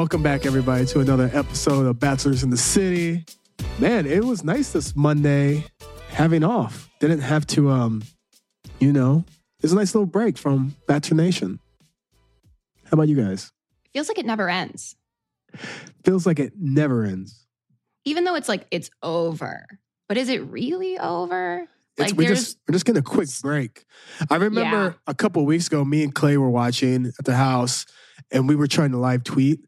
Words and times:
Welcome 0.00 0.22
back, 0.22 0.46
everybody, 0.46 0.86
to 0.86 1.00
another 1.00 1.30
episode 1.34 1.84
of 1.84 2.00
Bachelors 2.00 2.42
in 2.42 2.48
the 2.48 2.56
City. 2.56 3.22
Man, 3.78 4.06
it 4.06 4.24
was 4.24 4.42
nice 4.42 4.72
this 4.72 4.96
Monday 4.96 5.66
having 6.08 6.42
off. 6.42 6.88
Didn't 7.00 7.20
have 7.20 7.46
to, 7.48 7.68
um, 7.68 8.02
you 8.78 8.94
know, 8.94 9.26
it's 9.62 9.74
a 9.74 9.76
nice 9.76 9.94
little 9.94 10.06
break 10.06 10.38
from 10.38 10.74
Bachelor 10.88 11.18
Nation. 11.18 11.60
How 12.84 12.92
about 12.92 13.08
you 13.08 13.22
guys? 13.22 13.52
Feels 13.92 14.08
like 14.08 14.18
it 14.18 14.24
never 14.24 14.48
ends. 14.48 14.96
Feels 16.02 16.24
like 16.24 16.38
it 16.38 16.54
never 16.58 17.04
ends. 17.04 17.46
Even 18.06 18.24
though 18.24 18.36
it's 18.36 18.48
like 18.48 18.66
it's 18.70 18.88
over. 19.02 19.66
But 20.08 20.16
is 20.16 20.30
it 20.30 20.42
really 20.46 20.98
over? 20.98 21.68
Like 21.98 22.16
we 22.16 22.24
there's 22.24 22.38
just 22.38 22.58
we're 22.66 22.72
just 22.72 22.86
getting 22.86 23.00
a 23.00 23.02
quick 23.02 23.28
break. 23.42 23.84
I 24.30 24.36
remember 24.36 24.60
Yeah. 24.62 24.92
a 25.06 25.14
couple 25.14 25.42
of 25.42 25.46
weeks 25.46 25.66
ago, 25.66 25.84
me 25.84 26.02
and 26.02 26.14
Clay 26.14 26.38
were 26.38 26.48
watching 26.48 27.12
at 27.18 27.26
the 27.26 27.36
house, 27.36 27.84
and 28.32 28.48
we 28.48 28.56
were 28.56 28.66
trying 28.66 28.92
to 28.92 28.98
live 28.98 29.24
tweet. 29.24 29.60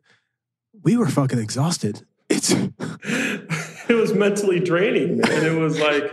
We 0.83 0.97
were 0.97 1.09
fucking 1.09 1.39
exhausted. 1.39 2.05
It's 2.29 2.51
it 3.89 3.95
was 3.95 4.13
mentally 4.15 4.61
draining, 4.61 5.19
man. 5.19 5.45
It 5.45 5.59
was 5.59 5.79
like 5.79 6.11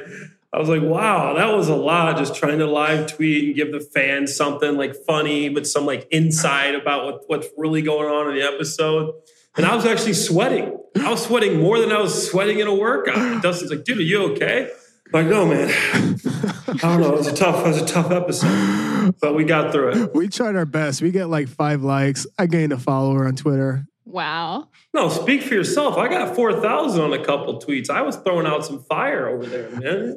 I 0.52 0.58
was 0.58 0.68
like, 0.68 0.82
wow, 0.82 1.36
that 1.36 1.56
was 1.56 1.70
a 1.70 1.76
lot. 1.76 2.18
Just 2.18 2.36
trying 2.36 2.58
to 2.60 2.66
live 2.66 3.16
tweet 3.16 3.46
and 3.46 3.56
give 3.56 3.72
the 3.72 3.80
fans 3.80 4.36
something 4.36 4.78
like 4.78 4.96
funny, 5.06 5.50
but 5.50 5.68
some 5.68 5.86
like 5.86 6.08
insight 6.10 6.74
about 6.74 7.06
what, 7.06 7.24
what's 7.28 7.48
really 7.56 7.84
going 7.84 8.10
on 8.10 8.30
in 8.30 8.36
the 8.36 8.42
episode. 8.42 9.14
And 9.58 9.66
I 9.66 9.76
was 9.76 9.86
actually 9.86 10.14
sweating. 10.14 10.76
I 10.96 11.12
was 11.12 11.24
sweating 11.24 11.60
more 11.60 11.80
than 11.80 11.92
I 11.92 12.02
was 12.02 12.30
sweating 12.30 12.60
in 12.60 12.68
a 12.68 12.74
workout. 12.74 13.18
And 13.18 13.42
Dustin's 13.42 13.70
like, 13.70 13.84
dude, 13.84 14.00
are 14.00 14.02
you 14.02 14.32
okay? 14.32 14.72
I'm 15.14 15.24
like, 15.24 15.28
no, 15.28 15.46
man. 15.46 15.70
I 15.70 16.78
don't 16.78 17.02
know. 17.02 17.14
It 17.14 17.18
was 17.18 17.28
a 17.28 17.36
tough, 17.36 17.66
it 17.66 17.68
was 17.68 17.82
a 17.82 17.86
tough 17.86 18.12
episode, 18.12 19.16
but 19.22 19.36
we 19.36 19.44
got 19.44 19.72
through 19.72 19.90
it. 19.90 20.16
we 20.16 20.30
tried 20.30 20.56
our 20.56 20.66
best. 20.66 21.02
We 21.02 21.12
get 21.12 21.26
like 21.26 21.48
five 21.48 21.84
likes. 21.84 22.26
I 22.40 22.48
gained 22.48 22.74
a 22.74 22.78
follower 22.78 23.28
on 23.28 23.36
Twitter. 23.36 23.86
Wow. 24.10 24.70
No, 24.94 25.10
speak 25.10 25.44
for 25.44 25.54
yourself. 25.54 25.98
I 25.98 26.08
got 26.08 26.36
four 26.36 26.60
thousand 26.62 27.02
on 27.02 27.14
a 27.14 27.24
couple 27.24 27.60
tweets. 27.62 27.90
I 27.90 28.02
was 28.02 28.16
throwing 28.18 28.46
out 28.48 28.66
some 28.66 28.80
fire 28.84 29.28
over 29.28 29.46
there, 29.46 29.70
man. 29.72 30.16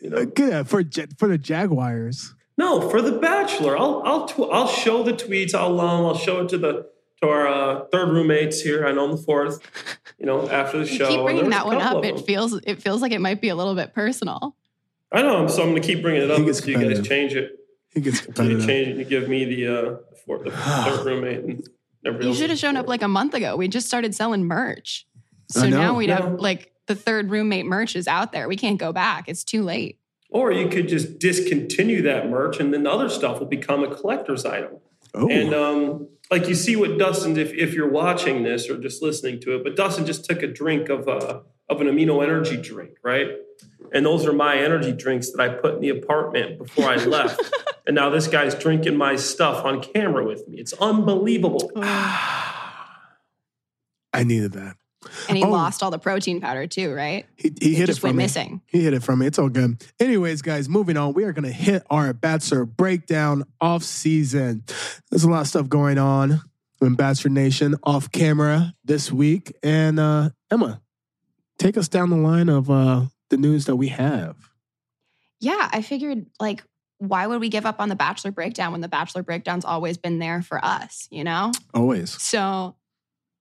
You 0.00 0.10
know, 0.10 0.16
Uh, 0.18 0.24
Good 0.24 0.68
for 0.68 0.82
for 1.18 1.28
the 1.28 1.38
Jaguars. 1.38 2.34
No, 2.58 2.88
for 2.90 3.00
the 3.00 3.12
Bachelor, 3.12 3.76
I'll 3.78 4.02
I'll 4.04 4.26
tw- 4.26 4.50
I'll 4.52 4.68
show 4.68 5.02
the 5.02 5.12
tweets. 5.12 5.54
I'll 5.54 5.80
um, 5.80 6.06
I'll 6.06 6.16
show 6.16 6.42
it 6.42 6.48
to 6.50 6.58
the 6.58 6.86
to 7.22 7.28
our 7.28 7.46
uh, 7.48 7.84
third 7.92 8.08
roommates 8.10 8.60
here. 8.60 8.86
I 8.86 8.92
know 8.92 9.04
I'm 9.04 9.12
the 9.12 9.22
fourth. 9.22 9.60
You 10.18 10.26
know, 10.26 10.48
after 10.48 10.78
the 10.78 10.90
You 10.90 10.98
show, 10.98 11.08
keep 11.08 11.22
bringing 11.22 11.50
that 11.50 11.66
one 11.66 11.80
up. 11.80 12.04
It 12.04 12.20
feels 12.26 12.60
it 12.64 12.82
feels 12.82 13.00
like 13.02 13.12
it 13.12 13.20
might 13.20 13.40
be 13.40 13.48
a 13.48 13.54
little 13.56 13.74
bit 13.74 13.94
personal. 13.94 14.56
I 15.10 15.22
know, 15.22 15.46
so 15.46 15.62
I'm 15.62 15.70
going 15.70 15.82
to 15.82 15.86
keep 15.86 16.00
bringing 16.02 16.22
it 16.22 16.30
up 16.30 16.44
gets 16.44 16.60
until 16.60 16.80
you 16.82 16.94
guys 16.94 17.06
change 17.06 17.34
it. 17.34 17.58
He 17.90 18.00
gets 18.00 18.24
Until 18.24 18.50
you 18.50 18.64
change 18.66 18.88
it, 18.88 18.96
you 18.96 19.04
give 19.04 19.28
me 19.28 19.44
the 19.44 19.66
uh, 19.66 19.82
the, 19.82 20.16
fourth, 20.24 20.44
the 20.44 20.50
third 20.50 21.04
roommate 21.04 21.38
and 21.44 21.50
everybody 21.50 21.68
You 22.04 22.34
should 22.34 22.50
have 22.50 22.58
shown 22.58 22.76
up 22.76 22.88
like 22.88 23.02
a 23.02 23.08
month 23.08 23.34
ago. 23.34 23.56
We 23.56 23.68
just 23.68 23.86
started 23.86 24.14
selling 24.14 24.44
merch. 24.44 25.06
So 25.48 25.68
know. 25.68 25.78
now 25.78 25.96
we'd 25.96 26.08
Yeah. 26.08 26.22
have 26.22 26.40
like 26.40 26.72
the 26.86 26.94
third 26.94 27.30
roommate 27.30 27.66
merch 27.66 27.94
is 27.94 28.08
out 28.08 28.32
there. 28.32 28.48
We 28.48 28.56
can't 28.56 28.78
go 28.78 28.92
back. 28.92 29.28
It's 29.28 29.44
too 29.44 29.62
late. 29.62 29.98
Or 30.30 30.50
you 30.50 30.68
could 30.68 30.88
just 30.88 31.18
discontinue 31.18 32.02
that 32.02 32.28
merch, 32.30 32.58
and 32.58 32.72
then 32.72 32.84
the 32.84 32.90
other 32.90 33.10
stuff 33.10 33.38
will 33.38 33.46
become 33.46 33.84
a 33.84 33.94
collector's 33.94 34.46
item. 34.46 34.78
Oh, 35.14 35.28
And 35.28 35.52
um, 35.54 36.08
like 36.30 36.48
you 36.48 36.54
see 36.54 36.74
what 36.74 36.98
Dustin, 36.98 37.36
if, 37.36 37.52
if 37.52 37.74
you're 37.74 37.90
watching 37.90 38.42
this 38.42 38.70
or 38.70 38.78
just 38.78 39.02
listening 39.02 39.40
to 39.40 39.56
it, 39.56 39.62
but 39.62 39.76
Dustin 39.76 40.06
just 40.06 40.24
took 40.24 40.42
a 40.42 40.46
drink 40.46 40.88
of 40.88 41.06
uh, 41.06 41.40
of 41.68 41.80
an 41.80 41.86
amino 41.86 42.22
energy 42.22 42.56
drink, 42.56 42.96
right? 43.02 43.28
And 43.94 44.06
those 44.06 44.26
are 44.26 44.32
my 44.32 44.56
energy 44.56 44.92
drinks 44.92 45.30
that 45.32 45.40
I 45.40 45.48
put 45.50 45.74
in 45.74 45.80
the 45.80 45.90
apartment 45.90 46.58
before 46.58 46.86
I 46.86 46.96
left. 46.96 47.40
and 47.86 47.94
now 47.94 48.10
this 48.10 48.26
guy's 48.26 48.54
drinking 48.54 48.96
my 48.96 49.16
stuff 49.16 49.64
on 49.64 49.82
camera 49.82 50.24
with 50.24 50.48
me. 50.48 50.58
It's 50.58 50.72
unbelievable. 50.74 51.70
I 51.76 52.88
needed 54.24 54.52
that. 54.52 54.76
And 55.28 55.36
he 55.36 55.44
Oh. 55.44 55.50
lost 55.50 55.82
all 55.82 55.90
the 55.90 55.98
protein 55.98 56.40
powder 56.40 56.66
too, 56.66 56.92
right? 56.92 57.26
He, 57.36 57.52
he 57.60 57.72
It 57.72 57.76
hit 57.76 57.82
it 57.84 57.86
just 57.88 58.00
from 58.00 58.08
went 58.08 58.18
me. 58.18 58.24
missing. 58.24 58.60
He 58.66 58.82
hit 58.82 58.94
it 58.94 59.02
from 59.02 59.18
me. 59.18 59.26
It's 59.26 59.38
all 59.38 59.48
good. 59.48 59.82
Anyways, 59.98 60.42
guys, 60.42 60.68
moving 60.68 60.96
on. 60.96 61.12
We 61.12 61.24
are 61.24 61.32
going 61.32 61.44
to 61.44 61.52
hit 61.52 61.82
our 61.90 62.12
Bachelor 62.12 62.64
breakdown 62.64 63.44
off 63.60 63.82
season. 63.82 64.64
There's 65.10 65.24
a 65.24 65.30
lot 65.30 65.40
of 65.40 65.48
stuff 65.48 65.68
going 65.68 65.98
on 65.98 66.40
in 66.80 66.94
Bachelor 66.94 67.30
Nation 67.30 67.74
off 67.82 68.10
camera 68.12 68.74
this 68.84 69.10
week. 69.10 69.52
And 69.62 69.98
uh, 69.98 70.30
Emma, 70.50 70.80
take 71.58 71.76
us 71.76 71.88
down 71.88 72.10
the 72.10 72.16
line 72.16 72.48
of 72.48 72.70
uh, 72.70 73.06
the 73.32 73.38
news 73.38 73.64
that 73.64 73.76
we 73.76 73.88
have. 73.88 74.36
Yeah, 75.40 75.68
I 75.72 75.82
figured 75.82 76.26
like 76.38 76.62
why 76.98 77.26
would 77.26 77.40
we 77.40 77.48
give 77.48 77.66
up 77.66 77.80
on 77.80 77.88
the 77.88 77.96
Bachelor 77.96 78.30
breakdown 78.30 78.70
when 78.70 78.80
the 78.80 78.88
Bachelor 78.88 79.24
breakdown's 79.24 79.64
always 79.64 79.98
been 79.98 80.20
there 80.20 80.40
for 80.40 80.64
us, 80.64 81.08
you 81.10 81.24
know? 81.24 81.50
Always. 81.74 82.22
So, 82.22 82.76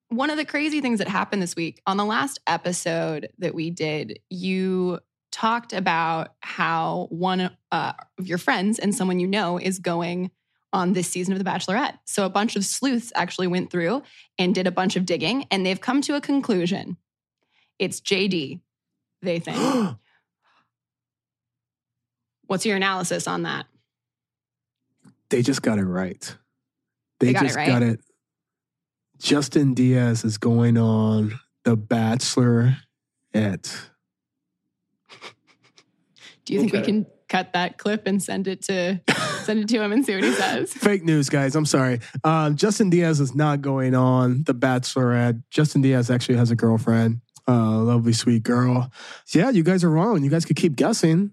one 0.10 0.32
of 0.32 0.38
the 0.38 0.46
crazy 0.46 0.82
things 0.82 0.98
that 0.98 1.08
happened 1.08 1.44
this 1.44 1.56
week 1.56 1.80
on 1.86 1.96
the 1.98 2.04
last 2.04 2.40
episode 2.48 3.30
that 3.38 3.54
we 3.54 3.70
did, 3.70 4.20
you 4.30 5.00
talked 5.32 5.74
about 5.74 6.34
how 6.40 7.08
one 7.12 7.52
uh, 7.72 7.94
of 8.18 8.28
your 8.28 8.40
friends 8.40 8.80
and 8.80 8.96
someone 8.96 9.20
you 9.20 9.28
know 9.28 9.60
is 9.60 9.78
going 9.78 10.32
on 10.74 10.94
this 10.94 11.08
season 11.08 11.34
of 11.34 11.40
The 11.40 11.50
Bachelorette. 11.50 12.00
So, 12.06 12.26
a 12.26 12.30
bunch 12.30 12.56
of 12.56 12.66
sleuths 12.66 13.12
actually 13.16 13.48
went 13.48 13.70
through 13.70 14.02
and 14.40 14.56
did 14.56 14.66
a 14.66 14.72
bunch 14.72 14.96
of 14.96 15.06
digging, 15.06 15.46
and 15.52 15.64
they've 15.64 15.80
come 15.80 16.02
to 16.02 16.16
a 16.16 16.22
conclusion. 16.22 16.98
It's 17.78 18.02
JD, 18.02 18.62
they 19.22 19.40
think. 19.40 19.58
What's 22.48 22.66
your 22.66 22.76
analysis 22.76 23.28
on 23.28 23.44
that? 23.44 23.66
they 25.32 25.42
just 25.42 25.62
got 25.62 25.80
it 25.80 25.86
right. 25.86 26.36
They, 27.20 27.28
They 27.28 27.34
got 27.34 27.44
it 27.44 27.46
just 27.48 27.58
right? 27.58 27.68
got 27.68 27.82
it. 27.84 28.02
Justin 29.18 29.74
Diaz 29.74 30.24
is 30.24 30.38
going 30.38 30.78
on 30.78 31.40
The 31.64 31.76
Bachelor 31.78 32.78
at 33.34 33.74
Do 36.46 36.54
you 36.54 36.60
think 36.60 36.74
we 36.74 36.82
can 36.82 37.06
cut 37.30 37.54
that 37.54 37.78
clip 37.78 38.08
and 38.08 38.22
send 38.22 38.48
it 38.48 38.62
to 38.64 39.00
send 39.44 39.60
it 39.60 39.70
to 39.70 39.82
him 39.82 39.92
and 39.94 40.06
see 40.06 40.16
what 40.16 40.24
he 40.24 40.34
says? 40.34 40.74
Fake 40.74 41.04
news, 41.04 41.30
guys. 41.30 41.56
I'm 41.56 41.66
sorry. 41.66 42.02
Um, 42.24 42.56
Justin 42.58 42.90
Diaz 42.90 43.20
is 43.20 43.34
not 43.34 43.62
going 43.62 43.96
on 43.96 44.44
The 44.44 44.54
Bachelorette. 44.54 45.42
Justin 45.50 45.82
Diaz 45.82 46.12
actually 46.12 46.38
has 46.38 46.52
a 46.52 46.56
girlfriend, 46.56 47.22
a 47.48 47.54
lovely, 47.54 48.14
sweet 48.14 48.44
girl. 48.44 48.92
So 49.26 49.40
yeah, 49.40 49.50
you 49.50 49.64
guys 49.64 49.84
are 49.84 49.90
wrong. 49.90 50.24
You 50.24 50.30
guys 50.30 50.46
could 50.46 50.56
keep 50.56 50.76
guessing. 50.76 51.32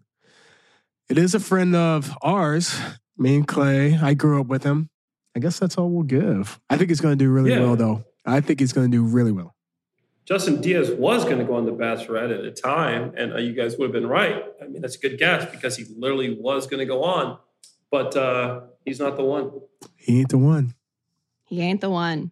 It 1.08 1.16
is 1.18 1.34
a 1.34 1.40
friend 1.40 1.74
of 1.74 2.14
ours, 2.22 2.78
me 3.16 3.36
and 3.36 3.48
Clay. 3.48 3.96
I 3.96 4.14
grew 4.14 4.40
up 4.40 4.46
with 4.46 4.62
him. 4.64 4.90
I 5.34 5.40
guess 5.40 5.58
that's 5.58 5.78
all 5.78 5.88
we'll 5.88 6.02
give. 6.02 6.60
I 6.68 6.76
think 6.76 6.90
he's 6.90 7.00
going 7.00 7.16
to 7.18 7.24
do 7.24 7.30
really 7.30 7.50
Yeah. 7.52 7.60
well, 7.60 7.76
though. 7.76 8.04
I 8.26 8.40
think 8.40 8.60
he's 8.60 8.72
going 8.72 8.90
to 8.90 8.96
do 8.96 9.02
really 9.04 9.32
well. 9.32 9.54
Justin 10.26 10.60
Diaz 10.60 10.90
was 10.90 11.24
going 11.24 11.38
to 11.38 11.44
go 11.44 11.54
on 11.54 11.64
the 11.64 11.72
Bachelorette 11.72 12.38
at 12.38 12.44
a 12.44 12.50
time, 12.50 13.14
and 13.16 13.32
uh, 13.32 13.38
you 13.38 13.54
guys 13.54 13.78
would 13.78 13.84
have 13.86 13.92
been 13.92 14.06
right. 14.06 14.44
I 14.62 14.66
mean, 14.66 14.82
that's 14.82 14.96
a 14.96 14.98
good 14.98 15.18
guess 15.18 15.50
because 15.50 15.76
he 15.78 15.86
literally 15.96 16.36
was 16.38 16.66
going 16.66 16.80
to 16.80 16.84
go 16.84 17.02
on, 17.02 17.38
but 17.90 18.14
uh, 18.14 18.60
he's 18.84 19.00
not 19.00 19.16
the 19.16 19.24
one. 19.24 19.50
He 19.96 20.20
ain't 20.20 20.28
the 20.28 20.36
one. 20.36 20.74
He 21.44 21.62
ain't 21.62 21.80
the 21.80 21.88
one. 21.88 22.30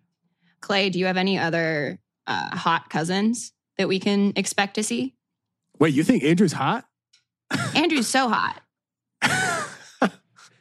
Clay, 0.60 0.90
do 0.90 0.98
you 0.98 1.06
have 1.06 1.16
any 1.16 1.38
other 1.38 1.98
uh, 2.26 2.54
hot 2.54 2.90
cousins 2.90 3.52
that 3.78 3.88
we 3.88 3.98
can 3.98 4.32
expect 4.36 4.74
to 4.74 4.82
see? 4.82 5.14
Wait, 5.78 5.94
you 5.94 6.02
think 6.02 6.22
Andrew's 6.24 6.52
hot? 6.52 6.84
Andrew's 7.74 8.08
so 8.08 8.28
hot. 8.28 8.62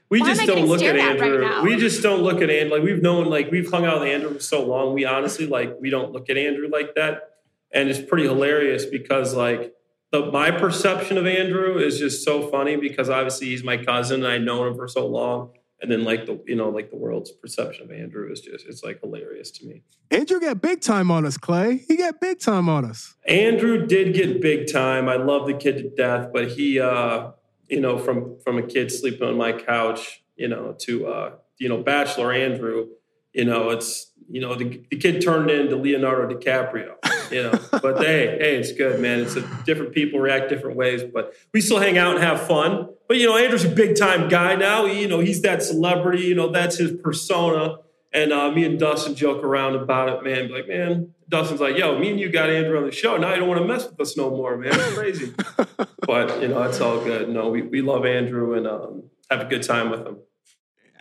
We 0.09 0.22
Why 0.22 0.30
am 0.30 0.36
just 0.36 0.42
I 0.44 0.46
don't 0.46 0.68
look 0.68 0.81
at 0.84 0.96
stared 0.96 0.98
at 0.98 1.20
right 1.20 1.31
Andrew. 1.31 1.42
now? 1.42 1.64
we 1.64 1.78
just 1.78 2.04
don't 2.04 2.22
look 2.22 2.40
at 2.42 2.50
Andrew. 2.50 2.75
Like 2.78 2.84
we've 2.84 3.02
known, 3.02 3.25
like 3.25 3.50
we've 3.50 3.70
hung 3.70 3.86
out 3.86 4.02
with 4.02 4.09
Andrew 4.09 4.36
for 4.36 4.40
so 4.40 4.64
long. 4.64 4.94
We 4.94 5.04
honestly, 5.04 5.48
like, 5.48 5.78
we 5.81 5.90
don't 5.90 6.12
look 6.12 6.30
at 6.30 6.38
Andrew 6.38 6.70
like 6.70 6.94
that, 6.94 7.31
and 7.72 7.90
it's 7.90 8.00
pretty 8.00 8.25
hilarious 8.25 8.86
because, 8.86 9.34
like, 9.34 9.74
the 10.12 10.31
my 10.31 10.52
perception 10.52 11.18
of 11.18 11.25
Andrew 11.25 11.80
is 11.80 11.98
just 11.98 12.24
so 12.24 12.48
funny 12.50 12.75
because 12.75 13.10
obviously 13.10 13.48
he's 13.48 13.63
my 13.63 13.78
cousin 13.78 14.24
and 14.24 14.31
I've 14.31 14.42
known 14.44 14.68
him 14.68 14.75
for 14.75 14.88
so 14.88 15.07
long, 15.07 15.50
and 15.81 15.92
then 15.92 16.04
like 16.04 16.25
the 16.25 16.42
you 16.48 16.56
know 16.56 16.69
like 16.69 16.89
the 16.89 16.95
world's 16.95 17.31
perception 17.31 17.86
of 17.86 17.92
Andrew 17.92 18.31
is 18.31 18.42
just 18.42 18.66
it's 18.68 18.83
like 18.83 19.01
hilarious 19.01 19.51
to 19.51 19.66
me. 19.66 19.83
Andrew 20.12 20.39
got 20.39 20.62
big 20.62 20.81
time 20.81 21.12
on 21.12 21.25
us, 21.25 21.38
Clay. 21.38 21.83
He 21.88 21.98
got 21.98 22.22
big 22.22 22.39
time 22.39 22.69
on 22.69 22.86
us. 22.86 23.16
Andrew 23.27 23.86
did 23.86 24.13
get 24.13 24.42
big 24.42 24.72
time. 24.72 25.10
I 25.10 25.16
love 25.16 25.48
the 25.48 25.54
kid 25.54 25.77
to 25.77 25.89
death, 25.89 26.30
but 26.31 26.50
he, 26.50 26.80
uh, 26.80 27.31
you 27.68 27.81
know, 27.81 27.98
from 27.98 28.38
from 28.44 28.57
a 28.57 28.63
kid 28.63 28.92
sleeping 28.92 29.27
on 29.27 29.38
my 29.38 29.51
couch, 29.51 30.24
you 30.36 30.48
know, 30.48 30.75
to 30.80 31.07
uh, 31.07 31.31
you 31.57 31.69
know, 31.69 31.81
Bachelor 31.81 32.31
Andrew, 32.31 32.88
you 33.33 33.45
know, 33.45 33.69
it's 33.72 34.12
you 34.30 34.42
know, 34.42 34.56
the, 34.56 34.81
the 34.89 34.98
kid 34.98 35.22
turned 35.22 35.51
into 35.51 35.75
Leonardo 35.75 36.36
DiCaprio, 36.36 36.95
you 37.31 37.44
know. 37.44 37.60
but 37.72 37.98
hey, 37.98 38.38
hey, 38.39 38.56
it's 38.57 38.72
good, 38.72 39.00
man. 39.00 39.19
It's 39.22 39.36
a, 39.36 39.42
different 39.66 39.94
people 39.94 40.19
react 40.19 40.50
different 40.50 40.77
ways, 40.77 41.04
but 41.04 41.33
we 41.54 41.62
still 41.62 41.80
hang 41.80 41.98
out 41.98 42.16
and 42.16 42.24
have 42.24 42.48
fun. 42.48 42.89
But 43.07 43.18
you 43.18 43.27
know, 43.27 43.38
Andrew's 43.38 43.66
a 43.66 43.69
big 43.69 43.95
time 43.95 44.30
guy 44.30 44.56
now. 44.56 44.86
He, 44.86 45.01
you 45.01 45.07
know, 45.07 45.19
he's 45.19 45.42
that 45.42 45.63
celebrity. 45.63 46.24
You 46.24 46.36
know, 46.36 46.51
that's 46.51 46.77
his 46.77 46.94
persona. 47.04 47.77
And 48.13 48.31
uh, 48.31 48.50
me 48.51 48.63
and 48.63 48.80
Dustin 48.80 49.13
joke 49.13 49.44
around 49.44 49.75
about 49.75 50.07
it, 50.10 50.24
man. 50.24 50.48
Be 50.48 50.54
like, 50.54 50.68
man, 50.69 51.13
Dustin's 51.27 51.60
like, 51.60 51.77
yo, 51.77 52.00
me 52.00 52.12
and 52.12 52.19
you 52.19 52.30
got 52.30 52.50
Andrew 52.50 52.77
on 52.77 52.86
the 52.86 52.92
show. 52.92 53.18
Now 53.18 53.33
you 53.33 53.42
don't 53.42 53.50
want 53.50 53.62
to 53.62 53.68
mess 53.68 53.89
with 53.89 54.00
us 54.00 54.16
no 54.16 54.30
more, 54.30 54.57
man. 54.57 54.72
It's 54.74 54.94
crazy. 54.94 55.33
but, 56.07 56.42
you 56.42 56.48
know, 56.48 56.63
it's 56.63 56.80
all 56.80 57.04
good. 57.04 57.27
No, 57.27 57.50
we, 57.50 57.63
we 57.63 57.81
love 57.81 58.06
Andrew 58.06 58.54
and 58.54 58.68
um, 58.68 59.04
have 59.30 59.42
a 59.42 59.45
good 59.45 59.63
time 59.63 59.89
with 59.89 60.07
him. 60.07 60.19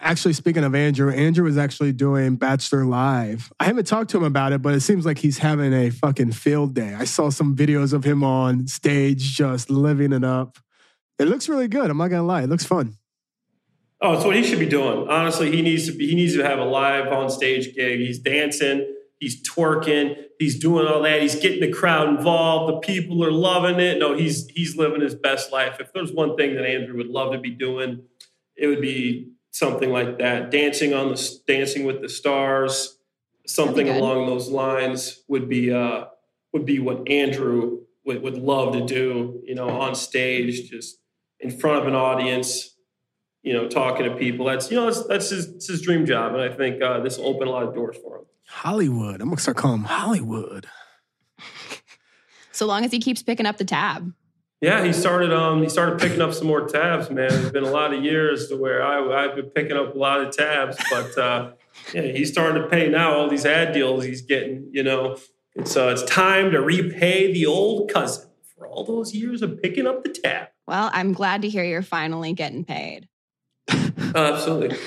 Actually, 0.05 0.35
speaking 0.35 0.65
of 0.65 0.75
Andrew, 0.75 1.11
Andrew 1.11 1.47
is 1.47 1.57
actually 1.57 1.91
doing 1.91 2.37
Bachelor 2.37 2.85
Live. 2.85 3.51
I 3.59 3.65
haven't 3.65 3.87
talked 3.87 4.11
to 4.11 4.19
him 4.19 4.25
about 4.25 4.53
it, 4.53 4.61
but 4.61 4.75
it 4.75 4.81
seems 4.81 5.07
like 5.07 5.17
he's 5.17 5.39
having 5.39 5.73
a 5.73 5.89
fucking 5.89 6.33
field 6.33 6.75
day. 6.75 6.95
I 6.95 7.05
saw 7.05 7.31
some 7.31 7.57
videos 7.57 7.95
of 7.95 8.05
him 8.05 8.23
on 8.23 8.67
stage 8.67 9.35
just 9.35 9.71
living 9.71 10.13
it 10.13 10.23
up. 10.23 10.59
It 11.19 11.25
looks 11.25 11.49
really 11.49 11.69
good. 11.69 11.89
I'm 11.89 11.97
not 11.97 12.09
gonna 12.09 12.23
lie. 12.23 12.43
It 12.43 12.51
looks 12.51 12.65
fun. 12.67 12.99
Oh, 14.03 14.13
it's 14.13 14.27
what 14.27 14.37
he 14.37 14.45
should 14.45 14.59
be 14.59 14.69
doing. 14.69 15.09
Honestly, 15.09 15.51
he 15.51 15.63
needs 15.63 15.87
to 15.87 15.97
be. 15.97 16.07
He 16.07 16.15
needs 16.15 16.35
to 16.35 16.45
have 16.45 16.59
a 16.59 16.67
live 16.67 17.11
on 17.11 17.31
stage 17.31 17.75
gig. 17.75 18.01
He's 18.01 18.19
dancing. 18.19 18.87
He's 19.21 19.43
twerking. 19.49 20.17
He's 20.39 20.59
doing 20.59 20.87
all 20.87 21.01
that. 21.01 21.23
He's 21.23 21.37
getting 21.37 21.61
the 21.61 21.73
crowd 21.73 22.11
involved. 22.11 22.75
The 22.75 22.87
people 22.87 23.25
are 23.25 23.33
loving 23.33 23.81
it. 23.81 23.99
No, 24.01 24.15
he's 24.15 24.49
he's 24.49 24.77
living 24.77 25.01
his 25.01 25.15
best 25.15 25.51
life. 25.51 25.81
If 25.81 25.95
there's 25.95 26.13
one 26.13 26.37
thing 26.37 26.57
that 26.57 26.67
Andrew 26.67 26.99
would 26.99 27.07
love 27.07 27.33
to 27.33 27.39
be 27.39 27.53
doing, 27.53 28.03
it 28.55 28.67
would 28.67 28.83
be 28.83 29.34
something 29.55 29.91
like 29.91 30.19
that. 30.19 30.51
Dancing 30.51 30.93
on 30.93 31.11
the 31.11 31.39
dancing 31.47 31.85
with 31.85 32.03
the 32.03 32.09
stars, 32.09 32.99
something 33.47 33.89
along 33.89 34.27
those 34.27 34.49
lines 34.49 35.23
would 35.29 35.49
be 35.49 35.73
uh, 35.73 36.05
would 36.53 36.67
be 36.67 36.79
what 36.79 37.09
Andrew 37.09 37.81
would, 38.05 38.23
would 38.23 38.37
love 38.37 38.75
to 38.75 38.85
do. 38.85 39.41
You 39.45 39.55
know, 39.55 39.69
on 39.69 39.95
stage, 39.95 40.71
just 40.71 40.99
in 41.41 41.51
front 41.51 41.83
of 41.83 41.89
an 41.89 41.95
audience 41.95 42.75
you 43.45 43.53
know, 43.53 43.69
talking 43.69 44.11
to 44.11 44.17
people. 44.17 44.47
That's 44.47 44.71
you 44.71 44.77
know 44.77 44.87
that's, 44.87 45.07
that's 45.07 45.31
his, 45.31 45.67
his 45.69 45.83
dream 45.83 46.07
job, 46.07 46.33
and 46.33 46.43
I 46.43 46.49
think 46.49 46.83
uh, 46.83 47.01
this 47.01 47.19
will 47.19 47.27
open 47.27 47.47
a 47.47 47.51
lot 47.51 47.63
of 47.63 47.75
doors 47.75 47.97
for 48.03 48.19
him. 48.19 48.25
Hollywood. 48.49 49.21
I'm 49.21 49.29
gonna 49.29 49.41
start 49.41 49.59
calling 49.59 49.81
him 49.81 49.85
Hollywood. 49.85 50.67
so 52.53 52.67
long 52.67 52.85
as 52.85 52.91
he 52.91 52.99
keeps 52.99 53.23
picking 53.23 53.47
up 53.47 53.59
the 53.59 53.65
tab. 53.65 54.13
Yeah, 54.65 54.83
he 54.83 54.95
started. 54.95 55.31
Um, 55.31 55.63
he 55.63 55.69
started 55.69 56.01
picking 56.01 56.23
up 56.23 56.33
some 56.33 56.47
more 56.47 56.67
tabs. 56.67 57.11
Man, 57.11 57.31
it's 57.31 57.51
been 57.51 57.65
a 57.65 57.71
lot 57.71 57.93
of 57.93 58.03
years 58.03 58.49
to 58.49 58.57
where 58.57 58.83
I, 58.83 59.25
I've 59.25 59.37
been 59.37 59.51
picking 59.51 59.77
up 59.77 59.95
a 59.95 59.99
lot 59.99 60.23
of 60.23 60.35
tabs, 60.35 60.79
but 60.91 61.19
uh, 61.19 61.53
yeah, 61.93 62.01
he's 62.01 62.33
starting 62.33 62.63
to 62.63 62.69
pay 62.69 62.89
now. 62.89 63.13
All 63.13 63.29
these 63.29 63.45
ad 63.45 63.75
deals 63.75 64.05
he's 64.05 64.23
getting. 64.23 64.71
You 64.73 64.83
know, 64.83 65.19
it's 65.55 65.77
uh, 65.77 65.89
it's 65.89 66.03
time 66.05 66.51
to 66.53 66.63
repay 66.63 67.31
the 67.31 67.45
old 67.45 67.93
cousin 67.93 68.31
for 68.57 68.67
all 68.67 68.85
those 68.85 69.15
years 69.15 69.43
of 69.43 69.61
picking 69.61 69.87
up 69.87 70.03
the 70.03 70.09
tab. 70.09 70.49
Well, 70.67 70.89
I'm 70.95 71.13
glad 71.13 71.43
to 71.43 71.51
hear 71.51 71.63
you're 71.63 71.83
finally 71.83 72.33
getting 72.33 72.65
paid. 72.65 73.07
Absolutely. 73.69 74.79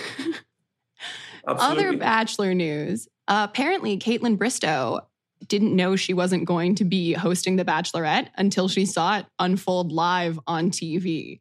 absolutely. 1.47 1.85
Other 1.85 1.97
Bachelor 1.97 2.56
news. 2.56 3.07
Uh, 3.27 3.45
apparently, 3.47 4.00
Kaitlyn 4.00 4.39
Bristowe 4.39 5.01
didn't 5.48 5.76
know 5.76 5.96
she 5.96 6.14
wasn't 6.14 6.46
going 6.46 6.76
to 6.76 6.86
be 6.86 7.14
hosting 7.14 7.56
The 7.56 7.66
Bachelorette 7.66 8.28
until 8.38 8.68
she 8.68 8.86
saw 8.86 9.20
it 9.20 9.26
unfold 9.40 9.92
live 9.92 10.40
on 10.48 10.72
TV. 10.72 11.40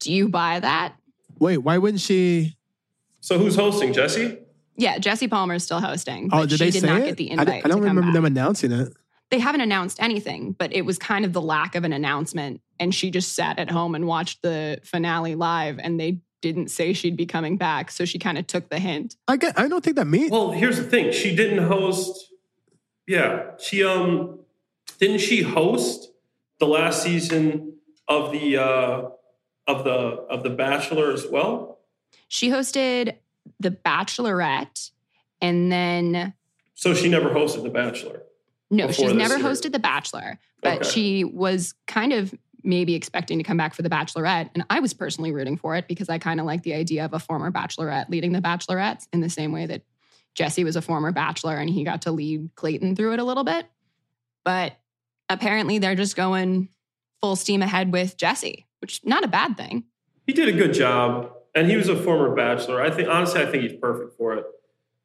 Do 0.00 0.12
you 0.12 0.28
buy 0.28 0.60
that? 0.60 0.94
Wait, 1.38 1.58
why 1.58 1.78
wouldn't 1.78 2.00
she? 2.00 2.56
So 3.20 3.38
who's 3.38 3.56
hosting? 3.56 3.92
Jesse? 3.92 4.38
Yeah, 4.76 4.98
Jesse 4.98 5.26
Palmer 5.26 5.54
is 5.54 5.64
still 5.64 5.80
hosting. 5.80 6.30
Oh, 6.32 6.46
did 6.46 6.58
she 6.58 6.64
they 6.64 6.70
did 6.70 6.80
say 6.82 6.86
not 6.86 7.00
it? 7.00 7.04
get 7.06 7.16
the 7.16 7.30
invite. 7.30 7.48
I, 7.48 7.62
I 7.64 7.68
don't 7.68 7.82
remember 7.82 8.12
them 8.12 8.24
announcing 8.24 8.70
it. 8.72 8.92
They 9.30 9.40
haven't 9.40 9.60
announced 9.60 10.00
anything, 10.00 10.52
but 10.52 10.72
it 10.72 10.82
was 10.82 10.98
kind 10.98 11.24
of 11.24 11.32
the 11.32 11.42
lack 11.42 11.74
of 11.74 11.84
an 11.84 11.92
announcement. 11.92 12.60
And 12.80 12.94
she 12.94 13.10
just 13.10 13.34
sat 13.34 13.58
at 13.58 13.70
home 13.70 13.94
and 13.94 14.06
watched 14.06 14.40
the 14.42 14.78
finale 14.84 15.34
live, 15.34 15.78
and 15.80 15.98
they 15.98 16.20
didn't 16.40 16.70
say 16.70 16.92
she'd 16.92 17.16
be 17.16 17.26
coming 17.26 17.56
back, 17.56 17.90
so 17.90 18.04
she 18.04 18.18
kind 18.18 18.38
of 18.38 18.46
took 18.46 18.70
the 18.70 18.78
hint. 18.78 19.16
I 19.26 19.36
get, 19.36 19.58
I 19.58 19.66
don't 19.68 19.82
think 19.82 19.96
that 19.96 20.06
means. 20.06 20.30
Well, 20.30 20.52
here's 20.52 20.76
the 20.76 20.84
thing: 20.84 21.12
she 21.12 21.34
didn't 21.34 21.66
host. 21.66 22.27
Yeah, 23.08 23.52
she 23.58 23.82
um 23.82 24.40
didn't 24.98 25.18
she 25.18 25.42
host 25.42 26.12
the 26.60 26.66
last 26.66 27.02
season 27.02 27.72
of 28.06 28.32
the 28.32 28.58
uh 28.58 29.08
of 29.66 29.84
the 29.84 29.90
of 29.90 30.42
the 30.42 30.50
Bachelor 30.50 31.12
as 31.12 31.26
well? 31.26 31.78
She 32.28 32.50
hosted 32.50 33.16
the 33.58 33.70
Bachelorette, 33.70 34.90
and 35.40 35.72
then. 35.72 36.34
So 36.74 36.94
she 36.94 37.08
never 37.08 37.30
hosted 37.30 37.62
the 37.62 37.70
Bachelor. 37.70 38.22
No, 38.70 38.92
she's 38.92 39.14
never 39.14 39.38
year. 39.38 39.46
hosted 39.46 39.72
the 39.72 39.78
Bachelor, 39.78 40.38
but 40.62 40.80
okay. 40.80 40.88
she 40.88 41.24
was 41.24 41.74
kind 41.86 42.12
of 42.12 42.34
maybe 42.62 42.94
expecting 42.94 43.38
to 43.38 43.44
come 43.44 43.56
back 43.56 43.72
for 43.72 43.80
the 43.80 43.88
Bachelorette. 43.88 44.50
And 44.54 44.64
I 44.68 44.80
was 44.80 44.92
personally 44.92 45.32
rooting 45.32 45.56
for 45.56 45.76
it 45.76 45.88
because 45.88 46.10
I 46.10 46.18
kind 46.18 46.38
of 46.38 46.44
like 46.44 46.62
the 46.62 46.74
idea 46.74 47.06
of 47.06 47.14
a 47.14 47.18
former 47.18 47.50
Bachelorette 47.50 48.10
leading 48.10 48.32
the 48.32 48.40
Bachelorettes 48.40 49.08
in 49.12 49.20
the 49.20 49.30
same 49.30 49.52
way 49.52 49.64
that 49.64 49.82
Jesse 50.34 50.64
was 50.64 50.76
a 50.76 50.82
former 50.82 51.12
Bachelor 51.12 51.56
and 51.56 51.68
he 51.68 51.84
got 51.84 52.02
to 52.02 52.12
lead 52.12 52.50
Clayton 52.54 52.96
through 52.96 53.14
it 53.14 53.18
a 53.18 53.24
little 53.24 53.44
bit. 53.44 53.66
But 54.44 54.74
apparently 55.28 55.78
they're 55.78 55.94
just 55.94 56.16
going 56.16 56.68
full 57.20 57.36
steam 57.36 57.62
ahead 57.62 57.92
with 57.92 58.16
Jesse, 58.16 58.66
which 58.80 59.04
not 59.04 59.24
a 59.24 59.28
bad 59.28 59.56
thing. 59.56 59.84
He 60.26 60.32
did 60.32 60.48
a 60.48 60.52
good 60.52 60.74
job. 60.74 61.32
And 61.54 61.68
he 61.68 61.76
was 61.76 61.88
a 61.88 61.96
former 61.96 62.34
Bachelor. 62.34 62.80
I 62.80 62.90
think 62.90 63.08
honestly, 63.08 63.40
I 63.40 63.46
think 63.46 63.64
he's 63.64 63.80
perfect 63.80 64.16
for 64.16 64.34
it. 64.34 64.44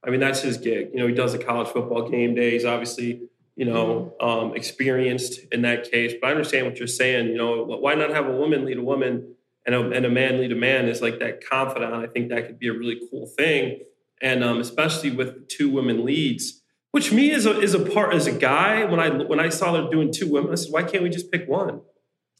I 0.06 0.10
mean, 0.10 0.20
that's 0.20 0.42
his 0.42 0.58
gig. 0.58 0.90
You 0.94 1.00
know, 1.00 1.08
he 1.08 1.14
does 1.14 1.32
the 1.32 1.40
college 1.40 1.70
football 1.70 2.10
game 2.10 2.36
days, 2.36 2.66
obviously 2.66 3.30
you 3.56 3.66
know, 3.66 4.14
um, 4.20 4.56
experienced 4.56 5.40
in 5.52 5.62
that 5.62 5.90
case. 5.92 6.14
But 6.20 6.28
I 6.28 6.32
understand 6.32 6.66
what 6.66 6.78
you're 6.78 6.88
saying. 6.88 7.28
You 7.28 7.38
know, 7.38 7.64
why 7.64 7.96
not 7.96 8.10
have 8.12 8.28
a 8.28 8.32
woman 8.32 8.66
lead 8.66 8.78
a 8.78 8.84
woman 8.84 9.36
and 9.66 9.76
a, 9.76 9.92
and 9.92 10.06
a 10.06 10.10
man 10.10 10.40
lead 10.40 10.52
a 10.52 10.56
man 10.56 10.88
is 10.88 11.02
like 11.02 11.20
that 11.20 11.48
confidant. 11.48 11.94
I 11.94 12.08
think 12.08 12.30
that 12.30 12.48
could 12.48 12.60
be 12.60 12.68
a 12.68 12.74
really 12.74 13.00
cool 13.12 13.28
thing, 13.28 13.82
and 14.24 14.44
um, 14.44 14.60
especially 14.60 15.12
with 15.12 15.48
two 15.50 15.70
women 15.70 16.04
leads. 16.04 16.62
Which 16.92 17.12
me 17.12 17.32
as 17.32 17.46
a 17.46 17.60
is 17.60 17.74
a 17.74 17.80
part 17.80 18.14
as 18.14 18.26
a 18.26 18.32
guy 18.32 18.86
when 18.86 19.00
I 19.00 19.10
when 19.10 19.40
I 19.40 19.50
saw 19.50 19.74
them 19.74 19.90
doing 19.92 20.12
two 20.12 20.32
women, 20.32 20.52
I 20.52 20.56
said, 20.56 20.72
why 20.72 20.84
can't 20.84 21.04
we 21.04 21.10
just 21.10 21.32
pick 21.32 21.48
one? 21.48 21.82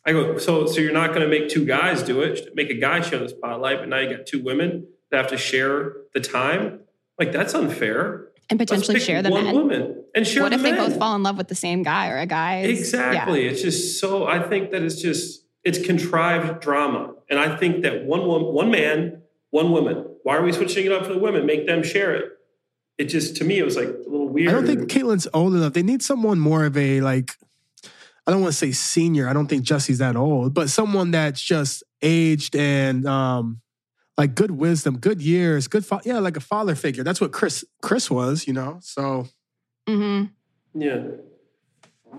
I 0.06 0.12
go, 0.12 0.38
so 0.38 0.66
so 0.66 0.80
you're 0.80 0.94
not 0.94 1.10
going 1.10 1.22
to 1.22 1.28
make 1.28 1.50
two 1.50 1.66
guys 1.66 2.02
do 2.04 2.22
it, 2.22 2.50
make 2.56 2.70
a 2.70 2.80
guy 2.80 3.02
share 3.02 3.20
the 3.20 3.30
spotlight, 3.30 3.80
but 3.80 3.90
now 3.90 4.00
you 4.00 4.16
got 4.16 4.26
two 4.26 4.44
women 4.44 4.88
that 5.12 5.18
have 5.18 5.28
to 5.28 5.38
share 5.38 5.94
the 6.14 6.20
time. 6.20 6.82
Like 7.20 7.32
that's 7.32 7.54
unfair 7.54 8.30
and 8.50 8.60
potentially 8.60 9.00
share 9.00 9.22
the 9.22 9.32
one 9.32 9.46
men. 9.46 9.56
woman 9.56 10.04
and 10.16 10.28
share. 10.28 10.44
What 10.44 10.54
if 10.54 10.62
men. 10.62 10.76
they 10.76 10.78
both 10.78 10.98
fall 10.98 11.16
in 11.16 11.24
love 11.24 11.38
with 11.38 11.48
the 11.48 11.56
same 11.56 11.84
guy 11.84 12.10
or 12.10 12.20
a 12.20 12.26
guy? 12.26 12.62
Is, 12.62 12.80
exactly. 12.80 13.46
Yeah. 13.46 13.52
It's 13.52 13.62
just 13.62 14.00
so. 14.00 14.28
I 14.28 14.40
think 14.40 14.72
that 14.72 14.84
it's 14.84 15.02
just 15.02 15.46
it's 15.64 15.84
contrived 15.84 16.62
drama, 16.62 17.14
and 17.30 17.40
I 17.40 17.58
think 17.58 17.82
that 17.84 18.06
one 18.06 18.28
woman, 18.28 18.54
one 18.54 18.72
man, 18.72 19.24
one 19.50 19.72
woman. 19.72 20.13
Why 20.24 20.38
are 20.38 20.44
we 20.44 20.52
switching 20.52 20.86
it 20.86 20.92
up 20.92 21.06
for 21.06 21.14
the 21.14 21.20
women? 21.20 21.46
Make 21.46 21.68
them 21.68 21.84
share 21.84 22.16
it. 22.16 22.32
It 22.98 23.06
just 23.06 23.36
to 23.38 23.44
me 23.44 23.60
it 23.60 23.66
was 23.66 23.76
like 23.76 23.88
a 23.88 24.10
little 24.10 24.30
weird. 24.30 24.50
I 24.50 24.52
don't 24.54 24.66
think 24.66 24.90
Kaitlyn's 24.90 25.28
old 25.34 25.54
enough. 25.54 25.74
They 25.74 25.84
need 25.84 26.02
someone 26.02 26.40
more 26.40 26.66
of 26.66 26.78
a 26.78 27.02
like. 27.02 27.32
I 28.26 28.32
don't 28.32 28.42
want 28.42 28.54
to 28.54 28.58
say 28.58 28.72
senior. 28.72 29.28
I 29.28 29.34
don't 29.34 29.48
think 29.48 29.64
Jesse's 29.64 29.98
that 29.98 30.16
old, 30.16 30.54
but 30.54 30.70
someone 30.70 31.12
that's 31.12 31.42
just 31.42 31.84
aged 32.02 32.56
and 32.56 33.06
um, 33.06 33.60
like 34.18 34.36
good 34.36 34.52
wisdom, 34.52 34.98
good 34.98 35.22
years, 35.22 35.68
good 35.68 35.86
fa- 35.86 36.02
yeah, 36.06 36.20
like 36.20 36.38
a 36.38 36.42
father 36.42 36.76
figure. 36.76 37.04
That's 37.04 37.20
what 37.20 37.34
Chris 37.34 37.66
Chris 37.82 38.10
was, 38.10 38.48
you 38.48 38.54
know. 38.54 38.80
So 38.82 39.28
mm-hmm. 39.88 40.26
yeah. 40.80 41.04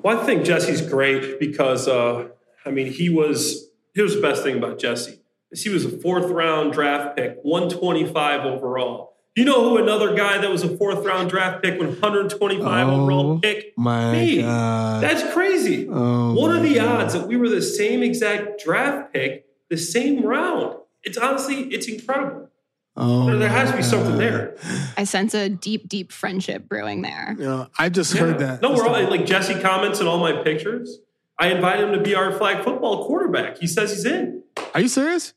Well, 0.03 0.21
I 0.21 0.27
think 0.27 0.45
Jesse's 0.45 0.83
great 0.83 1.39
because 1.41 1.89
uh, 1.89 2.29
I 2.67 2.71
mean 2.71 2.93
he 2.93 3.09
was 3.09 3.69
here's 3.95 4.15
the 4.15 4.21
best 4.21 4.43
thing 4.43 4.59
about 4.59 4.79
Jesse 4.79 5.13
is 5.13 5.19
he 5.63 5.71
was 5.71 5.85
a 5.85 5.91
fourth 5.91 6.27
round 6.27 6.73
draft 6.73 7.17
pick, 7.17 7.39
125 7.43 8.45
overall. 8.45 9.13
You 9.37 9.45
know 9.45 9.69
who 9.69 9.79
another 9.79 10.15
guy 10.15 10.39
that 10.39 10.51
was 10.51 10.63
a 10.63 10.77
fourth 10.77 11.05
round 11.05 11.29
draft 11.29 11.63
pick, 11.63 11.79
125 11.79 12.89
oh, 12.89 13.03
overall 13.03 13.39
pick? 13.41 13.73
My 13.77 14.13
Me. 14.13 14.43
God. 14.43 15.03
That's 15.03 15.33
crazy. 15.33 15.89
Oh 15.89 16.35
what 16.35 16.51
are 16.51 16.61
the 16.61 16.77
God. 16.77 17.03
odds 17.03 17.15
that 17.15 17.27
we 17.27 17.37
were 17.37 17.49
the 17.49 17.63
same 17.63 18.03
exact 18.03 18.63
draft 18.63 19.13
pick, 19.13 19.47
the 19.69 19.77
same 19.77 20.25
round? 20.25 20.77
it's 21.05 21.19
honestly, 21.19 21.63
it's 21.65 21.87
incredible. 21.87 22.49
Oh, 22.97 23.27
there, 23.27 23.37
there 23.37 23.49
has 23.49 23.71
to 23.71 23.77
be 23.77 23.83
something 23.83 24.19
there. 24.19 24.57
I 24.97 25.05
sense 25.05 25.35
a 25.35 25.49
deep, 25.49 25.89
deep 25.89 26.13
friendship 26.13 26.69
brewing 26.69 27.03
there. 27.03 27.37
Yeah, 27.39 27.67
I 27.79 27.89
just 27.89 28.15
yeah. 28.15 28.21
heard 28.21 28.39
that. 28.39 28.63
No, 28.63 28.73
we're 28.73 28.87
all 28.87 29.11
like 29.11 29.27
Jesse 29.27 29.61
comments 29.61 30.01
in 30.01 30.07
all 30.07 30.19
my 30.19 30.43
pictures. 30.43 31.01
I 31.39 31.49
invite 31.49 31.81
him 31.81 31.93
to 31.93 32.01
be 32.01 32.15
our 32.15 32.33
flag 32.33 32.65
football 32.65 33.07
quarterback. 33.07 33.59
He 33.59 33.67
says 33.67 33.91
he's 33.91 34.05
in. 34.05 34.45
Are 34.73 34.81
you 34.81 34.89
serious? 34.89 35.35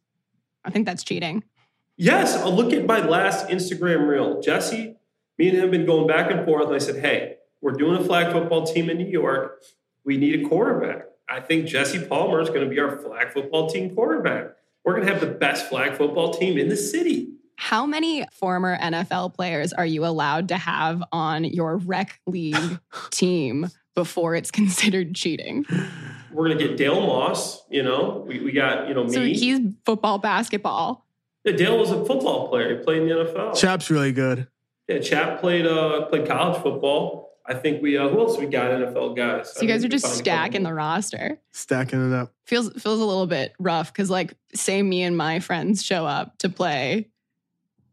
I 0.67 0.69
think 0.69 0.85
that's 0.85 1.03
cheating. 1.03 1.43
Yes, 1.95 2.35
I'll 2.35 2.53
look 2.53 2.73
at 2.73 2.85
my 2.85 2.99
last 2.99 3.47
Instagram 3.47 4.07
reel. 4.07 4.41
Jesse, 4.41 4.95
me 5.37 5.47
and 5.47 5.57
him 5.57 5.63
have 5.63 5.71
been 5.71 5.85
going 5.85 6.07
back 6.07 6.29
and 6.29 6.45
forth. 6.45 6.67
And 6.67 6.75
I 6.75 6.79
said, 6.79 6.97
hey, 6.97 7.37
we're 7.61 7.71
doing 7.71 7.99
a 7.99 8.03
flag 8.03 8.31
football 8.31 8.67
team 8.67 8.89
in 8.89 8.97
New 8.97 9.07
York. 9.07 9.63
We 10.03 10.17
need 10.17 10.45
a 10.45 10.47
quarterback. 10.47 11.05
I 11.29 11.39
think 11.39 11.65
Jesse 11.65 12.05
Palmer 12.05 12.39
is 12.41 12.49
going 12.49 12.61
to 12.61 12.69
be 12.69 12.79
our 12.79 12.97
flag 12.97 13.31
football 13.31 13.69
team 13.69 13.95
quarterback. 13.95 14.51
We're 14.83 14.93
going 14.93 15.07
to 15.07 15.11
have 15.11 15.21
the 15.21 15.27
best 15.27 15.67
flag 15.67 15.95
football 15.97 16.31
team 16.33 16.57
in 16.57 16.69
the 16.69 16.77
city. 16.77 17.33
How 17.55 17.85
many 17.85 18.25
former 18.31 18.77
NFL 18.77 19.33
players 19.33 19.73
are 19.73 19.85
you 19.85 20.05
allowed 20.05 20.49
to 20.49 20.57
have 20.57 21.03
on 21.11 21.43
your 21.43 21.77
rec 21.77 22.19
league 22.27 22.79
team 23.09 23.69
before 23.95 24.35
it's 24.35 24.51
considered 24.51 25.15
cheating? 25.15 25.65
We're 26.31 26.47
going 26.47 26.57
to 26.57 26.67
get 26.67 26.77
Dale 26.77 27.01
Moss. 27.01 27.63
You 27.69 27.83
know, 27.83 28.23
we, 28.27 28.39
we 28.39 28.51
got, 28.51 28.87
you 28.87 28.93
know, 28.93 29.03
me. 29.03 29.13
So 29.13 29.23
he's 29.23 29.59
football, 29.85 30.17
basketball. 30.17 31.05
Yeah, 31.43 31.53
Dale 31.53 31.77
was 31.77 31.91
a 31.91 32.03
football 32.05 32.49
player. 32.49 32.77
He 32.77 32.83
played 32.83 33.03
in 33.03 33.07
the 33.07 33.15
NFL. 33.15 33.55
Chap's 33.55 33.89
really 33.89 34.11
good. 34.11 34.47
Yeah, 34.87 34.99
Chap 34.99 35.39
played 35.39 35.65
uh, 35.65 36.05
played 36.05 36.27
college 36.27 36.61
football. 36.61 37.27
I 37.45 37.53
think 37.53 37.81
we 37.81 37.97
uh, 37.97 38.09
who 38.09 38.19
else 38.19 38.37
we 38.37 38.45
got 38.45 38.71
NFL 38.71 39.15
guys. 39.15 39.53
So 39.53 39.61
you 39.61 39.67
guys 39.67 39.83
are 39.85 39.89
just 39.89 40.15
stacking 40.15 40.63
the 40.63 40.73
roster, 40.73 41.39
stacking 41.51 42.11
it 42.11 42.13
up. 42.13 42.33
Feels 42.45 42.69
feels 42.81 42.99
a 42.99 43.05
little 43.05 43.27
bit 43.27 43.53
rough 43.59 43.93
because 43.93 44.09
like 44.09 44.33
say 44.53 44.83
me 44.83 45.03
and 45.03 45.15
my 45.15 45.39
friends 45.39 45.83
show 45.83 46.05
up 46.05 46.37
to 46.39 46.49
play 46.49 47.07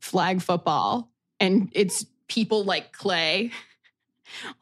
flag 0.01 0.43
football 0.43 1.11
and 1.41 1.71
it's 1.73 2.05
people 2.29 2.65
like 2.65 2.93
Clay 2.93 3.53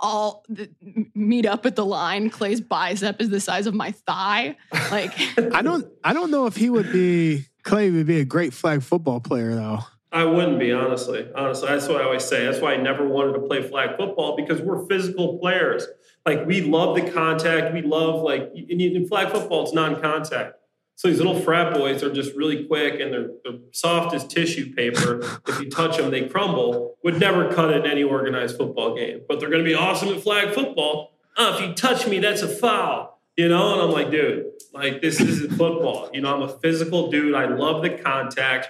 all 0.00 0.44
th- 0.54 0.70
meet 1.14 1.46
up 1.46 1.66
at 1.66 1.76
the 1.76 1.84
line. 1.84 2.30
Clay's 2.30 2.60
bicep 2.60 3.20
is 3.20 3.30
the 3.30 3.40
size 3.40 3.66
of 3.66 3.74
my 3.74 3.92
thigh. 3.92 4.56
Like 4.90 5.12
I 5.54 5.62
don't 5.62 5.86
I 6.04 6.12
don't 6.12 6.30
know 6.30 6.46
if 6.46 6.56
he 6.56 6.70
would 6.70 6.92
be 6.92 7.46
Clay 7.62 7.90
would 7.90 8.06
be 8.06 8.20
a 8.20 8.24
great 8.24 8.52
flag 8.52 8.82
football 8.82 9.20
player 9.20 9.54
though. 9.54 9.80
I 10.12 10.24
wouldn't 10.24 10.58
be, 10.58 10.72
honestly. 10.72 11.26
Honestly, 11.34 11.68
that's 11.68 11.88
what 11.88 12.02
I 12.02 12.04
always 12.04 12.24
say. 12.24 12.44
That's 12.44 12.60
why 12.60 12.74
I 12.74 12.76
never 12.76 13.08
wanted 13.08 13.32
to 13.32 13.40
play 13.40 13.66
flag 13.66 13.96
football 13.96 14.36
because 14.36 14.60
we're 14.60 14.86
physical 14.86 15.38
players. 15.38 15.86
Like 16.26 16.46
we 16.46 16.60
love 16.60 16.94
the 16.94 17.10
contact. 17.10 17.72
We 17.72 17.80
love 17.80 18.22
like 18.22 18.52
in, 18.54 18.80
in 18.80 19.08
flag 19.08 19.30
football, 19.30 19.64
it's 19.64 19.72
non-contact. 19.72 20.56
So 20.94 21.08
these 21.08 21.18
little 21.18 21.40
frat 21.40 21.74
boys 21.74 22.02
are 22.02 22.12
just 22.12 22.34
really 22.36 22.64
quick 22.64 23.00
and 23.00 23.12
they're, 23.12 23.30
they're 23.44 23.58
soft 23.72 24.14
as 24.14 24.26
tissue 24.26 24.72
paper. 24.74 25.20
if 25.48 25.60
you 25.60 25.70
touch 25.70 25.96
them, 25.96 26.10
they 26.10 26.28
crumble. 26.28 26.96
Would 27.02 27.18
never 27.18 27.52
cut 27.52 27.72
in 27.72 27.86
any 27.86 28.04
organized 28.04 28.56
football 28.56 28.94
game, 28.94 29.22
but 29.28 29.40
they're 29.40 29.50
going 29.50 29.64
to 29.64 29.68
be 29.68 29.74
awesome 29.74 30.10
at 30.10 30.20
flag 30.20 30.54
football. 30.54 31.12
Oh, 31.36 31.56
if 31.56 31.60
you 31.60 31.74
touch 31.74 32.06
me, 32.06 32.18
that's 32.18 32.42
a 32.42 32.48
foul. 32.48 33.20
You 33.36 33.48
know, 33.48 33.72
and 33.72 33.82
I'm 33.82 33.90
like, 33.90 34.10
dude, 34.10 34.46
like 34.74 35.00
this 35.00 35.20
isn't 35.20 35.50
football. 35.56 36.10
You 36.12 36.20
know, 36.20 36.34
I'm 36.34 36.42
a 36.42 36.58
physical 36.60 37.10
dude. 37.10 37.34
I 37.34 37.46
love 37.46 37.82
the 37.82 37.90
contact. 37.90 38.68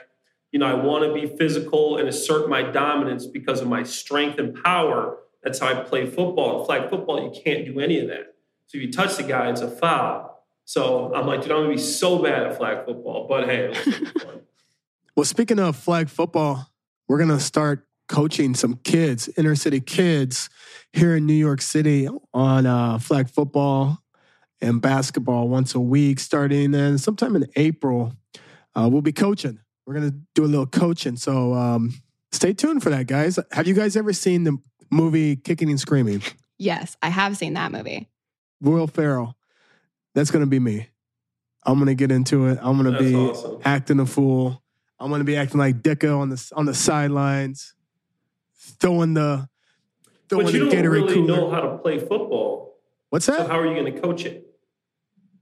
You 0.53 0.61
know, 0.61 0.67
I 0.67 0.75
want 0.75 1.05
to 1.05 1.13
be 1.13 1.37
physical 1.37 1.97
and 1.97 2.09
assert 2.09 2.49
my 2.49 2.63
dominance 2.63 3.27
because 3.27 3.61
of 3.61 3.69
my 3.69 3.83
strength 3.83 4.39
and 4.39 4.55
power. 4.63 5.19
That's 5.43 5.59
how 5.59 5.69
I 5.69 5.75
play 5.83 6.07
football. 6.07 6.65
Flag 6.65 6.91
football, 6.91 7.23
you 7.23 7.43
can't 7.43 7.65
do 7.65 7.81
any 7.81 7.99
of 7.99 8.09
that. 8.09 8.35
So 8.69 8.79
if 8.79 8.85
you 8.85 8.93
touch 8.93 9.17
the 9.17 9.25
guy, 9.25 9.51
it's 9.51 9.61
a 9.61 9.71
foul. 9.71 10.32
So 10.73 11.13
I'm 11.15 11.27
like, 11.27 11.43
dude, 11.43 11.53
I'm 11.53 11.65
gonna 11.65 11.75
be 11.75 11.77
so 11.77 12.23
bad 12.23 12.45
at 12.45 12.57
flag 12.57 12.87
football. 12.87 13.27
But 13.29 13.47
hey, 13.47 13.77
well, 15.17 15.27
speaking 15.27 15.59
of 15.59 15.77
flag 15.77 16.09
football, 16.09 16.67
we're 17.07 17.19
gonna 17.19 17.41
start 17.41 17.87
coaching 18.09 18.55
some 18.55 18.77
kids, 18.83 19.29
inner 19.37 19.55
city 19.55 19.81
kids, 19.81 20.49
here 20.95 21.15
in 21.15 21.27
New 21.27 21.35
York 21.35 21.61
City 21.61 22.09
on 22.33 22.65
uh, 22.65 22.99
flag 22.99 23.29
football 23.29 24.03
and 24.63 24.81
basketball 24.81 25.47
once 25.47 25.75
a 25.75 25.81
week, 25.81 26.19
starting 26.19 26.73
in 26.73 26.97
sometime 26.97 27.37
in 27.37 27.45
April. 27.55 28.15
Uh, 28.75 28.89
we'll 28.91 29.03
be 29.03 29.13
coaching. 29.13 29.59
We're 29.85 29.93
gonna 29.93 30.15
do 30.35 30.43
a 30.43 30.47
little 30.47 30.65
coaching. 30.65 31.17
So 31.17 31.53
um, 31.53 32.01
stay 32.31 32.55
tuned 32.55 32.83
for 32.83 32.89
that, 32.89 33.07
guys. 33.07 33.39
Have 33.51 33.67
you 33.67 33.75
guys 33.75 33.95
ever 33.95 34.15
seen 34.15 34.45
the 34.45 34.57
movie 34.91 35.37
Kicking 35.37 35.69
and 35.69 35.79
Screaming? 35.79 36.23
Yes, 36.57 36.97
I 37.03 37.11
have 37.11 37.37
seen 37.37 37.53
that 37.53 37.73
movie. 37.73 38.09
Will 38.63 38.87
Ferrell. 38.87 39.37
That's 40.15 40.31
gonna 40.31 40.47
be 40.47 40.59
me. 40.61 40.89
I'm 41.65 41.79
gonna 41.79 41.95
get 41.95 42.11
into 42.13 42.47
it. 42.47 42.59
I'm 42.63 42.77
gonna 42.77 42.91
That's 42.93 43.03
be 43.05 43.15
awesome. 43.15 43.61
acting 43.65 44.01
a 44.01 44.07
fool. 44.07 44.63
I'm 44.99 45.11
gonna 45.11 45.25
be 45.25 45.37
acting 45.37 45.59
like 45.59 45.83
Ditka 45.83 46.17
on 46.17 46.29
the 46.31 46.53
on 46.57 46.67
the 46.67 46.75
sidelines, 46.75 47.75
throwing 48.81 49.15
the 49.15 49.49
throwing 50.29 50.47
but 50.47 50.55
you 50.55 50.65
the 50.67 50.71
don't 50.71 50.85
Gatorade 50.85 50.91
really 50.93 51.15
cooler. 51.15 51.27
know 51.37 51.51
how 51.51 51.61
to 51.61 51.79
play 51.79 51.99
football. 51.99 52.77
What's 53.11 53.27
So 53.27 53.33
that? 53.37 53.49
how 53.49 53.59
are 53.59 53.67
you 53.67 53.75
going 53.75 53.93
to 53.95 54.01
coach 54.01 54.25
it? 54.25 54.47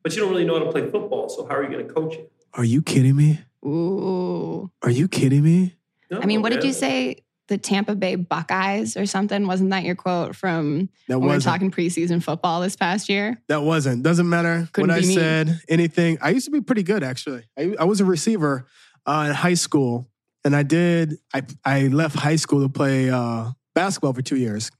But 0.02 0.14
you 0.16 0.22
don't 0.22 0.30
really 0.30 0.44
know 0.44 0.58
how 0.58 0.64
to 0.64 0.72
play 0.72 0.90
football. 0.90 1.28
So 1.28 1.46
how 1.46 1.54
are 1.54 1.62
you 1.62 1.70
going 1.70 1.86
to 1.86 1.92
coach 1.94 2.14
it? 2.16 2.32
Are 2.54 2.64
you 2.64 2.82
kidding 2.82 3.14
me? 3.14 3.38
Ooh. 3.64 4.70
Are 4.82 4.90
you 4.90 5.06
kidding 5.06 5.44
me? 5.44 5.76
No, 6.10 6.20
I 6.20 6.26
mean, 6.26 6.42
what 6.42 6.50
did 6.52 6.64
you 6.64 6.72
say? 6.72 7.18
The 7.50 7.58
Tampa 7.58 7.96
Bay 7.96 8.14
Buckeyes 8.14 8.96
or 8.96 9.06
something? 9.06 9.44
Wasn't 9.44 9.70
that 9.70 9.82
your 9.82 9.96
quote 9.96 10.36
from 10.36 10.88
That 11.08 11.18
when 11.18 11.28
we 11.30 11.34
were 11.34 11.40
talking 11.40 11.72
preseason 11.72 12.22
football 12.22 12.60
this 12.60 12.76
past 12.76 13.08
year? 13.08 13.42
That 13.48 13.62
wasn't. 13.62 14.04
Doesn't 14.04 14.28
matter 14.28 14.68
Couldn't 14.72 14.90
what 14.90 14.96
I 14.96 15.00
me. 15.00 15.14
said. 15.14 15.60
Anything. 15.68 16.18
I 16.22 16.30
used 16.30 16.44
to 16.44 16.52
be 16.52 16.60
pretty 16.60 16.84
good 16.84 17.02
actually. 17.02 17.42
I, 17.58 17.74
I 17.80 17.84
was 17.84 18.00
a 18.00 18.04
receiver 18.04 18.66
uh, 19.04 19.26
in 19.28 19.34
high 19.34 19.54
school, 19.54 20.08
and 20.44 20.54
I 20.54 20.62
did. 20.62 21.16
I 21.34 21.42
I 21.64 21.88
left 21.88 22.14
high 22.14 22.36
school 22.36 22.62
to 22.62 22.68
play 22.68 23.10
uh, 23.10 23.50
basketball 23.74 24.12
for 24.12 24.22
two 24.22 24.36
years. 24.36 24.70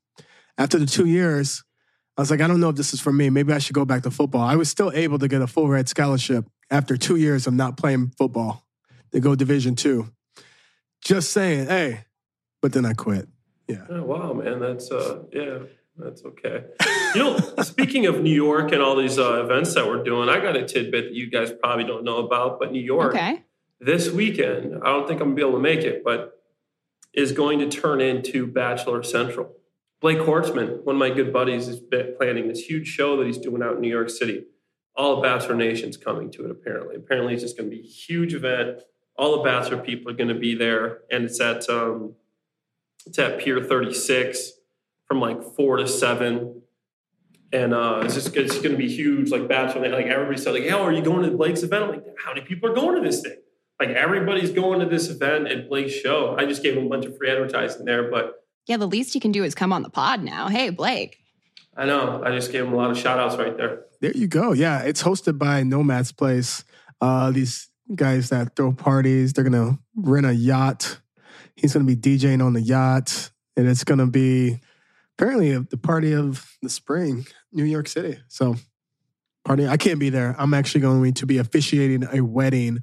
After 0.57 0.79
the 0.79 0.87
two 0.87 1.07
years, 1.07 1.65
I 2.17 2.23
was 2.23 2.31
like, 2.31 2.41
I 2.41 2.47
don't 2.47 2.61
know 2.61 2.69
if 2.69 2.77
this 2.77 2.95
is 2.95 3.01
for 3.01 3.13
me. 3.13 3.31
Maybe 3.31 3.53
I 3.53 3.59
should 3.59 3.75
go 3.75 3.85
back 3.85 4.05
to 4.05 4.13
football. 4.13 4.43
I 4.43 4.55
was 4.55 4.71
still 4.71 4.93
able 4.95 5.19
to 5.19 5.27
get 5.27 5.43
a 5.43 5.49
full 5.49 5.69
ride 5.69 5.89
scholarship 5.89 6.45
after 6.71 6.97
two 6.97 7.17
years 7.17 7.49
of 7.49 7.53
not 7.55 7.77
playing 7.77 8.13
football 8.17 8.65
to 9.11 9.19
go 9.19 9.35
Division 9.35 9.75
two. 9.75 10.07
Just 11.03 11.33
saying, 11.33 11.67
hey. 11.67 12.05
But 12.61 12.73
then 12.73 12.85
I 12.85 12.93
quit. 12.93 13.29
Yeah. 13.69 13.87
Oh, 13.89 14.03
wow, 14.03 14.33
man. 14.33 14.59
That's, 14.61 14.91
uh, 14.91 15.23
yeah, 15.33 15.59
that's 15.97 16.25
okay. 16.25 16.65
You 17.15 17.23
know, 17.23 17.39
speaking 17.63 18.07
of 18.07 18.21
New 18.23 18.35
York 18.35 18.73
and 18.73 18.83
all 18.83 18.97
these 18.97 19.19
uh, 19.19 19.43
events 19.45 19.75
that 19.75 19.87
we're 19.87 20.03
doing, 20.03 20.29
I 20.29 20.41
got 20.41 20.57
a 20.57 20.65
tidbit 20.67 21.05
that 21.07 21.15
you 21.15 21.31
guys 21.31 21.53
probably 21.53 21.85
don't 21.85 22.05
know 22.05 22.19
about, 22.19 22.59
but 22.59 22.73
New 22.73 22.81
York 22.83 23.15
Okay. 23.15 23.43
this 23.81 24.11
weekend, 24.11 24.77
I 24.83 24.87
don't 24.87 25.07
think 25.09 25.21
I'm 25.21 25.29
going 25.29 25.37
to 25.37 25.43
be 25.43 25.49
able 25.49 25.59
to 25.59 25.63
make 25.63 25.81
it, 25.81 26.03
but 26.05 26.41
is 27.13 27.33
going 27.33 27.59
to 27.61 27.69
turn 27.69 28.01
into 28.01 28.47
Bachelor 28.47 29.03
Central. 29.03 29.53
Blake 30.01 30.19
Horstmann, 30.19 30.83
one 30.85 30.97
of 30.97 31.01
my 31.01 31.11
good 31.11 31.33
buddies, 31.33 31.69
is 31.69 31.81
planning 32.17 32.49
this 32.49 32.61
huge 32.61 32.87
show 32.89 33.17
that 33.17 33.27
he's 33.27 33.39
doing 33.39 33.63
out 33.63 33.75
in 33.75 33.81
New 33.81 33.89
York 33.91 34.09
City. 34.11 34.45
All 34.97 35.17
of 35.17 35.23
Bachelor 35.23 35.57
Nation's 35.57 35.97
coming 35.97 36.31
to 36.33 36.45
it, 36.45 36.51
apparently. 36.51 36.97
Apparently, 36.97 37.35
it's 37.35 37.43
just 37.43 37.57
going 37.57 37.71
to 37.71 37.77
be 37.77 37.83
a 37.83 37.87
huge 37.87 38.35
event. 38.35 38.83
All 39.17 39.37
the 39.39 39.43
Bachelor 39.43 39.79
people 39.79 40.11
are 40.11 40.15
going 40.15 40.29
to 40.29 40.39
be 40.39 40.55
there, 40.55 41.01
and 41.11 41.25
it's 41.25 41.41
at 41.41 41.69
um, 41.69 42.15
it's 43.07 43.19
at 43.19 43.39
Pier 43.41 43.63
36 43.63 44.53
from 45.07 45.21
like 45.21 45.43
four 45.43 45.77
to 45.77 45.87
seven. 45.87 46.63
And 47.53 47.75
uh, 47.75 48.03
it's 48.05 48.15
just 48.15 48.37
it's 48.37 48.57
going 48.57 48.71
to 48.71 48.77
be 48.77 48.89
huge, 48.89 49.31
like 49.31 49.49
Bachelor. 49.49 49.89
Like 49.89 50.07
everybody 50.07 50.39
said, 50.39 50.55
like, 50.55 50.63
"Hell, 50.63 50.83
are 50.83 50.93
you 50.93 51.03
going 51.03 51.29
to 51.29 51.37
Blake's 51.37 51.65
event?" 51.65 51.83
I'm 51.83 51.91
like, 51.91 52.05
"How 52.25 52.33
many 52.33 52.47
people 52.47 52.71
are 52.71 52.75
going 52.75 52.95
to 52.95 53.01
this 53.01 53.23
thing?" 53.23 53.39
Like 53.81 53.89
everybody's 53.89 54.51
going 54.53 54.79
to 54.81 54.87
this 54.87 55.09
event 55.09 55.49
at 55.49 55.69
Blake's 55.69 55.93
show. 55.95 56.37
I 56.39 56.45
just 56.45 56.63
gave 56.63 56.77
him 56.77 56.87
a 56.87 56.89
bunch 56.89 57.07
of 57.07 57.17
free 57.17 57.29
advertising 57.31 57.87
there, 57.87 58.09
but 58.09 58.45
Yeah, 58.67 58.77
the 58.77 58.87
least 58.87 59.17
you 59.17 59.21
can 59.21 59.33
do 59.33 59.43
is 59.43 59.55
come 59.55 59.73
on 59.73 59.83
the 59.83 59.91
pod 59.91 60.23
now. 60.23 60.47
Hey, 60.49 60.71
Blake. 60.71 61.17
I 61.77 61.87
know 61.87 62.23
I 62.25 62.31
just 62.31 62.53
gave 62.53 62.65
him 62.65 62.73
a 62.73 62.77
lot 62.77 62.91
of 62.91 62.99
shout 62.99 63.19
outs 63.19 63.37
right 63.37 63.57
there. 63.57 63.87
There 64.01 64.13
you 64.13 64.29
go. 64.29 64.53
Yeah, 64.53 64.83
it's 64.83 65.03
hosted 65.03 65.39
by 65.39 65.63
Nomad's 65.65 66.13
Place. 66.13 66.63
Uh, 67.01 67.31
these 67.33 67.69
guys 67.95 68.29
that 68.29 68.55
throw 68.55 68.73
parties, 68.73 69.33
they're 69.33 69.45
gonna 69.45 69.79
rent 69.97 70.27
a 70.27 70.35
yacht. 70.35 71.01
He's 71.61 71.73
gonna 71.75 71.85
be 71.85 71.97
DJing 71.97 72.45
on 72.45 72.55
the 72.55 72.61
yacht, 72.61 73.31
and 73.57 73.69
it's 73.69 73.85
gonna 73.85 74.07
be 74.07 74.59
apparently 75.19 75.57
the 75.59 75.77
party 75.77 76.13
of 76.13 76.57
the 76.63 76.71
spring, 76.71 77.27
New 77.53 77.65
York 77.65 77.89
City. 77.89 78.19
So, 78.29 78.57
party. 79.45 79.67
I 79.67 79.77
can't 79.77 79.99
be 79.99 80.11
there. 80.11 80.35
I'm 80.39 80.55
actually 80.55 80.81
going 80.81 81.15
to 81.15 81.27
be 81.27 81.39
officiating 81.39 82.07
a 82.13 82.23
wedding 82.23 82.79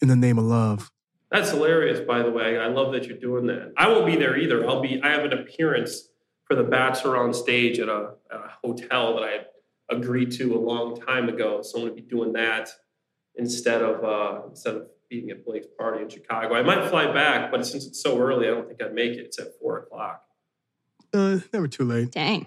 in 0.00 0.08
the 0.08 0.16
name 0.16 0.38
of 0.38 0.44
love. 0.44 0.90
That's 1.30 1.50
hilarious, 1.50 2.00
by 2.00 2.22
the 2.22 2.30
way. 2.30 2.58
I 2.58 2.68
love 2.68 2.92
that 2.92 3.06
you're 3.06 3.18
doing 3.18 3.46
that. 3.46 3.72
I 3.76 3.88
won't 3.88 4.06
be 4.06 4.16
there 4.16 4.36
either. 4.36 4.66
I'll 4.68 4.80
be. 4.80 5.00
I 5.02 5.10
have 5.10 5.24
an 5.24 5.32
appearance 5.32 6.08
for 6.44 6.54
the 6.54 6.62
Bachelor 6.62 7.16
on 7.16 7.34
stage 7.34 7.78
at 7.78 7.88
a, 7.88 8.10
at 8.32 8.38
a 8.38 8.50
hotel 8.62 9.16
that 9.16 9.24
I 9.24 9.94
agreed 9.94 10.32
to 10.32 10.54
a 10.54 10.58
long 10.58 11.00
time 11.00 11.28
ago. 11.28 11.62
So 11.62 11.78
I'm 11.78 11.84
going 11.84 11.96
to 11.96 12.02
be 12.02 12.08
doing 12.08 12.32
that 12.34 12.70
instead 13.34 13.82
of 13.82 14.04
uh, 14.04 14.46
instead 14.48 14.74
of 14.76 14.86
being 15.08 15.30
at 15.30 15.44
Blake's 15.44 15.66
party 15.78 16.02
in 16.02 16.08
Chicago. 16.08 16.54
I 16.54 16.62
might 16.62 16.88
fly 16.88 17.12
back, 17.12 17.50
but 17.50 17.66
since 17.66 17.86
it's 17.86 18.02
so 18.02 18.18
early, 18.18 18.46
I 18.46 18.50
don't 18.50 18.66
think 18.66 18.82
I'd 18.82 18.94
make 18.94 19.12
it. 19.12 19.20
It's 19.26 19.38
at 19.38 19.58
four 19.60 19.78
o'clock. 19.78 20.22
Uh, 21.12 21.38
never 21.52 21.68
too 21.68 21.84
late. 21.84 22.10
Dang. 22.10 22.46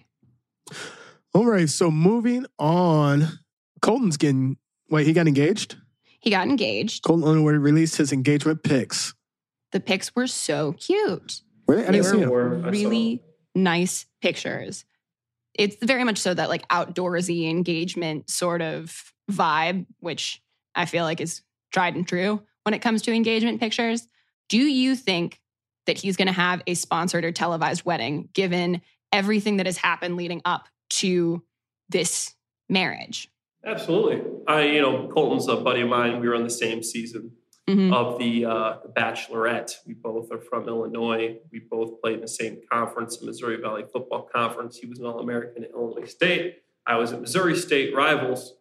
All 1.34 1.46
right. 1.46 1.70
So 1.70 1.90
moving 1.90 2.46
on, 2.58 3.40
Colton's 3.82 4.18
getting. 4.18 4.58
Wait, 4.90 5.06
he 5.06 5.14
got 5.14 5.28
engaged. 5.28 5.78
He 6.20 6.30
got 6.30 6.48
engaged. 6.48 7.04
Colton 7.04 7.28
Underwood 7.28 7.56
released 7.56 7.96
his 7.96 8.12
engagement 8.12 8.64
pics. 8.64 9.14
The 9.72 9.80
pics 9.80 10.16
were 10.16 10.28
so 10.28 10.74
cute. 10.74 11.42
Were 11.68 11.76
they? 11.76 11.84
I 11.84 11.86
They 11.86 11.92
didn't 11.94 12.06
see 12.06 12.26
were 12.26 12.50
them. 12.50 12.64
Or 12.64 12.68
I 12.68 12.70
really 12.72 13.24
nice 13.56 14.06
pictures. 14.22 14.86
It's 15.54 15.78
very 15.82 16.04
much 16.04 16.18
so 16.18 16.34
that 16.34 16.50
like 16.50 16.68
outdoorsy 16.68 17.50
engagement 17.50 18.30
sort 18.30 18.62
of 18.62 19.14
vibe, 19.32 19.86
which 20.00 20.42
I 20.76 20.86
feel 20.86 21.04
like 21.04 21.22
is 21.22 21.42
tried 21.72 21.96
and 21.96 22.08
true 22.08 22.42
when 22.64 22.74
it 22.74 22.80
comes 22.80 23.02
to 23.04 23.14
engagement 23.14 23.60
pictures. 23.60 24.08
Do 24.48 24.58
you 24.60 24.96
think 24.96 25.40
that 25.86 25.98
he's 25.98 26.18
going 26.18 26.28
to 26.28 26.34
have 26.34 26.62
a 26.68 26.74
sponsored 26.74 27.26
or 27.26 27.32
televised 27.32 27.86
wedding 27.86 28.30
given 28.34 28.82
everything 29.12 29.58
that 29.58 29.66
has 29.66 29.78
happened 29.78 30.18
leading 30.18 30.42
up 30.46 30.68
to 30.90 31.44
this 31.90 32.36
marriage? 32.68 33.30
Absolutely. 33.66 34.22
I, 34.48 34.64
you 34.64 34.82
know, 34.82 35.08
Colton's 35.08 35.48
a 35.48 35.58
buddy 35.58 35.82
of 35.82 35.90
mine. 35.90 36.20
We 36.20 36.28
were 36.28 36.36
on 36.36 36.44
the 36.44 36.50
same 36.50 36.82
season 36.84 37.32
Mhm. 37.68 37.94
of 37.94 38.18
the, 38.18 38.46
uh, 38.46 38.78
the 38.84 38.90
Bachelorette. 38.90 39.74
We 39.86 39.94
both 39.94 40.32
are 40.32 40.40
from 40.40 40.68
Illinois. 40.68 41.38
We 41.52 41.60
both 41.60 42.02
played 42.02 42.16
in 42.16 42.22
the 42.22 42.28
same 42.28 42.60
conference, 42.72 43.18
the 43.18 43.26
Missouri 43.28 43.58
Valley 43.58 43.84
Football 43.92 44.24
Conference. 44.34 44.78
He 44.78 44.88
was 44.88 45.00
an 45.00 45.06
All 45.06 45.20
American 45.20 45.64
at 45.64 45.72
Illinois 45.72 46.06
State. 46.08 46.60
I 46.88 46.96
was 46.98 47.12
at 47.14 47.22
Missouri 47.22 47.56
State, 47.56 47.94
rivals. 47.94 48.56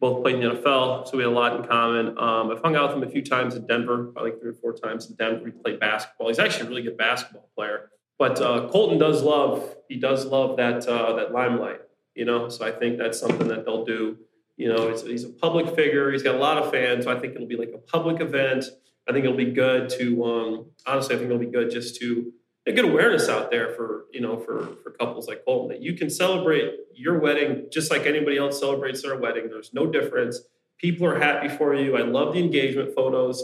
Both 0.00 0.22
played 0.22 0.36
in 0.36 0.40
the 0.40 0.54
NFL, 0.54 1.06
so 1.06 1.16
we 1.18 1.22
had 1.22 1.30
a 1.30 1.34
lot 1.34 1.56
in 1.56 1.62
common. 1.66 2.18
Um, 2.18 2.50
I've 2.50 2.62
hung 2.62 2.74
out 2.74 2.88
with 2.88 3.02
him 3.02 3.08
a 3.08 3.12
few 3.12 3.22
times 3.22 3.54
in 3.54 3.66
Denver, 3.66 4.04
probably 4.06 4.30
like 4.30 4.40
three 4.40 4.50
or 4.50 4.54
four 4.54 4.72
times 4.72 5.10
in 5.10 5.16
Denver. 5.16 5.44
We 5.44 5.50
played 5.50 5.78
basketball. 5.78 6.28
He's 6.28 6.38
actually 6.38 6.66
a 6.66 6.68
really 6.70 6.82
good 6.82 6.96
basketball 6.96 7.50
player. 7.54 7.90
But 8.18 8.40
uh, 8.40 8.68
Colton 8.68 8.98
does 8.98 9.22
love 9.22 9.76
he 9.90 9.96
does 9.96 10.24
love 10.24 10.56
that 10.58 10.86
uh, 10.86 11.14
that 11.16 11.32
limelight, 11.32 11.80
you 12.14 12.24
know. 12.24 12.48
So 12.48 12.64
I 12.64 12.70
think 12.70 12.96
that's 12.96 13.18
something 13.18 13.48
that 13.48 13.64
they'll 13.64 13.84
do. 13.84 14.18
You 14.56 14.72
know, 14.72 14.94
he's, 14.94 15.24
a 15.24 15.30
public 15.30 15.74
figure. 15.74 16.12
He's 16.12 16.22
got 16.22 16.34
a 16.34 16.38
lot 16.38 16.58
of 16.58 16.70
fans. 16.70 17.04
So 17.04 17.10
I 17.10 17.18
think 17.18 17.34
it'll 17.34 17.46
be 17.46 17.56
like 17.56 17.72
a 17.74 17.78
public 17.78 18.20
event. 18.20 18.66
I 19.08 19.12
think 19.12 19.24
it'll 19.24 19.36
be 19.36 19.52
good 19.52 19.88
to 19.98 20.24
um, 20.24 20.66
honestly. 20.86 21.16
I 21.16 21.18
think 21.18 21.30
it'll 21.30 21.44
be 21.44 21.46
good 21.46 21.70
just 21.70 21.96
to 22.00 22.32
get 22.66 22.84
awareness 22.84 23.28
out 23.28 23.50
there 23.50 23.72
for 23.74 24.04
you 24.12 24.20
know 24.20 24.38
for 24.38 24.76
for 24.82 24.90
couples 24.90 25.26
like 25.28 25.44
Colton 25.44 25.70
that 25.70 25.82
you 25.82 25.94
can 25.94 26.10
celebrate 26.10 26.74
your 26.94 27.18
wedding 27.18 27.66
just 27.70 27.90
like 27.90 28.06
anybody 28.06 28.36
else 28.36 28.60
celebrates 28.60 29.02
their 29.02 29.18
wedding. 29.18 29.48
There's 29.48 29.72
no 29.72 29.86
difference. 29.86 30.40
People 30.78 31.06
are 31.06 31.18
happy 31.18 31.48
for 31.48 31.74
you. 31.74 31.96
I 31.96 32.02
love 32.02 32.34
the 32.34 32.40
engagement 32.40 32.94
photos. 32.94 33.42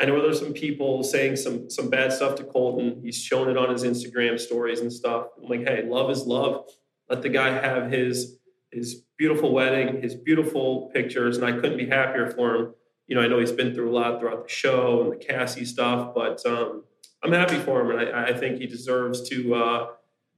I 0.00 0.06
know 0.06 0.22
there's 0.22 0.38
some 0.40 0.54
people 0.54 1.02
saying 1.02 1.36
some 1.36 1.68
some 1.70 1.90
bad 1.90 2.12
stuff 2.12 2.36
to 2.36 2.44
Colton. 2.44 3.00
He's 3.02 3.16
shown 3.16 3.50
it 3.50 3.56
on 3.56 3.70
his 3.70 3.84
Instagram 3.84 4.38
stories 4.40 4.80
and 4.80 4.92
stuff. 4.92 5.26
I'm 5.36 5.48
like, 5.48 5.68
hey, 5.68 5.84
love 5.86 6.10
is 6.10 6.26
love. 6.26 6.66
Let 7.08 7.22
the 7.22 7.28
guy 7.28 7.50
have 7.50 7.90
his 7.90 8.38
his 8.72 9.02
beautiful 9.18 9.52
wedding, 9.52 10.00
his 10.00 10.14
beautiful 10.14 10.90
pictures, 10.94 11.36
and 11.36 11.44
I 11.44 11.52
couldn't 11.52 11.76
be 11.76 11.86
happier 11.86 12.30
for 12.30 12.54
him. 12.54 12.74
You 13.08 13.16
know, 13.16 13.22
I 13.22 13.26
know 13.26 13.40
he's 13.40 13.52
been 13.52 13.74
through 13.74 13.90
a 13.90 13.94
lot 13.94 14.20
throughout 14.20 14.44
the 14.44 14.52
show 14.52 15.02
and 15.02 15.12
the 15.12 15.16
Cassie 15.16 15.64
stuff, 15.64 16.14
but 16.14 16.44
um, 16.46 16.84
I'm 17.22 17.32
happy 17.32 17.58
for 17.58 17.82
him, 17.82 17.98
and 17.98 18.14
I, 18.14 18.28
I 18.28 18.32
think 18.32 18.58
he 18.58 18.66
deserves 18.66 19.28
to 19.28 19.54
uh, 19.54 19.86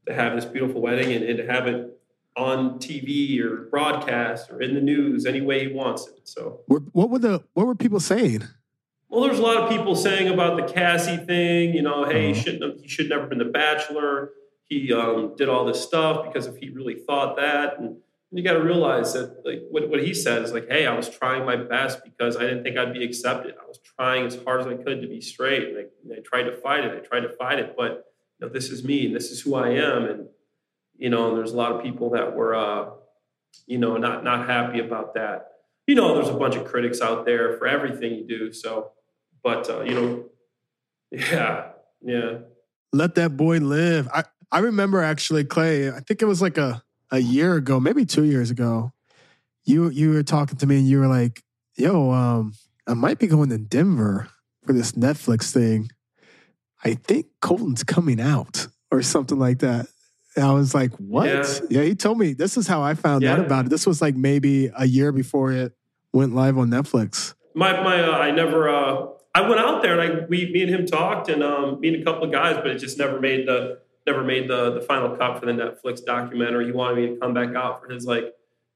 to 0.06 0.14
have 0.14 0.34
this 0.34 0.44
beautiful 0.44 0.80
wedding 0.80 1.12
and, 1.12 1.24
and 1.24 1.38
to 1.38 1.46
have 1.46 1.66
it 1.66 1.98
on 2.36 2.78
TV 2.78 3.40
or 3.40 3.68
broadcast 3.70 4.50
or 4.50 4.60
in 4.62 4.74
the 4.74 4.80
news 4.80 5.26
any 5.26 5.40
way 5.40 5.68
he 5.68 5.72
wants 5.72 6.08
it. 6.08 6.20
So, 6.24 6.60
what 6.66 7.10
were 7.10 7.18
the 7.18 7.44
what 7.54 7.66
were 7.66 7.74
people 7.74 8.00
saying? 8.00 8.44
Well, 9.08 9.24
there's 9.24 9.38
a 9.38 9.42
lot 9.42 9.58
of 9.58 9.68
people 9.68 9.94
saying 9.94 10.32
about 10.32 10.56
the 10.56 10.72
Cassie 10.72 11.18
thing. 11.18 11.74
You 11.74 11.82
know, 11.82 12.04
hey, 12.04 12.30
uh-huh. 12.30 12.34
he 12.34 12.40
shouldn't 12.40 12.62
have, 12.62 12.80
he 12.80 12.88
should 12.88 13.08
never 13.08 13.26
been 13.26 13.38
the 13.38 13.44
Bachelor. 13.44 14.30
He 14.64 14.92
um, 14.92 15.34
did 15.36 15.50
all 15.50 15.66
this 15.66 15.82
stuff 15.82 16.24
because 16.24 16.46
if 16.46 16.56
he 16.56 16.70
really 16.70 16.94
thought 16.94 17.36
that, 17.36 17.78
and 17.78 17.98
you 18.32 18.42
got 18.42 18.54
to 18.54 18.62
realize 18.62 19.12
that 19.12 19.42
like 19.44 19.62
what, 19.70 19.88
what 19.88 20.02
he 20.02 20.14
said 20.14 20.42
is 20.42 20.52
like, 20.52 20.68
hey, 20.68 20.86
I 20.86 20.96
was 20.96 21.08
trying 21.08 21.44
my 21.44 21.56
best 21.56 22.02
because 22.04 22.36
I 22.36 22.40
didn't 22.40 22.62
think 22.62 22.76
I'd 22.76 22.94
be 22.94 23.04
accepted. 23.04 23.54
I 23.62 23.66
was 23.66 23.78
trying 23.96 24.26
as 24.26 24.42
hard 24.42 24.62
as 24.62 24.66
I 24.66 24.74
could 24.74 25.02
to 25.02 25.08
be 25.08 25.20
straight, 25.20 25.68
and 25.68 25.78
I, 25.78 26.16
I 26.16 26.20
tried 26.20 26.44
to 26.44 26.56
fight 26.56 26.84
it. 26.84 26.92
I 26.92 27.06
tried 27.06 27.20
to 27.20 27.36
fight 27.36 27.58
it, 27.58 27.74
but 27.76 28.06
you 28.38 28.46
know, 28.46 28.52
this 28.52 28.70
is 28.70 28.84
me, 28.84 29.06
and 29.06 29.14
this 29.14 29.30
is 29.30 29.40
who 29.40 29.54
I 29.54 29.70
am, 29.70 30.04
and 30.04 30.28
you 30.96 31.10
know, 31.10 31.28
and 31.28 31.38
there's 31.38 31.52
a 31.52 31.56
lot 31.56 31.72
of 31.72 31.82
people 31.82 32.10
that 32.10 32.34
were, 32.34 32.54
uh, 32.54 32.90
you 33.66 33.78
know, 33.78 33.96
not 33.96 34.24
not 34.24 34.48
happy 34.48 34.80
about 34.80 35.14
that. 35.14 35.48
You 35.86 35.94
know, 35.94 36.14
there's 36.14 36.28
a 36.28 36.38
bunch 36.38 36.54
of 36.54 36.64
critics 36.64 37.00
out 37.00 37.26
there 37.26 37.58
for 37.58 37.66
everything 37.66 38.14
you 38.14 38.26
do. 38.26 38.52
So 38.52 38.92
but 39.42 39.68
uh, 39.68 39.82
you 39.82 39.94
know, 39.94 40.24
yeah, 41.10 41.70
yeah. 42.00 42.38
Let 42.92 43.14
that 43.16 43.36
boy 43.36 43.58
live. 43.58 44.08
I 44.08 44.24
I 44.50 44.60
remember 44.60 45.02
actually, 45.02 45.44
Clay. 45.44 45.90
I 45.90 46.00
think 46.00 46.22
it 46.22 46.26
was 46.26 46.40
like 46.40 46.58
a 46.58 46.82
a 47.12 47.21
year 47.21 47.54
ago, 47.54 47.78
maybe 47.78 48.04
two 48.04 48.25
years 48.25 48.50
ago. 48.50 48.92
You 49.64 49.90
you 49.90 50.11
were 50.11 50.25
talking 50.25 50.59
to 50.59 50.66
me 50.66 50.78
and 50.78 50.88
you 50.88 50.99
were 50.99 51.07
like, 51.07 51.45
"Yo, 51.76 52.11
um, 52.11 52.54
I 52.88 52.95
might 52.95 53.21
be 53.21 53.28
going 53.28 53.50
to 53.50 53.59
Denver 53.59 54.28
for 54.66 54.73
this 54.73 54.92
Netflix 54.92 55.52
thing. 55.52 55.90
I 56.85 56.95
think 56.95 57.26
Colton's 57.40 57.85
coming 57.85 58.21
out 58.21 58.66
or 58.90 59.02
something 59.02 59.38
like 59.38 59.61
that." 59.61 59.87
And 60.35 60.45
I 60.45 60.52
was 60.52 60.75
like, 60.75 60.92
"What?" 60.97 61.26
Yeah. 61.28 61.59
yeah, 61.71 61.83
he 61.83 61.95
told 61.95 62.19
me. 62.19 62.33
This 62.33 62.57
is 62.57 62.66
how 62.66 62.83
I 62.83 62.95
found 62.95 63.23
yeah. 63.23 63.35
out 63.35 63.38
about 63.38 63.66
it. 63.66 63.69
This 63.69 63.87
was 63.87 64.02
like 64.02 64.16
maybe 64.16 64.73
a 64.76 64.87
year 64.87 65.12
before 65.12 65.52
it 65.52 65.75
went 66.12 66.35
live 66.35 66.59
on 66.59 66.71
Netflix. 66.71 67.35
My 67.54 67.81
my, 67.85 68.02
uh, 68.02 68.19
I 68.19 68.33
never. 68.33 68.69
Uh 68.69 69.07
I 69.35 69.49
went 69.49 69.61
out 69.61 69.83
there 69.83 69.99
and 69.99 70.23
I 70.23 70.26
we 70.28 70.50
me 70.52 70.62
and 70.62 70.71
him 70.71 70.87
talked 70.87 71.28
and 71.28 71.42
um, 71.42 71.81
me 71.81 71.88
and 71.95 72.02
a 72.02 72.04
couple 72.04 72.25
of 72.25 72.33
guys, 72.33 72.57
but 72.57 72.66
it 72.66 72.78
just 72.78 72.99
never 72.99 73.19
made 73.19 73.49
the 73.49 73.78
never 74.06 74.23
made 74.23 74.49
the 74.49 74.73
the 74.73 74.80
final 74.80 75.16
cut 75.16 75.38
for 75.38 75.47
the 75.47 75.52
Netflix 75.52 76.04
documentary. 76.04 76.66
He 76.66 76.73
wanted 76.73 76.97
me 76.97 77.14
to 77.14 77.21
come 77.21 77.35
back 77.35 77.54
out 77.54 77.80
for 77.80 77.92
his 77.92 78.04
like 78.04 78.35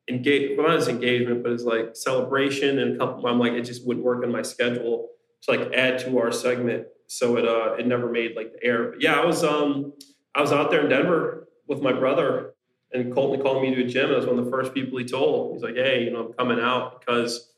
engage 0.09 0.57
well 0.57 0.69
not 0.69 0.77
his 0.77 0.89
engagement, 0.89 1.43
but 1.43 1.53
his 1.53 1.65
like 1.65 1.97
celebration 1.97 2.79
and 2.79 2.97
a 2.97 2.99
couple. 2.99 3.27
I'm 3.27 3.39
like 3.39 3.53
it 3.53 3.63
just 3.63 3.87
wouldn't 3.87 4.05
work 4.05 4.25
in 4.25 4.31
my 4.31 4.43
schedule 4.43 5.09
to 5.43 5.51
like 5.51 5.73
add 5.73 5.99
to 6.01 6.19
our 6.19 6.33
segment, 6.33 6.87
so 7.07 7.37
it 7.37 7.47
uh 7.47 7.75
it 7.75 7.87
never 7.87 8.11
made 8.11 8.37
like 8.37 8.53
the 8.53 8.65
air. 8.65 8.91
But 8.91 9.03
yeah, 9.03 9.21
I 9.21 9.25
was 9.25 9.43
um 9.45 9.93
I 10.35 10.41
was 10.41 10.53
out 10.53 10.71
there 10.71 10.83
in 10.83 10.89
Denver 10.89 11.49
with 11.67 11.83
my 11.83 11.93
brother 11.93 12.55
and 12.93 13.13
Colton 13.13 13.43
called 13.43 13.63
me 13.63 13.75
to 13.75 13.85
a 13.85 13.87
gym. 13.87 14.11
I 14.11 14.17
was 14.17 14.27
one 14.27 14.39
of 14.39 14.45
the 14.45 14.51
first 14.51 14.73
people 14.73 14.99
he 14.99 15.05
told. 15.05 15.55
He's 15.55 15.63
like, 15.63 15.75
hey, 15.75 16.05
you 16.05 16.11
know, 16.11 16.27
I'm 16.27 16.33
coming 16.35 16.61
out 16.61 17.01
because 17.01 17.53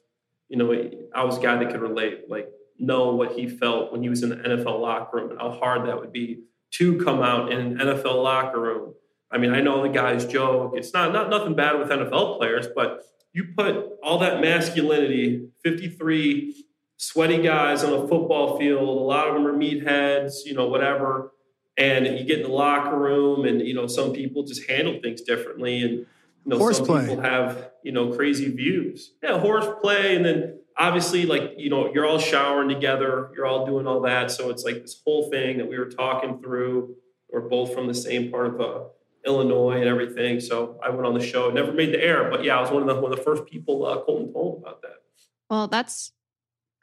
you 0.49 0.57
know 0.57 0.90
I 1.14 1.25
was 1.25 1.38
a 1.38 1.40
guy 1.40 1.62
that 1.62 1.71
could 1.71 1.81
relate 1.81 2.29
like 2.29 2.49
know 2.79 3.14
what 3.14 3.33
he 3.33 3.49
felt 3.49 3.92
when 3.92 4.03
he 4.03 4.09
was 4.09 4.23
in 4.23 4.31
the 4.31 4.37
NFL 4.37 4.81
locker 4.81 5.16
room 5.16 5.31
and 5.31 5.40
how 5.40 5.51
hard 5.51 5.87
that 5.87 5.99
would 5.99 6.12
be 6.12 6.45
to 6.72 7.02
come 7.04 7.22
out 7.22 7.52
in 7.52 7.59
an 7.59 7.78
NFL 7.78 8.22
locker 8.22 8.61
room. 8.61 8.94
I 9.31 9.38
mean, 9.38 9.52
I 9.52 9.61
know 9.61 9.83
the 9.83 9.88
guys 9.88 10.26
joke. 10.26 10.72
It's 10.76 10.92
not 10.92 11.12
not 11.12 11.31
nothing 11.31 11.54
bad 11.54 11.78
with 11.78 11.88
NFL 11.88 12.38
players, 12.38 12.66
but 12.74 13.02
you 13.33 13.46
put 13.57 13.76
all 14.02 14.18
that 14.18 14.40
masculinity, 14.40 15.48
53 15.62 16.64
sweaty 16.98 17.40
guys 17.40 17.85
on 17.85 17.92
a 17.92 18.09
football 18.09 18.59
field, 18.59 18.83
a 18.83 19.02
lot 19.02 19.28
of 19.28 19.35
them 19.35 19.46
are 19.46 19.52
meatheads, 19.52 20.44
you 20.44 20.54
know, 20.54 20.66
whatever. 20.66 21.33
And 21.76 22.07
you 22.07 22.24
get 22.24 22.40
in 22.40 22.46
the 22.46 22.52
locker 22.52 22.98
room 22.98 23.44
and, 23.44 23.61
you 23.61 23.72
know, 23.72 23.87
some 23.87 24.12
people 24.12 24.42
just 24.42 24.68
handle 24.68 24.98
things 25.00 25.20
differently. 25.22 25.81
And, 25.81 25.92
you 25.92 26.07
know, 26.44 26.59
horse 26.59 26.78
some 26.78 26.87
play. 26.87 27.07
people 27.07 27.22
have, 27.22 27.70
you 27.85 27.92
know, 27.92 28.12
crazy 28.12 28.50
views. 28.50 29.12
Yeah, 29.22 29.38
horseplay. 29.38 30.16
And 30.16 30.24
then 30.24 30.59
obviously 30.79 31.27
like 31.27 31.55
you 31.57 31.71
know 31.71 31.93
you're 31.93 32.07
all 32.07 32.19
showering 32.19 32.69
together 32.69 33.31
you're 33.35 33.47
all 33.47 33.67
doing 33.67 33.87
all 33.87 34.01
that. 34.03 34.31
So 34.31 34.51
it's 34.51 34.64
like 34.64 34.83
this 34.83 35.01
whole 35.05 35.31
thing 35.31 35.59
that 35.59 35.69
we 35.69 35.79
were 35.79 35.91
talking 35.91 36.41
through 36.41 36.95
we're 37.31 37.49
both 37.49 37.75
from 37.75 37.87
the 37.87 37.95
same 37.95 38.31
part 38.31 38.47
of 38.47 38.61
uh, 38.61 38.85
illinois 39.27 39.77
and 39.79 39.85
everything. 39.85 40.41
So 40.41 40.79
i 40.83 40.88
went 40.91 41.07
on 41.07 41.14
the 41.14 41.25
show 41.25 41.51
never 41.51 41.73
made 41.73 41.93
the 41.93 42.03
air 42.03 42.31
but 42.31 42.45
yeah 42.45 42.59
i 42.59 42.61
was 42.61 42.71
one 42.71 42.83
of 42.83 42.88
the 42.88 43.01
one 43.01 43.12
of 43.12 43.19
the 43.19 43.25
first 43.25 43.47
people 43.47 43.85
uh, 43.85 44.01
colton 44.03 44.33
told 44.33 44.62
about 44.62 44.83
that. 44.83 45.03
Well 45.51 45.69
that's 45.69 46.12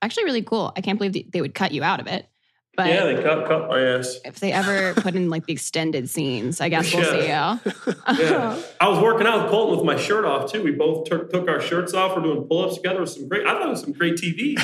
actually 0.02 0.26
really 0.26 0.44
cool. 0.44 0.74
I 0.76 0.82
can't 0.82 1.00
believe 1.00 1.32
they 1.32 1.42
would 1.42 1.56
cut 1.56 1.72
you 1.72 1.84
out 1.84 2.00
of 2.00 2.08
it 2.08 2.28
but 2.76 2.88
yeah, 2.88 3.06
they 3.06 3.22
cut, 3.22 3.48
cut 3.48 3.70
my 3.70 3.80
ass. 3.80 4.20
If 4.26 4.40
they 4.40 4.52
ever 4.52 4.94
put 4.96 5.16
in 5.16 5.30
like 5.30 5.46
the 5.46 5.54
extended 5.54 6.10
scenes, 6.10 6.60
I 6.60 6.70
guess 6.70 6.94
we'll 6.94 7.06
see. 7.06 7.26
Yeah. 7.26 7.58
yeah. 8.18 8.62
I 8.82 8.90
was 8.90 9.02
working 9.02 9.26
out 9.26 9.44
with 9.44 9.52
Colton 9.52 9.78
with 9.78 9.86
my 9.86 9.96
shirt 10.02 10.26
off 10.26 10.52
too. 10.52 10.64
We 10.64 10.72
both 10.72 11.06
took, 11.06 11.32
took 11.32 11.48
our 11.48 11.62
shirts 11.62 11.94
off. 11.94 12.16
We're 12.16 12.24
doing 12.24 12.44
pull 12.44 12.66
ups 12.66 12.76
together. 12.76 13.02
With 13.02 13.10
some 13.10 13.30
great. 13.30 13.46
I 13.46 13.54
thought 13.54 13.68
it 13.68 13.70
was 13.70 13.82
some 13.82 13.94
great 13.94 14.16
TV. 14.16 14.60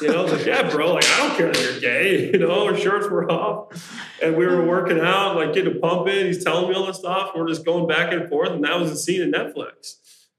You 0.00 0.08
know, 0.08 0.24
like, 0.24 0.46
yeah, 0.46 0.70
bro. 0.70 0.94
Like, 0.94 1.04
I 1.04 1.26
don't 1.26 1.36
care 1.36 1.52
that 1.52 1.62
you're 1.62 1.80
gay. 1.80 2.30
You 2.36 2.38
know, 2.38 2.66
our 2.66 2.76
shirts 2.76 3.08
were 3.08 3.30
off, 3.30 3.72
and 4.22 4.36
we 4.36 4.46
were 4.46 4.62
working 4.62 5.00
out, 5.00 5.36
like 5.36 5.54
getting 5.54 5.74
a 5.74 5.78
pump 5.78 6.06
in. 6.08 6.26
He's 6.26 6.44
telling 6.44 6.68
me 6.68 6.74
all 6.74 6.86
this 6.86 6.98
stuff. 6.98 7.30
We're 7.34 7.48
just 7.48 7.64
going 7.64 7.86
back 7.86 8.12
and 8.12 8.28
forth, 8.28 8.50
and 8.50 8.62
that 8.64 8.78
was 8.78 8.90
a 8.90 8.96
scene 8.96 9.22
in 9.22 9.32
Netflix. 9.32 9.94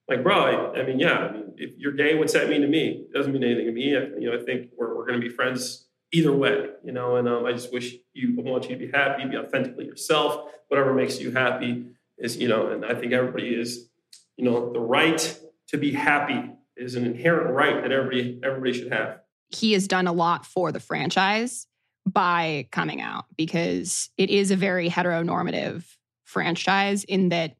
Like, 0.07 0.21
bro, 0.21 0.73
I, 0.73 0.79
I 0.79 0.85
mean, 0.85 0.99
yeah. 0.99 1.17
I 1.17 1.31
mean, 1.31 1.53
if 1.57 1.71
you're 1.77 1.93
gay, 1.93 2.15
what's 2.15 2.33
that 2.33 2.49
mean 2.49 2.61
to 2.61 2.67
me? 2.67 3.05
It 3.09 3.13
doesn't 3.13 3.31
mean 3.31 3.43
anything 3.43 3.65
to 3.65 3.71
me. 3.71 3.95
I, 3.97 4.01
you 4.19 4.29
know, 4.29 4.39
I 4.39 4.43
think 4.43 4.69
we're 4.77 4.95
we're 4.95 5.07
going 5.07 5.19
to 5.19 5.27
be 5.27 5.33
friends 5.33 5.86
either 6.11 6.31
way, 6.31 6.69
you 6.83 6.91
know. 6.91 7.15
And 7.15 7.27
um, 7.27 7.45
I 7.45 7.51
just 7.51 7.71
wish 7.71 7.95
you 8.13 8.35
I 8.37 8.49
want 8.49 8.69
you 8.69 8.75
to 8.75 8.85
be 8.85 8.91
happy, 8.91 9.25
be 9.25 9.37
authentically 9.37 9.85
yourself. 9.85 10.51
Whatever 10.69 10.93
makes 10.93 11.19
you 11.19 11.31
happy 11.31 11.85
is, 12.17 12.37
you 12.37 12.47
know. 12.47 12.67
And 12.67 12.85
I 12.85 12.93
think 12.93 13.13
everybody 13.13 13.49
is, 13.49 13.89
you 14.35 14.45
know, 14.45 14.71
the 14.71 14.79
right 14.79 15.39
to 15.67 15.77
be 15.77 15.91
happy 15.91 16.51
is 16.75 16.95
an 16.95 17.05
inherent 17.05 17.51
right 17.51 17.81
that 17.81 17.91
everybody 17.91 18.39
everybody 18.43 18.73
should 18.73 18.91
have. 18.91 19.19
He 19.49 19.73
has 19.73 19.87
done 19.87 20.07
a 20.07 20.13
lot 20.13 20.45
for 20.45 20.71
the 20.71 20.79
franchise 20.79 21.67
by 22.05 22.67
coming 22.71 23.01
out 23.01 23.25
because 23.35 24.09
it 24.17 24.29
is 24.29 24.51
a 24.51 24.55
very 24.55 24.89
heteronormative 24.89 25.83
franchise 26.23 27.03
in 27.03 27.29
that 27.29 27.55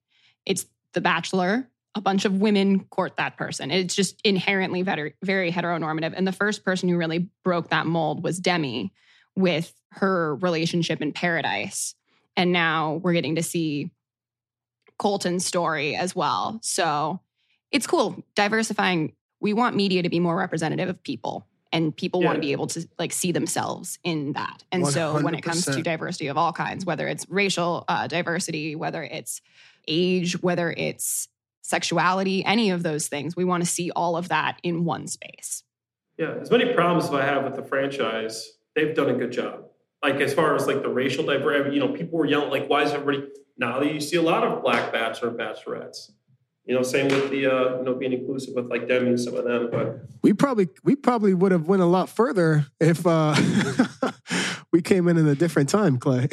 it's 0.46 0.66
The 0.94 1.02
Bachelor 1.02 1.70
a 1.98 2.02
bunch 2.02 2.26
of 2.26 2.40
women 2.40 2.82
court 2.86 3.18
that 3.18 3.38
person. 3.38 3.72
It's 3.72 3.96
just 3.96 4.22
inherently 4.24 4.84
very, 4.84 5.16
very 5.24 5.52
heteronormative. 5.52 6.14
And 6.16 6.28
the 6.28 6.32
first 6.32 6.64
person 6.64 6.88
who 6.88 6.98
really 6.98 7.30
broke 7.44 7.70
that 7.70 7.88
mold 7.88 8.24
was 8.24 8.40
Demi 8.40 8.94
with 9.36 9.74
her 9.94 10.36
relationship 10.36 11.02
in 11.02 11.12
Paradise. 11.12 11.96
And 12.36 12.52
now 12.52 13.02
we're 13.04 13.14
getting 13.14 13.36
to 13.36 13.44
see 13.44 13.92
Colton's 15.00 15.46
story 15.46 15.96
as 15.96 16.16
well. 16.16 16.60
So 16.62 17.20
it's 17.72 17.88
cool 17.88 18.24
diversifying. 18.36 19.14
We 19.40 19.54
want 19.54 19.76
media 19.76 20.04
to 20.04 20.10
be 20.10 20.20
more 20.20 20.36
representative 20.36 20.90
of 20.90 21.02
people 21.02 21.48
and 21.72 21.96
people 21.96 22.22
yeah. 22.22 22.28
want 22.28 22.36
to 22.38 22.42
be 22.42 22.52
able 22.52 22.68
to 22.68 22.88
like 23.00 23.12
see 23.12 23.32
themselves 23.32 23.98
in 24.04 24.34
that. 24.34 24.64
And 24.72 24.84
100%. 24.84 24.92
so 24.92 25.22
when 25.22 25.34
it 25.34 25.42
comes 25.42 25.66
to 25.66 25.82
diversity 25.82 26.28
of 26.28 26.38
all 26.38 26.54
kinds, 26.54 26.86
whether 26.86 27.08
it's 27.08 27.28
racial 27.28 27.86
uh, 27.88 28.08
diversity, 28.08 28.76
whether 28.76 29.04
it's 29.04 29.42
age, 29.88 30.42
whether 30.42 30.72
it's 30.72 31.28
sexuality, 31.68 32.46
any 32.46 32.70
of 32.70 32.82
those 32.82 33.08
things. 33.08 33.36
We 33.36 33.44
want 33.44 33.64
to 33.64 33.70
see 33.70 33.92
all 33.92 34.16
of 34.16 34.30
that 34.30 34.58
in 34.64 34.86
one 34.86 35.08
space. 35.08 35.64
Yeah, 36.18 36.36
as 36.42 36.50
many 36.50 36.74
problems 36.74 37.06
as 37.06 37.12
I 37.12 37.26
have 37.26 37.44
with 37.44 37.56
the 37.56 37.64
franchise, 37.64 38.54
they've 38.76 38.96
done 38.96 39.10
a 39.10 39.14
good 39.14 39.32
job. 39.32 39.66
Like 40.02 40.16
as 40.16 40.34
far 40.34 40.56
as 40.56 40.66
like 40.66 40.82
the 40.82 40.90
racial 40.90 41.26
diversity, 41.26 41.76
you 41.76 41.82
know, 41.82 41.90
people 41.90 42.18
were 42.18 42.26
yelling 42.26 42.50
like, 42.50 42.70
"Why 42.70 42.84
is 42.84 42.92
everybody?" 42.92 43.28
Now 43.58 43.80
that 43.80 43.94
you 43.94 44.00
see 44.00 44.16
a 44.16 44.22
lot 44.22 44.44
of 44.44 44.62
black 44.64 44.94
bachelor 44.94 45.30
and 45.30 45.38
bachelorettes. 45.38 46.12
You 46.66 46.76
know, 46.76 46.84
same 46.84 47.08
with 47.08 47.30
the 47.30 47.48
uh, 47.48 47.78
you 47.78 47.84
know 47.84 47.96
being 47.96 48.14
inclusive 48.14 48.56
with 48.56 48.68
like 48.68 48.88
them 48.88 49.08
and 49.08 49.20
some 49.20 49.36
of 49.36 49.44
them. 49.44 49.70
But 49.72 50.02
we 50.24 50.34
probably 50.34 50.70
we 50.84 50.96
probably 50.96 51.34
would 51.34 51.52
have 51.52 51.68
went 51.68 51.82
a 51.82 51.86
lot 51.86 52.10
further 52.10 52.68
if 52.80 53.06
uh, 53.06 53.36
we 54.72 54.82
came 54.82 55.08
in 55.08 55.18
in 55.18 55.28
a 55.28 55.36
different 55.36 55.70
time, 55.70 55.98
Clay. 55.98 56.30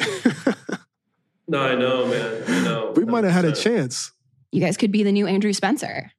no, 1.47 1.61
I 1.61 1.75
know, 1.75 2.07
man. 2.07 2.43
I 2.47 2.63
know. 2.63 2.93
We 2.95 3.05
might 3.05 3.23
have 3.23 3.33
had 3.33 3.45
a 3.45 3.53
chance 3.53 4.11
you 4.51 4.61
guys 4.61 4.77
could 4.77 4.91
be 4.91 5.03
the 5.03 5.11
new 5.11 5.27
Andrew 5.27 5.53
Spencer. 5.53 6.11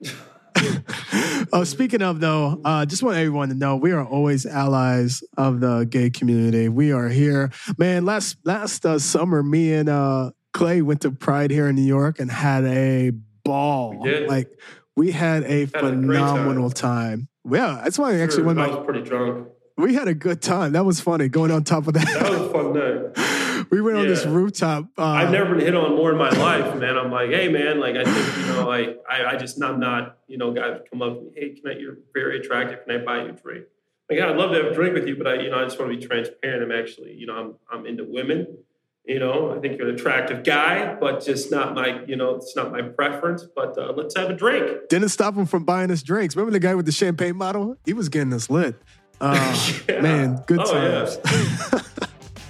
oh, 1.52 1.64
speaking 1.64 2.02
of 2.02 2.20
though, 2.20 2.60
uh, 2.64 2.84
just 2.86 3.02
want 3.02 3.16
everyone 3.16 3.48
to 3.48 3.54
know 3.54 3.76
we 3.76 3.92
are 3.92 4.04
always 4.04 4.46
allies 4.46 5.22
of 5.36 5.60
the 5.60 5.84
gay 5.88 6.10
community. 6.10 6.68
We 6.68 6.92
are 6.92 7.08
here, 7.08 7.50
man. 7.76 8.04
Last 8.04 8.36
last 8.44 8.84
uh, 8.84 8.98
summer, 8.98 9.42
me 9.42 9.72
and 9.72 9.88
uh, 9.88 10.30
Clay 10.52 10.82
went 10.82 11.02
to 11.02 11.10
Pride 11.10 11.50
here 11.50 11.68
in 11.68 11.76
New 11.76 11.82
York 11.82 12.18
and 12.18 12.30
had 12.30 12.64
a 12.64 13.12
ball. 13.44 14.00
We. 14.02 14.26
Like 14.26 14.48
we 14.96 15.12
had 15.12 15.44
a 15.44 15.62
a 15.62 15.66
great 15.66 15.72
phenomenal 15.72 16.70
time. 16.70 17.28
Yeah, 17.48 17.80
that's 17.84 17.98
why 17.98 18.14
I 18.14 18.18
actually 18.20 18.38
Sure, 18.38 18.44
went. 18.46 18.58
I 18.58 18.66
My, 18.68 18.84
pretty 18.84 19.02
drunk. 19.02 19.48
we 19.76 19.94
had 19.94 20.08
a 20.08 20.14
good 20.14 20.42
time. 20.42 20.72
That 20.72 20.84
was 20.84 21.00
funny 21.00 21.28
going 21.28 21.50
on 21.50 21.62
top 21.64 21.86
of 21.86 21.94
That 21.94 22.04
that. 22.06 22.30
was 22.30 22.40
a 22.40 22.50
fun 22.50 22.72
night. 22.74 23.34
we 23.70 23.80
went 23.80 23.98
on 23.98 24.06
this 24.06 24.24
rooftop. 24.26 24.86
Uh, 24.96 25.04
I've 25.04 25.30
never 25.30 25.54
been 25.54 25.64
hit 25.64 25.74
on 25.74 25.94
more 25.96 26.10
in 26.12 26.18
my 26.18 26.30
life, 26.30 26.76
man. 26.76 26.96
I'm 26.96 27.10
like, 27.10 27.30
hey, 27.30 27.48
man, 27.48 27.80
like 27.80 27.96
I 27.96 28.04
think 28.04 28.36
you 28.38 28.52
know, 28.52 28.66
like 28.68 29.00
I, 29.08 29.24
I 29.26 29.36
just 29.36 29.62
I'm 29.62 29.78
not, 29.80 30.18
you 30.26 30.38
know, 30.38 30.52
guys 30.52 30.80
come 30.90 31.02
up 31.02 31.18
hey, 31.34 31.50
can 31.50 31.70
I? 31.70 31.78
You're 31.78 31.98
very 32.14 32.38
attractive. 32.40 32.84
Can 32.86 33.00
I 33.00 33.04
buy 33.04 33.22
you 33.24 33.28
a 33.30 33.32
drink? 33.32 33.64
Like, 34.10 34.18
yeah, 34.20 34.30
I'd 34.30 34.36
love 34.36 34.52
to 34.52 34.56
have 34.62 34.72
a 34.72 34.74
drink 34.74 34.94
with 34.94 35.06
you, 35.06 35.16
but 35.16 35.26
I, 35.26 35.34
you 35.42 35.50
know, 35.50 35.58
I 35.60 35.64
just 35.64 35.78
want 35.78 35.92
to 35.92 35.98
be 35.98 36.04
transparent. 36.06 36.62
I'm 36.62 36.72
actually, 36.72 37.12
you 37.14 37.26
know, 37.26 37.34
I'm 37.34 37.54
I'm 37.80 37.86
into 37.86 38.04
women. 38.04 38.58
You 39.04 39.18
know, 39.18 39.54
I 39.56 39.60
think 39.60 39.78
you're 39.78 39.88
an 39.88 39.94
attractive 39.94 40.44
guy, 40.44 40.94
but 40.94 41.24
just 41.24 41.50
not 41.50 41.74
my, 41.74 42.04
you 42.06 42.14
know, 42.16 42.34
it's 42.34 42.54
not 42.54 42.70
my 42.72 42.82
preference. 42.82 43.42
But 43.56 43.78
uh, 43.78 43.92
let's 43.96 44.14
have 44.16 44.28
a 44.28 44.34
drink. 44.34 44.88
didn't 44.90 45.08
stop 45.08 45.34
him 45.34 45.46
from 45.46 45.64
buying 45.64 45.90
us 45.90 46.02
drinks. 46.02 46.36
Remember 46.36 46.52
the 46.52 46.60
guy 46.60 46.74
with 46.74 46.84
the 46.84 46.92
champagne 46.92 47.38
bottle? 47.38 47.76
He 47.86 47.94
was 47.94 48.10
getting 48.10 48.32
us 48.34 48.50
lit. 48.50 48.76
Uh, 49.20 49.34
Yeah. 49.88 50.00
Man, 50.02 50.42
good 50.46 50.60
Oh, 50.62 50.74
yeah. 50.74 51.04
times. 51.06 51.84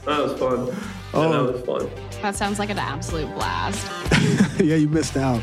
That 0.05 0.23
was 0.23 0.33
fun. 0.39 0.75
Yeah, 1.15 1.21
Oh. 1.21 1.47
that 1.47 1.53
was 1.53 1.63
fun. 1.83 1.91
That 2.23 2.37
sounds 2.37 2.59
like 2.59 2.71
an 2.71 2.79
absolute 2.79 3.33
blast. 3.35 3.87
yeah, 4.61 4.77
you 4.77 4.89
missed 4.89 5.17
out. 5.17 5.41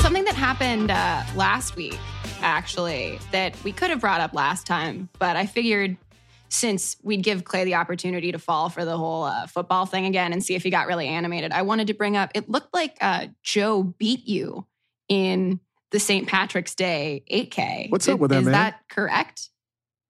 Something 0.00 0.24
that 0.24 0.34
happened 0.34 0.90
uh, 0.90 1.22
last 1.36 1.76
week, 1.76 1.98
actually, 2.40 3.18
that 3.32 3.54
we 3.64 3.72
could 3.72 3.90
have 3.90 4.00
brought 4.00 4.20
up 4.20 4.32
last 4.32 4.66
time, 4.66 5.08
but 5.18 5.36
I 5.36 5.44
figured 5.46 5.96
since 6.48 6.96
we'd 7.02 7.22
give 7.22 7.44
Clay 7.44 7.64
the 7.64 7.74
opportunity 7.74 8.32
to 8.32 8.38
fall 8.38 8.68
for 8.68 8.84
the 8.84 8.96
whole 8.96 9.24
uh, 9.24 9.46
football 9.46 9.86
thing 9.86 10.06
again 10.06 10.32
and 10.32 10.42
see 10.42 10.54
if 10.54 10.62
he 10.62 10.70
got 10.70 10.86
really 10.86 11.06
animated, 11.08 11.52
I 11.52 11.62
wanted 11.62 11.86
to 11.88 11.94
bring 11.94 12.16
up 12.16 12.30
it 12.34 12.48
looked 12.48 12.72
like 12.74 12.96
uh, 13.00 13.26
Joe 13.42 13.82
beat 13.82 14.26
you 14.26 14.66
in 15.08 15.60
the 15.90 15.98
St. 16.00 16.26
Patrick's 16.28 16.74
Day 16.74 17.24
8K. 17.32 17.90
What's 17.90 18.08
up 18.08 18.20
with 18.20 18.30
that, 18.30 18.40
Is 18.40 18.44
man? 18.46 18.52
that 18.52 18.80
correct? 18.90 19.50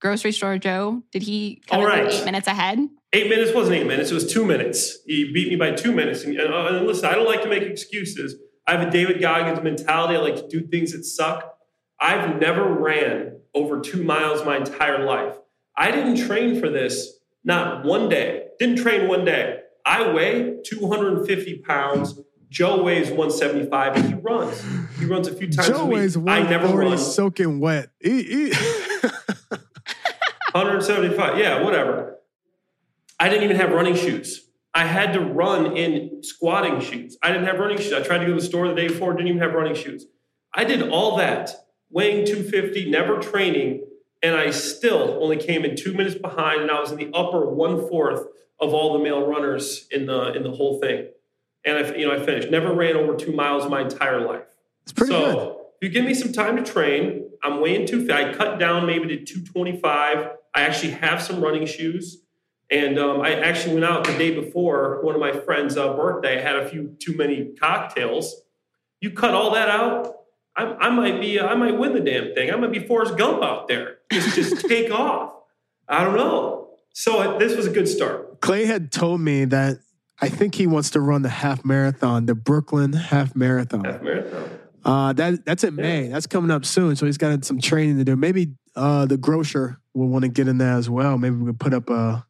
Grocery 0.01 0.33
store 0.33 0.59
Joe, 0.59 1.03
did 1.11 1.23
he 1.23 1.63
come 1.67 1.81
All 1.81 1.87
in 1.87 1.91
right. 1.93 2.13
eight 2.13 2.25
minutes 2.25 2.47
ahead? 2.47 2.79
Eight 3.13 3.29
minutes 3.29 3.53
wasn't 3.55 3.77
eight 3.77 3.87
minutes. 3.87 4.11
It 4.11 4.15
was 4.15 4.31
two 4.33 4.45
minutes. 4.45 4.99
He 5.07 5.33
beat 5.33 5.49
me 5.49 5.57
by 5.57 5.73
two 5.73 5.93
minutes. 5.93 6.23
And, 6.25 6.39
uh, 6.39 6.67
and 6.67 6.87
listen, 6.87 7.07
I 7.07 7.15
don't 7.15 7.27
like 7.27 7.43
to 7.43 7.49
make 7.49 7.63
excuses. 7.63 8.37
I 8.67 8.77
have 8.77 8.87
a 8.87 8.91
David 8.91 9.21
Goggins 9.21 9.63
mentality. 9.63 10.15
I 10.15 10.19
like 10.21 10.37
to 10.37 10.47
do 10.47 10.67
things 10.69 10.93
that 10.93 11.05
suck. 11.05 11.57
I've 12.01 12.39
never 12.39 12.65
ran 12.73 13.41
over 13.55 13.81
two 13.81 14.05
miles 14.05 14.45
my 14.45 14.57
entire 14.59 15.05
life. 15.05 15.35
I 15.79 15.93
didn't 15.93 16.17
train 16.27 16.59
for 16.61 16.69
this, 16.69 17.19
not 17.45 17.85
one 17.85 18.09
day. 18.09 18.49
Didn't 18.59 18.79
train 18.79 19.07
one 19.09 19.25
day. 19.25 19.61
I 19.87 20.13
weigh 20.13 20.57
250 20.65 21.59
pounds. 21.61 22.21
Joe 22.51 22.83
weighs 22.83 23.09
175 23.11 23.97
and 23.97 24.05
he 24.07 24.15
runs. 24.15 24.63
He 24.99 25.05
runs 25.05 25.29
a 25.29 25.35
few 25.35 25.49
times 25.53 25.69
Joe 25.69 25.83
a 25.83 25.85
week. 25.85 25.95
weighs 25.95 26.17
I 26.17 26.43
never 26.43 26.67
140 26.67 26.89
run. 26.89 26.99
soaking 26.99 27.61
wet. 27.61 27.91
He- 28.01 28.23
he- 28.25 28.53
175. 30.53 31.39
Yeah, 31.39 31.63
whatever. 31.63 32.17
I 33.21 33.29
didn't 33.29 33.45
even 33.45 33.57
have 33.57 33.71
running 33.71 33.95
shoes. 33.95 34.49
I 34.75 34.85
had 34.85 35.13
to 35.13 35.21
run 35.21 35.77
in 35.77 36.23
squatting 36.23 36.81
shoes. 36.81 37.19
I 37.23 37.29
didn't 37.33 37.47
have 37.47 37.59
running 37.59 37.79
shoes. 37.79 37.93
I 37.93 38.01
tried 38.03 38.19
to 38.19 38.25
go 38.27 38.35
to 38.35 38.41
the 38.41 38.47
store 38.47 38.69
the 38.69 38.75
day 38.75 38.89
before, 38.89 39.13
didn't 39.13 39.29
even 39.29 39.41
have 39.43 39.53
running 39.53 39.75
shoes. 39.75 40.07
I 40.55 40.65
did 40.65 40.89
all 40.89 41.17
that, 41.19 41.51
weighing 41.91 42.25
250, 42.27 42.91
never 42.91 43.19
training, 43.19 43.85
and 44.23 44.35
I 44.35 44.51
still 44.51 45.19
only 45.23 45.37
came 45.37 45.65
in 45.65 45.77
two 45.77 45.93
minutes 45.93 46.17
behind, 46.17 46.63
and 46.63 46.71
I 46.71 46.81
was 46.81 46.91
in 46.91 46.99
the 46.99 47.11
upper 47.15 47.49
one 47.49 47.89
fourth 47.89 48.27
of 48.61 48.75
all 48.75 48.95
the 48.95 48.99
male 48.99 49.25
runners 49.27 49.87
in 49.91 50.07
the 50.07 50.33
in 50.33 50.43
the 50.43 50.51
whole 50.51 50.81
thing. 50.81 51.09
And 51.65 51.79
I, 51.79 51.95
you 51.95 52.07
know, 52.07 52.15
I 52.15 52.25
finished. 52.25 52.51
Never 52.51 52.73
ran 52.73 52.97
over 52.97 53.15
two 53.17 53.33
miles 53.33 53.69
my 53.69 53.83
entire 53.83 54.27
life. 54.27 54.47
it's 54.83 54.93
pretty 54.93 55.13
so 55.13 55.35
good. 55.35 55.57
if 55.81 55.83
you 55.83 55.89
give 55.91 56.05
me 56.05 56.15
some 56.15 56.33
time 56.33 56.57
to 56.57 56.63
train, 56.63 57.31
I'm 57.43 57.61
weighing 57.61 57.87
two. 57.87 58.09
I 58.13 58.33
cut 58.33 58.59
down 58.59 58.87
maybe 58.87 59.09
to 59.09 59.25
225. 59.25 60.31
I 60.55 60.61
actually 60.63 60.93
have 60.93 61.23
some 61.23 61.41
running 61.41 61.67
shoes, 61.67 62.23
and 62.71 62.99
um, 62.99 63.21
I 63.21 63.35
actually 63.35 63.75
went 63.75 63.85
out 63.85 64.05
the 64.05 64.17
day 64.17 64.35
before 64.35 65.03
one 65.03 65.15
of 65.15 65.21
my 65.21 65.33
friends' 65.33 65.77
uh, 65.77 65.95
birthday. 65.95 66.39
I 66.39 66.43
had 66.43 66.57
a 66.57 66.69
few 66.69 66.97
too 66.99 67.17
many 67.17 67.53
cocktails. 67.61 68.43
You 69.01 69.11
cut 69.11 69.35
all 69.35 69.53
that 69.53 69.69
out, 69.69 70.18
I, 70.59 70.89
I 70.89 70.91
might 70.91 71.21
be. 71.21 71.39
I 71.41 71.55
might 71.55 71.79
win 71.79 71.93
the 71.95 72.01
damn 72.01 72.35
thing. 72.35 72.51
I 72.53 72.57
might 72.57 72.73
be 72.73 72.81
Forrest 72.81 73.17
Gump 73.17 73.43
out 73.43 73.69
there. 73.69 73.99
Just 74.11 74.35
just 74.35 74.61
take 74.69 74.91
off. 74.91 75.33
I 75.89 76.03
don't 76.05 76.17
know. 76.17 76.71
So 76.95 77.19
uh, 77.21 77.39
this 77.39 77.57
was 77.57 77.67
a 77.67 77.71
good 77.71 77.87
start. 77.87 78.41
Clay 78.41 78.65
had 78.67 78.91
told 78.91 79.21
me 79.21 79.45
that 79.47 79.77
I 80.21 80.29
think 80.29 80.57
he 80.57 80.67
wants 80.67 80.91
to 80.91 81.01
run 81.01 81.23
the 81.23 81.29
half 81.29 81.65
marathon, 81.65 82.27
the 82.27 82.35
Brooklyn 82.35 82.93
half 82.93 83.37
marathon. 83.37 83.85
Half 83.85 84.03
marathon. 84.03 84.51
Uh, 84.85 85.13
that 85.13 85.45
that's 85.45 85.63
in 85.63 85.77
Yeah. 85.77 85.83
May. 85.83 86.09
That's 86.09 86.27
coming 86.27 86.51
up 86.51 86.65
soon. 86.65 86.97
So 86.97 87.07
he's 87.07 87.19
got 87.19 87.45
some 87.45 87.61
training 87.61 87.99
to 87.99 88.05
do. 88.05 88.17
Maybe 88.17 88.55
uh, 88.75 89.07
the 89.07 89.17
grocer 89.17 89.79
will 89.95 90.09
want 90.09 90.23
to 90.25 90.29
get 90.29 90.49
in 90.49 90.59
there 90.59 90.75
as 90.75 90.91
well. 90.91 91.19
Maybe 91.19 91.37
we 91.37 91.47
could 91.47 91.61
put 91.61 91.73
up 91.75 91.89
a 91.89 92.27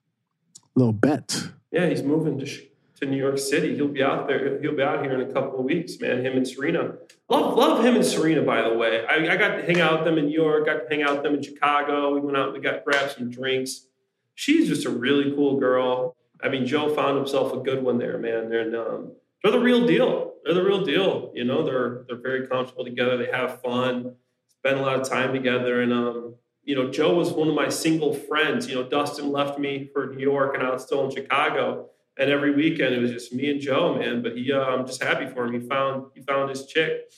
little 0.74 0.92
bet. 0.92 1.48
Yeah, 1.72 1.88
he's 1.88 2.02
moving 2.02 2.38
to 2.38 2.46
sh- 2.46 2.60
to 3.00 3.06
New 3.06 3.16
York 3.16 3.38
City. 3.38 3.76
He'll 3.76 3.88
be 3.88 4.02
out 4.02 4.26
there. 4.26 4.60
He'll 4.60 4.74
be 4.74 4.82
out 4.82 5.02
here 5.02 5.12
in 5.14 5.20
a 5.20 5.32
couple 5.32 5.60
of 5.60 5.64
weeks, 5.64 5.98
man. 6.00 6.24
Him 6.24 6.36
and 6.36 6.46
Serena. 6.46 6.94
Love 7.28 7.56
love 7.56 7.84
him 7.84 7.94
and 7.94 8.04
Serena. 8.04 8.42
By 8.42 8.68
the 8.68 8.74
way, 8.74 9.04
I, 9.06 9.32
I 9.32 9.36
got 9.36 9.56
to 9.56 9.62
hang 9.62 9.80
out 9.80 10.00
with 10.00 10.04
them 10.04 10.18
in 10.18 10.26
New 10.26 10.40
York. 10.40 10.66
Got 10.66 10.80
to 10.80 10.86
hang 10.88 11.02
out 11.02 11.14
with 11.14 11.22
them 11.22 11.34
in 11.34 11.42
Chicago. 11.42 12.14
We 12.14 12.20
went 12.20 12.36
out. 12.36 12.52
We 12.52 12.60
got 12.60 12.84
grabbed 12.84 13.12
some 13.12 13.30
drinks. 13.30 13.86
She's 14.34 14.68
just 14.68 14.84
a 14.86 14.90
really 14.90 15.32
cool 15.32 15.58
girl. 15.58 16.16
I 16.42 16.48
mean, 16.48 16.66
Joe 16.66 16.94
found 16.94 17.16
himself 17.16 17.52
a 17.52 17.58
good 17.58 17.82
one 17.82 17.98
there, 17.98 18.18
man. 18.18 18.48
They're 18.48 18.64
um, 18.80 19.12
they're 19.42 19.52
the 19.52 19.60
real 19.60 19.86
deal. 19.86 20.34
They're 20.44 20.54
the 20.54 20.64
real 20.64 20.84
deal. 20.84 21.30
You 21.34 21.44
know, 21.44 21.64
they're 21.64 22.04
they're 22.08 22.20
very 22.20 22.48
comfortable 22.48 22.84
together. 22.84 23.16
They 23.16 23.30
have 23.30 23.60
fun. 23.60 24.14
Spend 24.48 24.80
a 24.80 24.82
lot 24.82 25.00
of 25.00 25.08
time 25.08 25.32
together, 25.32 25.82
and 25.82 25.92
um, 25.92 26.34
you 26.64 26.74
know, 26.74 26.90
Joe 26.90 27.14
was 27.14 27.32
one 27.32 27.48
of 27.48 27.54
my 27.54 27.68
single 27.68 28.12
friends. 28.12 28.68
You 28.68 28.74
know, 28.74 28.82
Dustin 28.82 29.30
left 29.30 29.58
me 29.58 29.88
for 29.92 30.06
New 30.06 30.20
York, 30.20 30.54
and 30.54 30.64
I 30.64 30.70
was 30.70 30.82
still 30.82 31.04
in 31.04 31.14
Chicago. 31.14 31.90
And 32.18 32.30
every 32.30 32.54
weekend 32.54 32.94
it 32.94 33.00
was 33.00 33.12
just 33.12 33.32
me 33.32 33.50
and 33.50 33.60
Joe, 33.60 33.96
man. 33.96 34.22
But 34.22 34.36
he, 34.36 34.52
uh, 34.52 34.60
I'm 34.60 34.86
just 34.86 35.02
happy 35.02 35.26
for 35.26 35.46
him. 35.46 35.60
He 35.60 35.66
found 35.66 36.06
he 36.14 36.20
found 36.22 36.50
his 36.50 36.66
chick. 36.66 37.12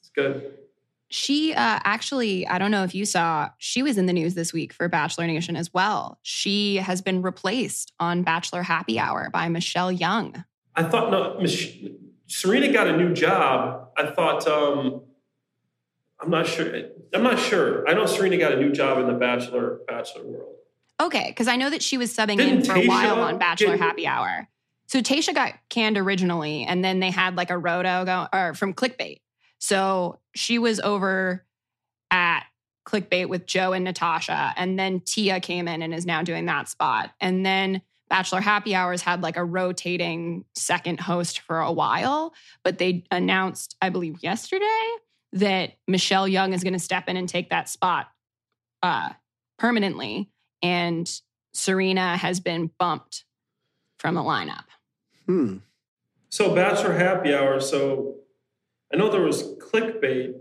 It's 0.00 0.10
good. 0.14 0.54
She 1.12 1.52
uh, 1.52 1.78
actually, 1.84 2.46
I 2.46 2.56
don't 2.56 2.70
know 2.70 2.84
if 2.84 2.94
you 2.94 3.04
saw, 3.04 3.50
she 3.58 3.82
was 3.82 3.98
in 3.98 4.06
the 4.06 4.14
news 4.14 4.32
this 4.32 4.50
week 4.50 4.72
for 4.72 4.88
Bachelor 4.88 5.26
Nation 5.26 5.56
as 5.56 5.72
well. 5.74 6.18
She 6.22 6.76
has 6.76 7.02
been 7.02 7.20
replaced 7.20 7.92
on 8.00 8.22
Bachelor 8.22 8.62
Happy 8.62 8.98
Hour 8.98 9.28
by 9.30 9.50
Michelle 9.50 9.92
Young. 9.92 10.42
I 10.74 10.84
thought 10.84 11.10
no, 11.10 11.38
Mich- 11.38 11.84
Serena 12.28 12.72
got 12.72 12.86
a 12.86 12.96
new 12.96 13.12
job. 13.12 13.90
I 13.94 14.06
thought 14.06 14.48
um, 14.48 15.02
I'm 16.18 16.30
not 16.30 16.46
sure. 16.46 16.74
I'm 17.12 17.22
not 17.22 17.38
sure. 17.38 17.86
I 17.86 17.92
know 17.92 18.06
Serena 18.06 18.38
got 18.38 18.52
a 18.52 18.56
new 18.56 18.72
job 18.72 18.98
in 18.98 19.06
the 19.06 19.12
Bachelor 19.12 19.80
Bachelor 19.86 20.24
world. 20.24 20.54
Okay, 21.02 21.26
because 21.28 21.48
I 21.48 21.56
know 21.56 21.68
that 21.68 21.82
she 21.82 21.98
was 21.98 22.14
subbing 22.14 22.38
in 22.38 22.60
Didn't 22.60 22.66
for 22.66 22.74
a 22.74 22.86
while 22.86 23.20
on 23.20 23.36
Bachelor 23.36 23.76
Happy 23.76 24.06
Hour. 24.06 24.48
So 24.86 25.00
Tasha 25.00 25.34
got 25.34 25.54
canned 25.68 25.98
originally, 25.98 26.64
and 26.64 26.84
then 26.84 27.00
they 27.00 27.10
had 27.10 27.36
like 27.36 27.50
a 27.50 27.58
roto 27.58 28.04
go 28.04 28.28
or 28.32 28.54
from 28.54 28.72
Clickbait. 28.72 29.20
So 29.58 30.20
she 30.34 30.58
was 30.58 30.78
over 30.80 31.44
at 32.10 32.44
Clickbait 32.86 33.28
with 33.28 33.46
Joe 33.46 33.72
and 33.72 33.84
Natasha, 33.84 34.54
and 34.56 34.78
then 34.78 35.00
Tia 35.00 35.40
came 35.40 35.66
in 35.66 35.82
and 35.82 35.92
is 35.92 36.06
now 36.06 36.22
doing 36.22 36.46
that 36.46 36.68
spot. 36.68 37.10
And 37.20 37.44
then 37.44 37.82
Bachelor 38.08 38.40
Happy 38.40 38.74
Hours 38.74 39.02
had 39.02 39.22
like 39.22 39.36
a 39.36 39.44
rotating 39.44 40.44
second 40.54 41.00
host 41.00 41.40
for 41.40 41.58
a 41.58 41.72
while, 41.72 42.34
but 42.62 42.78
they 42.78 43.04
announced, 43.10 43.76
I 43.80 43.88
believe, 43.88 44.22
yesterday 44.22 44.66
that 45.32 45.72
Michelle 45.88 46.28
Young 46.28 46.52
is 46.52 46.62
going 46.62 46.74
to 46.74 46.78
step 46.78 47.08
in 47.08 47.16
and 47.16 47.28
take 47.28 47.50
that 47.50 47.68
spot 47.68 48.08
uh, 48.82 49.10
permanently, 49.58 50.31
and 50.62 51.08
Serena 51.52 52.16
has 52.16 52.40
been 52.40 52.70
bumped 52.78 53.24
from 53.98 54.14
the 54.14 54.22
lineup. 54.22 54.64
Hmm. 55.26 55.58
So 56.30 56.54
Bachelor 56.54 56.94
Happy 56.94 57.34
Hour. 57.34 57.60
So 57.60 58.16
I 58.92 58.96
know 58.96 59.10
there 59.10 59.20
was 59.22 59.42
Clickbait. 59.60 60.34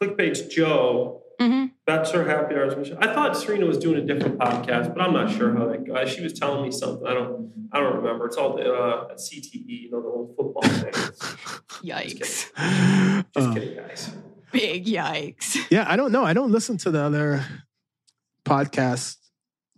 Clickbait's 0.00 0.42
Joe. 0.54 1.22
hmm 1.40 1.66
Bachelor 1.86 2.28
Happy 2.28 2.54
Hour. 2.54 2.70
I 3.00 3.12
thought 3.14 3.36
Serena 3.36 3.66
was 3.66 3.78
doing 3.78 3.96
a 3.98 4.04
different 4.06 4.38
podcast, 4.38 4.94
but 4.94 5.00
I'm 5.00 5.12
not 5.12 5.30
sure 5.30 5.54
how 5.56 5.66
that 5.68 5.84
goes. 5.84 6.10
She 6.10 6.20
was 6.22 6.32
telling 6.32 6.62
me 6.62 6.70
something. 6.70 7.06
I 7.06 7.14
don't. 7.14 7.50
I 7.72 7.80
don't 7.80 7.96
remember. 7.96 8.26
It's 8.26 8.36
all 8.36 8.54
the 8.56 8.70
uh, 8.70 9.14
CTE. 9.14 9.64
You 9.66 9.90
know 9.90 10.02
the 10.02 10.10
whole 10.10 10.34
football 10.36 10.62
thing. 10.62 10.92
Just 11.82 11.82
Yikes. 11.82 13.24
Just 13.34 13.48
Uh, 13.48 13.54
kidding, 13.54 13.76
guys. 13.76 14.10
Big 14.52 14.84
yikes. 14.84 15.56
Yeah, 15.70 15.86
I 15.88 15.96
don't 15.96 16.12
know. 16.12 16.22
I 16.24 16.34
don't 16.34 16.52
listen 16.52 16.76
to 16.78 16.90
the 16.90 17.00
other 17.00 17.42
podcast 18.44 19.16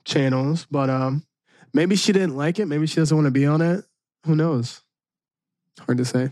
channels, 0.05 0.67
but 0.71 0.91
um, 0.91 1.25
maybe 1.73 1.97
she 1.97 2.13
didn't 2.13 2.37
like 2.37 2.59
it. 2.59 2.67
Maybe 2.67 2.87
she 2.87 2.97
doesn't 2.97 3.17
want 3.17 3.27
to 3.27 3.31
be 3.31 3.47
on 3.47 3.61
it. 3.61 3.85
Who 4.27 4.37
knows? 4.37 4.83
Hard 5.81 5.99
to 5.99 6.05
say. 6.05 6.31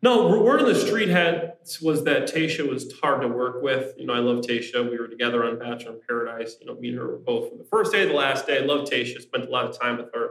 No, 0.00 0.28
word 0.40 0.60
on 0.60 0.68
the 0.68 0.76
street 0.76 1.08
had 1.08 1.54
was 1.82 2.04
that 2.04 2.32
Tayshia 2.32 2.68
was 2.68 2.92
hard 3.02 3.20
to 3.22 3.28
work 3.28 3.62
with. 3.62 3.94
You 3.98 4.06
know, 4.06 4.14
I 4.14 4.20
love 4.20 4.44
Tayshia. 4.44 4.88
We 4.88 4.96
were 4.96 5.08
together 5.08 5.44
on 5.44 5.58
Bachelor 5.58 5.94
in 5.94 6.00
Paradise. 6.06 6.56
You 6.60 6.68
know, 6.68 6.76
me 6.76 6.90
and 6.90 6.98
her 6.98 7.06
were 7.08 7.18
both 7.18 7.48
from 7.48 7.58
the 7.58 7.64
first 7.64 7.92
day 7.92 8.02
to 8.02 8.08
the 8.08 8.14
last 8.14 8.46
day. 8.46 8.58
I 8.58 8.60
love 8.64 8.88
Tayshia. 8.88 9.20
Spent 9.20 9.46
a 9.46 9.50
lot 9.50 9.66
of 9.66 9.78
time 9.78 9.96
with 9.96 10.14
her. 10.14 10.30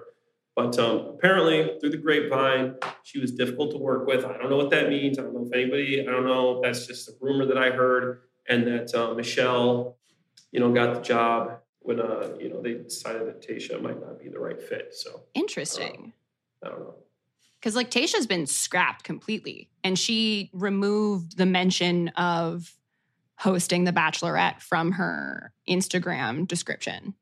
But 0.56 0.80
um, 0.80 1.16
apparently, 1.16 1.78
through 1.80 1.90
the 1.90 1.98
grapevine, 1.98 2.76
she 3.04 3.20
was 3.20 3.32
difficult 3.34 3.72
to 3.72 3.78
work 3.78 4.08
with. 4.08 4.26
I 4.26 4.38
don't 4.38 4.50
know 4.50 4.58
what 4.58 4.72
that 4.72 4.90
means. 4.90 5.20
I 5.20 5.24
don't 5.24 5.34
know 5.34 5.46
if 5.46 5.54
anybody. 5.54 6.02
I 6.02 6.12
don't 6.12 6.26
know. 6.26 6.62
That's 6.62 6.88
just 6.88 7.10
a 7.10 7.12
rumor 7.20 7.46
that 7.46 7.58
I 7.58 7.70
heard, 7.70 8.22
and 8.48 8.66
that 8.66 8.96
uh, 8.96 9.14
Michelle, 9.14 9.98
you 10.52 10.62
know, 10.62 10.72
got 10.72 10.96
the 10.96 11.02
job 11.02 11.60
when 11.88 12.02
uh, 12.02 12.36
you 12.38 12.50
know 12.50 12.62
they 12.62 12.74
decided 12.74 13.28
that 13.28 13.48
Tayshia 13.48 13.82
might 13.82 14.02
not 14.02 14.20
be 14.20 14.28
the 14.28 14.40
right 14.40 14.62
fit. 14.62 14.94
So 14.94 15.22
interesting. 15.34 16.12
Uh, 16.62 16.68
I 16.68 16.70
don't 16.72 16.80
know. 16.82 16.96
Because 17.60 17.76
like 17.76 17.90
Tayshia's 17.90 18.28
been 18.28 18.46
scrapped 18.46 19.06
completely, 19.06 19.70
and 19.86 19.98
she 19.98 20.52
removed 20.54 21.38
the 21.38 21.46
mention 21.46 22.10
of 22.10 22.76
hosting 23.38 23.86
the 23.86 23.94
Bachelorette 23.94 24.62
from 24.62 24.94
her 24.94 25.54
Instagram 25.68 26.46
description. 26.46 27.14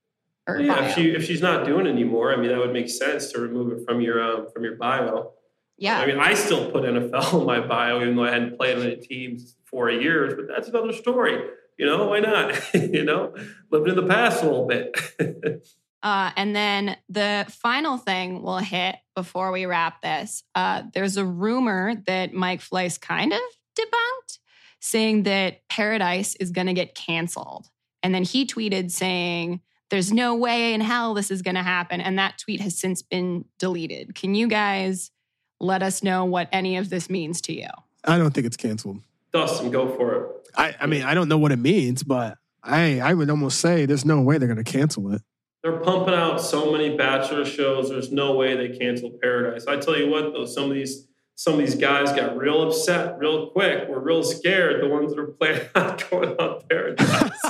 Or 0.47 0.59
yeah, 0.59 0.75
bio. 0.75 0.85
if 0.85 0.95
she 0.95 1.09
if 1.11 1.25
she's 1.25 1.41
not 1.41 1.65
doing 1.65 1.85
it 1.85 1.91
anymore, 1.91 2.33
I 2.33 2.35
mean 2.35 2.49
that 2.49 2.57
would 2.57 2.73
make 2.73 2.89
sense 2.89 3.31
to 3.33 3.39
remove 3.39 3.71
it 3.71 3.85
from 3.85 4.01
your 4.01 4.21
um, 4.21 4.47
from 4.51 4.63
your 4.63 4.77
bio. 4.77 5.33
Yeah, 5.77 5.99
I 5.99 6.07
mean 6.07 6.19
I 6.19 6.33
still 6.33 6.71
put 6.71 6.83
NFL 6.83 7.39
in 7.41 7.45
my 7.45 7.59
bio 7.59 8.01
even 8.01 8.15
though 8.15 8.23
I 8.23 8.31
hadn't 8.31 8.57
played 8.57 8.77
on 8.77 8.83
any 8.83 8.95
teams 8.95 9.57
for 9.63 9.91
years, 9.91 10.33
but 10.33 10.47
that's 10.47 10.69
another 10.69 10.91
story. 10.91 11.49
You 11.77 11.85
know 11.85 12.07
why 12.07 12.19
not? 12.19 12.73
you 12.73 13.03
know, 13.03 13.33
lived 13.71 13.89
in 13.89 13.95
the 13.95 14.05
past 14.05 14.43
a 14.43 14.45
little 14.45 14.67
bit. 14.67 14.97
uh, 16.03 16.31
and 16.35 16.55
then 16.55 16.97
the 17.09 17.45
final 17.49 17.97
thing 17.97 18.41
we'll 18.41 18.57
hit 18.57 18.95
before 19.15 19.51
we 19.51 19.65
wrap 19.65 20.01
this. 20.01 20.43
Uh, 20.53 20.83
there's 20.93 21.17
a 21.17 21.25
rumor 21.25 21.95
that 22.07 22.33
Mike 22.33 22.61
Fleiss 22.61 22.99
kind 22.99 23.33
of 23.33 23.39
debunked, 23.77 24.39
saying 24.79 25.23
that 25.23 25.67
Paradise 25.69 26.35
is 26.35 26.51
going 26.51 26.67
to 26.67 26.73
get 26.73 26.95
canceled, 26.95 27.67
and 28.03 28.13
then 28.13 28.23
he 28.23 28.45
tweeted 28.45 28.91
saying 28.91 29.61
there's 29.89 30.11
no 30.11 30.35
way 30.35 30.73
in 30.73 30.81
hell 30.81 31.13
this 31.13 31.29
is 31.29 31.41
going 31.41 31.55
to 31.55 31.63
happen. 31.63 32.01
And 32.01 32.17
that 32.17 32.37
tweet 32.37 32.61
has 32.61 32.77
since 32.77 33.01
been 33.01 33.45
deleted. 33.59 34.15
Can 34.15 34.35
you 34.35 34.47
guys 34.47 35.11
let 35.59 35.83
us 35.83 36.03
know 36.03 36.25
what 36.25 36.49
any 36.51 36.77
of 36.77 36.89
this 36.89 37.09
means 37.09 37.41
to 37.41 37.53
you? 37.53 37.67
I 38.03 38.17
don't 38.17 38.33
think 38.33 38.45
it's 38.45 38.57
canceled. 38.57 38.99
Dustin, 39.35 39.69
go 39.69 39.93
for 39.97 40.15
it. 40.15 40.31
I, 40.55 40.75
I 40.79 40.85
mean, 40.85 41.03
I 41.03 41.13
don't 41.13 41.27
know 41.27 41.37
what 41.37 41.51
it 41.51 41.59
means, 41.59 42.03
but 42.03 42.37
I, 42.63 43.01
I 43.01 43.13
would 43.13 43.29
almost 43.29 43.59
say 43.59 43.85
there's 43.85 44.05
no 44.05 44.21
way 44.21 44.37
they're 44.37 44.47
going 44.47 44.63
to 44.63 44.71
cancel 44.71 45.11
it. 45.11 45.21
They're 45.61 45.77
pumping 45.79 46.13
out 46.13 46.39
so 46.39 46.71
many 46.71 46.95
bachelor 46.95 47.43
shows. 47.43 47.89
There's 47.89 48.13
no 48.13 48.35
way 48.35 48.55
they 48.55 48.77
cancel 48.77 49.11
Paradise. 49.21 49.67
I 49.67 49.75
tell 49.75 49.97
you 49.97 50.09
what, 50.09 50.31
though, 50.31 50.45
some 50.45 50.65
of 50.65 50.73
these 50.73 51.09
some 51.37 51.55
of 51.55 51.59
these 51.59 51.75
guys 51.75 52.13
got 52.13 52.37
real 52.37 52.65
upset 52.65 53.19
real 53.19 53.47
quick. 53.49 53.89
We're 53.89 53.99
real 53.99 54.23
scared. 54.23 54.81
The 54.81 54.87
ones 54.87 55.13
that 55.13 55.19
are 55.19 55.27
planning 55.27 55.67
on 55.75 55.97
going 56.09 56.29
on 56.37 56.61
Paradise. 56.69 57.41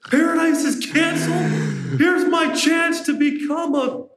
Paradise 0.10 0.64
is 0.64 0.84
canceled. 0.84 1.98
Here's 1.98 2.28
my 2.28 2.54
chance 2.54 3.00
to 3.06 3.18
become 3.18 3.74
a 3.74 4.15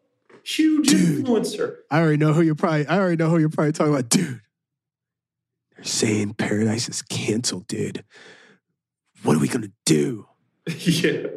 huge 0.49 0.87
dude, 0.87 1.25
influencer. 1.25 1.77
I 1.91 1.99
already 1.99 2.17
know 2.17 2.33
who 2.33 2.41
you're 2.41 2.55
probably. 2.55 2.87
I 2.87 2.99
already 2.99 3.17
know 3.17 3.29
who 3.29 3.37
you're 3.37 3.49
probably 3.49 3.73
talking 3.73 3.93
about, 3.93 4.09
dude. 4.09 4.41
They're 5.75 5.85
saying 5.85 6.33
Paradise 6.33 6.89
is 6.89 7.01
canceled, 7.01 7.67
dude. 7.67 8.03
What 9.23 9.35
are 9.35 9.39
we 9.39 9.47
gonna 9.47 9.71
do? 9.85 10.27
yeah. 10.67 11.27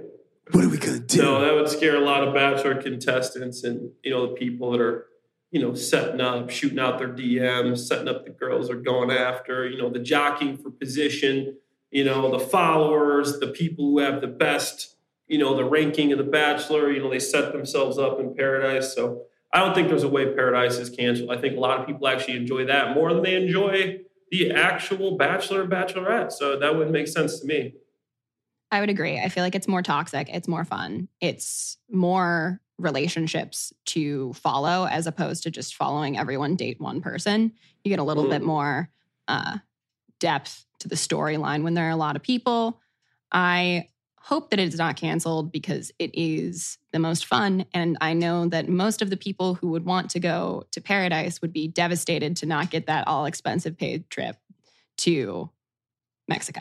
What 0.51 0.65
are 0.65 0.69
we 0.69 0.79
gonna 0.79 0.99
do? 0.99 1.23
No, 1.23 1.41
that 1.41 1.55
would 1.55 1.69
scare 1.69 1.97
a 1.97 2.05
lot 2.05 2.27
of 2.27 2.35
bachelor 2.35 2.81
contestants 2.81 3.65
and 3.65 3.91
you 4.03 4.11
know 4.11 4.27
the 4.27 4.35
people 4.35 4.73
that 4.73 4.81
are 4.81 5.07
you 5.51 5.61
know 5.61 5.75
setting 5.75 6.21
up, 6.21 6.51
shooting 6.51 6.79
out 6.79 6.99
their 6.99 7.09
DMs, 7.09 7.79
setting 7.79 8.09
up 8.09 8.25
the 8.25 8.31
girls 8.31 8.71
are 8.71 8.81
going 8.81 9.11
after. 9.11 9.69
You 9.69 9.79
know 9.79 9.91
the 9.91 9.99
jockeying 9.99 10.59
for 10.59 10.71
position. 10.71 11.57
You 11.91 12.05
know 12.05 12.31
the 12.31 12.45
followers, 12.45 13.39
the 13.39 13.49
people 13.49 13.85
who 13.85 13.99
have 13.99 14.21
the 14.21 14.27
best. 14.27 14.92
You 15.33 15.39
know 15.39 15.57
the 15.57 15.65
ranking 15.65 16.13
of 16.13 16.19
the 16.19 16.25
Bachelor. 16.25 16.91
You 16.93 17.03
know 17.03 17.09
they 17.09 17.19
set 17.19 17.53
themselves 17.53 17.99
up 17.99 18.21
in 18.21 18.35
Paradise. 18.37 18.95
So 18.95 19.23
I 19.51 19.61
don't 19.61 19.75
think 19.75 19.89
there's 19.89 20.03
a 20.03 20.09
way 20.09 20.35
Paradise 20.35 20.77
is 20.77 20.91
canceled. 20.91 21.31
I 21.31 21.39
think 21.39 21.57
a 21.57 21.61
lot 21.61 21.81
of 21.81 21.87
people 21.87 22.07
actually 22.07 22.37
enjoy 22.37 22.67
that 22.67 22.95
more 22.95 23.15
than 23.15 23.23
they 23.23 23.35
enjoy 23.35 24.01
the 24.31 24.51
actual 24.51 25.17
Bachelor 25.17 25.67
Bachelorette. 25.67 26.33
So 26.33 26.59
that 26.59 26.77
would 26.77 26.91
make 26.91 27.09
sense 27.09 27.41
to 27.41 27.47
me. 27.47 27.73
I 28.71 28.81
would 28.81 28.91
agree. 28.91 29.19
I 29.19 29.31
feel 29.31 29.43
like 29.43 29.55
it's 29.55 29.69
more 29.69 29.83
toxic, 29.83 30.29
it's 30.31 30.49
more 30.49 30.65
fun, 30.65 31.09
it's 31.21 31.79
more 31.91 32.61
relationships 32.79 33.73
to 33.87 34.33
follow 34.35 34.87
as 34.87 35.07
opposed 35.07 35.45
to 35.45 35.51
just 35.51 35.77
following 35.77 36.19
everyone 36.19 36.57
date 36.57 36.81
one 36.81 37.01
person. 37.01 37.53
You 37.85 37.89
get 37.89 38.01
a 38.01 38.05
little 38.05 38.25
mm. 38.25 38.31
bit 38.31 38.43
more 38.43 38.91
uh, 39.29 39.59
depth 40.21 40.67
to 40.81 40.89
the 40.89 40.95
storyline 40.95 41.63
when 41.63 41.75
there 41.75 41.87
are 41.87 41.91
a 41.91 41.97
lot 41.97 42.17
of 42.17 42.23
people. 42.23 42.81
I 43.31 43.89
hope 44.25 44.51
that 44.51 44.61
it's 44.61 44.77
not 44.77 44.97
canceled 44.97 45.51
because 45.51 45.91
it 45.99 46.11
is 46.15 46.79
the 46.93 46.99
most 47.01 47.27
fun. 47.27 47.67
And 47.75 47.99
I 48.01 48.13
know 48.13 48.47
that 48.47 48.69
most 48.69 49.03
of 49.03 49.11
the 49.11 49.17
people 49.17 49.55
who 49.55 49.69
would 49.71 49.85
want 49.85 50.11
to 50.11 50.21
go 50.21 50.65
to 50.71 50.81
paradise 50.81 51.43
would 51.43 51.53
be 51.53 51.67
devastated 51.67 52.37
to 52.37 52.47
not 52.47 52.71
get 52.71 52.87
that 52.87 53.09
all 53.09 53.27
expensive 53.27 53.77
paid 53.77 54.09
trip 54.11 54.37
to 54.99 55.51
Mexico. 56.29 56.61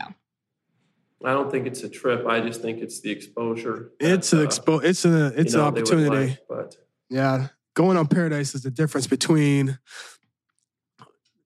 I 1.24 1.32
don't 1.32 1.52
think 1.52 1.68
it's 1.68 1.84
a 1.84 1.88
trip. 1.88 2.26
I 2.26 2.40
just 2.40 2.62
think 2.62 2.80
it's 2.80 3.00
the 3.00 3.12
exposure. 3.12 3.92
It's 4.00 4.32
an 4.32 4.40
uh, 4.40 4.42
expo. 4.42 4.82
It's 4.82 5.04
a 5.04 5.26
it's 5.38 5.52
you 5.52 5.58
know, 5.58 5.68
an 5.68 5.72
opportunity. 5.72 6.26
Like, 6.30 6.38
but 6.48 6.76
yeah, 7.08 7.48
going 7.74 7.96
on 7.96 8.08
Paradise 8.08 8.56
is 8.56 8.62
the 8.62 8.72
difference 8.72 9.06
between. 9.06 9.78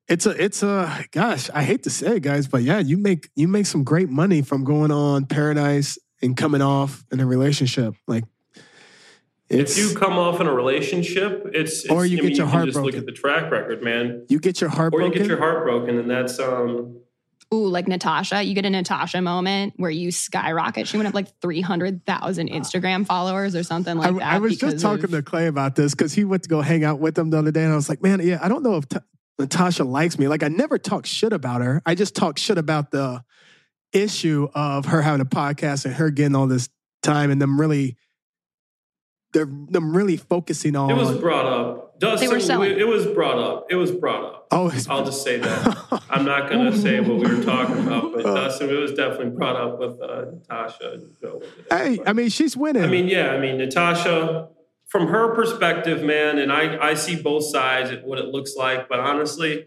It's 0.08 0.24
a 0.24 0.30
it's 0.42 0.62
a 0.62 1.04
gosh. 1.10 1.50
I 1.50 1.62
hate 1.62 1.82
to 1.82 1.90
say 1.90 2.16
it, 2.16 2.22
guys, 2.22 2.48
but 2.48 2.62
yeah, 2.62 2.78
you 2.78 2.96
make 2.96 3.28
you 3.34 3.48
make 3.48 3.66
some 3.66 3.84
great 3.84 4.08
money 4.08 4.40
from 4.40 4.64
going 4.64 4.90
on 4.90 5.26
Paradise 5.26 5.98
and 6.22 6.36
coming 6.36 6.62
off 6.62 7.04
in 7.12 7.20
a 7.20 7.26
relationship. 7.26 7.94
Like, 8.06 8.24
if 9.48 9.78
you 9.78 9.94
come 9.94 10.14
off 10.14 10.40
in 10.40 10.46
a 10.46 10.52
relationship, 10.52 11.50
it's, 11.54 11.84
it's 11.84 11.90
or 11.90 12.04
you 12.04 12.18
I 12.18 12.20
get 12.20 12.28
mean, 12.28 12.36
your 12.36 12.46
you 12.46 12.52
heart 12.52 12.64
just 12.66 12.74
broken. 12.74 12.92
Look 12.92 13.00
at 13.00 13.06
the 13.06 13.12
track 13.12 13.50
record, 13.50 13.82
man. 13.82 14.26
You 14.28 14.40
get 14.40 14.60
your 14.60 14.70
heart 14.70 14.92
broken. 14.92 15.06
or 15.06 15.10
broken, 15.10 15.22
you 15.22 15.28
get 15.28 15.38
your 15.38 15.38
heart 15.38 15.64
broken, 15.64 15.98
and 15.98 16.10
that's 16.10 16.38
um 16.40 17.00
Ooh, 17.54 17.68
like 17.68 17.86
Natasha, 17.86 18.42
you 18.42 18.54
get 18.54 18.66
a 18.66 18.70
Natasha 18.70 19.22
moment 19.22 19.74
where 19.76 19.90
you 19.90 20.10
skyrocket. 20.10 20.88
She 20.88 20.96
went 20.96 21.08
up 21.08 21.14
like 21.14 21.28
300,000 21.40 22.48
Instagram 22.48 23.06
followers 23.06 23.54
or 23.54 23.62
something 23.62 23.96
like 23.96 24.08
I, 24.08 24.12
that. 24.18 24.22
I 24.22 24.38
was 24.38 24.56
just 24.56 24.80
talking 24.80 25.04
of, 25.04 25.10
to 25.12 25.22
Clay 25.22 25.46
about 25.46 25.76
this 25.76 25.94
because 25.94 26.12
he 26.12 26.24
went 26.24 26.42
to 26.42 26.48
go 26.48 26.60
hang 26.60 26.82
out 26.82 26.98
with 26.98 27.14
them 27.14 27.30
the 27.30 27.38
other 27.38 27.52
day. 27.52 27.62
And 27.62 27.72
I 27.72 27.76
was 27.76 27.88
like, 27.88 28.02
man, 28.02 28.20
yeah, 28.20 28.40
I 28.42 28.48
don't 28.48 28.64
know 28.64 28.78
if 28.78 28.88
t- 28.88 28.98
Natasha 29.38 29.84
likes 29.84 30.18
me. 30.18 30.26
Like, 30.26 30.42
I 30.42 30.48
never 30.48 30.76
talk 30.76 31.06
shit 31.06 31.32
about 31.32 31.60
her. 31.60 31.80
I 31.86 31.94
just 31.94 32.16
talk 32.16 32.36
shit 32.36 32.58
about 32.58 32.90
the 32.90 33.22
issue 33.96 34.48
of 34.54 34.86
her 34.86 35.02
having 35.02 35.20
a 35.20 35.26
podcast 35.26 35.84
and 35.84 35.94
her 35.94 36.10
getting 36.10 36.34
all 36.34 36.46
this 36.46 36.68
time 37.02 37.30
and 37.30 37.40
them 37.40 37.60
really, 37.60 37.96
they're 39.32 39.46
them 39.46 39.96
really 39.96 40.16
focusing 40.16 40.76
on. 40.76 40.90
It 40.90 40.96
was 40.96 41.16
brought 41.18 41.46
up 41.46 41.86
Dustin, 41.98 42.30
it 42.78 42.86
was 42.86 43.06
brought 43.06 43.38
up. 43.38 43.66
It 43.70 43.74
was 43.76 43.90
brought 43.90 44.24
up. 44.24 44.48
Oh, 44.50 44.70
I'll 44.88 45.04
just 45.04 45.22
say 45.22 45.38
that. 45.38 46.02
I'm 46.10 46.24
not 46.24 46.50
going 46.50 46.70
to 46.70 46.76
say 46.76 47.00
what 47.00 47.18
we 47.18 47.34
were 47.34 47.42
talking 47.42 47.86
about, 47.86 48.12
but 48.12 48.22
Dustin, 48.22 48.68
it 48.70 48.74
was 48.74 48.92
definitely 48.92 49.30
brought 49.30 49.56
up 49.56 49.78
with 49.78 50.00
uh, 50.00 50.26
Natasha 50.32 50.92
and 50.92 51.16
Joe. 51.20 51.42
Hey, 51.70 51.98
I 52.06 52.12
mean, 52.12 52.28
she's 52.28 52.56
winning. 52.56 52.84
I 52.84 52.86
mean, 52.86 53.08
yeah, 53.08 53.30
I 53.30 53.40
mean, 53.40 53.56
Natasha, 53.56 54.48
from 54.86 55.08
her 55.08 55.34
perspective, 55.34 56.02
man, 56.02 56.38
and 56.38 56.52
I, 56.52 56.90
I 56.90 56.94
see 56.94 57.20
both 57.20 57.44
sides 57.44 57.90
of 57.90 58.02
what 58.04 58.18
it 58.18 58.26
looks 58.26 58.54
like, 58.56 58.88
but 58.88 59.00
honestly, 59.00 59.66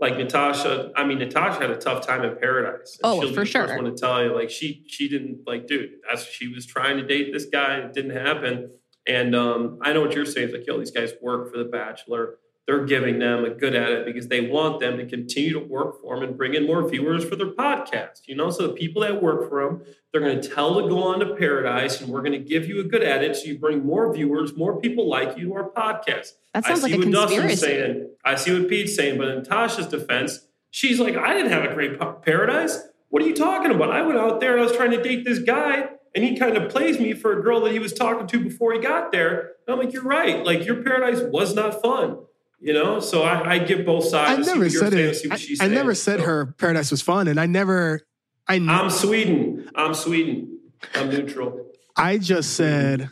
like 0.00 0.16
Natasha, 0.16 0.92
I 0.96 1.04
mean, 1.04 1.18
Natasha 1.18 1.60
had 1.60 1.70
a 1.70 1.76
tough 1.76 2.06
time 2.06 2.24
in 2.24 2.36
paradise. 2.38 2.98
oh, 3.04 3.32
for 3.32 3.44
sure. 3.44 3.70
I 3.70 3.76
want 3.76 3.94
to 3.94 4.00
tell 4.00 4.22
you, 4.24 4.34
like 4.34 4.50
she 4.50 4.82
she 4.88 5.08
didn't 5.08 5.40
like, 5.46 5.66
dude. 5.66 5.90
That's 6.08 6.24
she 6.24 6.48
was 6.48 6.66
trying 6.66 6.96
to 6.96 7.06
date 7.06 7.32
this 7.32 7.46
guy, 7.46 7.74
and 7.76 7.84
it 7.84 7.92
didn't 7.92 8.16
happen. 8.16 8.70
And 9.06 9.34
um, 9.34 9.78
I 9.82 9.92
know 9.92 10.00
what 10.00 10.14
you're 10.14 10.24
saying. 10.24 10.48
It's 10.48 10.56
like, 10.56 10.66
yo, 10.66 10.78
these 10.78 10.90
guys 10.90 11.12
work 11.20 11.50
for 11.52 11.58
The 11.58 11.64
Bachelor. 11.64 12.38
They're 12.70 12.84
giving 12.84 13.18
them 13.18 13.44
a 13.44 13.50
good 13.50 13.74
at 13.74 13.90
it 13.90 14.06
because 14.06 14.28
they 14.28 14.42
want 14.42 14.78
them 14.78 14.96
to 14.98 15.04
continue 15.04 15.54
to 15.54 15.58
work 15.58 16.00
for 16.00 16.14
them 16.14 16.28
and 16.28 16.36
bring 16.38 16.54
in 16.54 16.68
more 16.68 16.88
viewers 16.88 17.24
for 17.24 17.34
their 17.34 17.50
podcast. 17.50 18.28
You 18.28 18.36
know, 18.36 18.48
so 18.50 18.68
the 18.68 18.74
people 18.74 19.02
that 19.02 19.20
work 19.20 19.48
for 19.48 19.64
them, 19.64 19.82
they're 20.12 20.20
going 20.20 20.40
to 20.40 20.48
tell 20.48 20.80
to 20.80 20.88
go 20.88 21.02
on 21.02 21.18
to 21.18 21.34
Paradise, 21.34 22.00
and 22.00 22.08
we're 22.12 22.22
going 22.22 22.30
to 22.30 22.38
give 22.38 22.68
you 22.68 22.78
a 22.78 22.84
good 22.84 23.02
edit 23.02 23.34
so 23.34 23.46
you 23.46 23.58
bring 23.58 23.84
more 23.84 24.14
viewers, 24.14 24.56
more 24.56 24.80
people 24.80 25.10
like 25.10 25.36
you 25.36 25.48
to 25.48 25.54
our 25.54 25.68
podcast. 25.68 26.28
That 26.54 26.64
sounds 26.64 26.84
like 26.84 26.92
a 26.92 26.98
conspiracy. 26.98 27.36
Dustin's 27.38 27.60
saying. 27.60 28.10
I 28.24 28.36
see 28.36 28.56
what 28.56 28.68
Pete's 28.68 28.94
saying, 28.94 29.18
but 29.18 29.26
in 29.26 29.42
Tasha's 29.42 29.88
defense, 29.88 30.46
she's 30.70 31.00
like, 31.00 31.16
I 31.16 31.34
didn't 31.34 31.50
have 31.50 31.64
a 31.64 31.74
great 31.74 31.98
paradise. 32.22 32.78
What 33.08 33.24
are 33.24 33.26
you 33.26 33.34
talking 33.34 33.72
about? 33.72 33.90
I 33.90 34.02
went 34.02 34.16
out 34.16 34.38
there 34.38 34.52
and 34.52 34.60
I 34.60 34.64
was 34.64 34.76
trying 34.76 34.92
to 34.92 35.02
date 35.02 35.24
this 35.24 35.40
guy 35.40 35.88
and 36.14 36.22
he 36.22 36.36
kind 36.36 36.56
of 36.56 36.70
plays 36.70 37.00
me 37.00 37.14
for 37.14 37.36
a 37.36 37.42
girl 37.42 37.62
that 37.62 37.72
he 37.72 37.80
was 37.80 37.92
talking 37.92 38.28
to 38.28 38.38
before 38.38 38.72
he 38.72 38.78
got 38.78 39.10
there. 39.10 39.54
And 39.66 39.74
I'm 39.74 39.78
like, 39.78 39.92
you're 39.92 40.04
right. 40.04 40.44
Like 40.46 40.64
your 40.64 40.84
paradise 40.84 41.20
was 41.20 41.52
not 41.52 41.82
fun. 41.82 42.18
You 42.60 42.74
know, 42.74 43.00
so 43.00 43.22
I, 43.22 43.54
I 43.54 43.58
get 43.58 43.86
both 43.86 44.04
sides. 44.04 44.46
I 44.46 44.52
never 44.52 44.68
said 44.68 44.92
it. 44.92 45.16
I, 45.30 45.64
I 45.64 45.68
never 45.68 45.94
said 45.94 46.20
So, 46.20 46.26
her 46.26 46.46
paradise 46.58 46.90
was 46.90 47.00
fun, 47.00 47.26
and 47.26 47.40
I 47.40 47.46
never. 47.46 48.02
I 48.46 48.56
I'm 48.56 48.90
Sweden. 48.90 49.70
I'm 49.74 49.94
Sweden. 49.94 50.58
I'm 50.94 51.08
neutral. 51.08 51.70
I 51.96 52.18
just 52.18 52.54
said. 52.54 53.08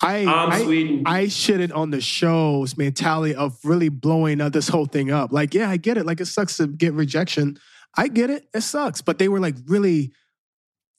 I 0.00 0.24
I, 0.26 0.60
I 1.06 1.24
shitted 1.24 1.74
on 1.74 1.90
the 1.90 2.00
show's 2.00 2.76
mentality 2.76 3.34
of 3.34 3.58
really 3.64 3.88
blowing 3.88 4.40
up 4.40 4.52
this 4.52 4.68
whole 4.68 4.86
thing 4.86 5.10
up. 5.10 5.32
Like, 5.32 5.54
yeah, 5.54 5.70
I 5.70 5.78
get 5.78 5.96
it. 5.96 6.04
Like, 6.04 6.20
it 6.20 6.26
sucks 6.26 6.58
to 6.58 6.66
get 6.66 6.92
rejection. 6.92 7.58
I 7.96 8.08
get 8.08 8.28
it. 8.28 8.46
It 8.54 8.60
sucks. 8.60 9.00
But 9.00 9.18
they 9.18 9.28
were 9.28 9.40
like 9.40 9.56
really 9.66 10.12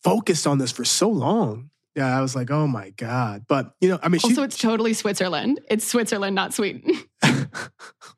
focused 0.04 0.48
on 0.48 0.58
this 0.58 0.72
for 0.72 0.84
so 0.86 1.10
long. 1.10 1.70
Yeah, 1.98 2.16
I 2.18 2.22
was 2.22 2.36
like, 2.36 2.52
oh 2.52 2.68
my 2.68 2.92
God. 2.92 3.46
But, 3.48 3.74
you 3.82 3.90
know, 3.90 4.00
I 4.04 4.08
mean, 4.10 4.20
she, 4.20 4.28
Also, 4.28 4.44
it's 4.44 4.58
totally 4.58 4.94
Switzerland. 4.94 5.60
It's 5.70 5.84
Switzerland, 5.86 6.36
not 6.36 6.54
Sweden. 6.54 6.84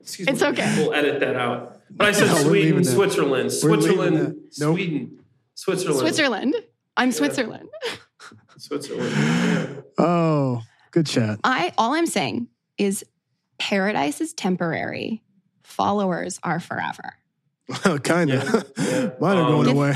Excuse 0.01 0.27
It's 0.27 0.41
me. 0.41 0.47
okay. 0.49 0.75
We'll 0.77 0.93
edit 0.93 1.21
that 1.21 1.35
out. 1.37 1.79
But 1.89 2.07
I 2.09 2.11
said 2.11 2.27
No, 2.27 2.35
Sweden. 2.35 2.83
Switzerland, 2.83 3.51
Switzerland. 3.53 4.35
Nope. 4.59 4.75
Sweden, 4.75 5.19
Switzerland, 5.55 5.99
Switzerland. 5.99 6.55
I'm 6.97 7.11
Switzerland. 7.13 7.69
Switzerland. 8.57 9.11
Yeah. 9.15 9.81
oh, 10.05 10.61
good 10.91 11.05
chat. 11.05 11.39
I 11.45 11.73
all 11.77 11.93
I'm 11.93 12.05
saying 12.05 12.47
is 12.77 13.05
paradise 13.57 14.19
is 14.19 14.33
temporary. 14.33 15.23
Followers 15.63 16.39
are 16.43 16.59
forever. 16.59 17.13
kind 18.03 18.31
of. 18.31 18.43
Yeah, 18.77 18.83
yeah. 18.83 19.09
Mine 19.21 19.37
are 19.37 19.43
Um, 19.45 19.51
going 19.63 19.67
away. 19.69 19.93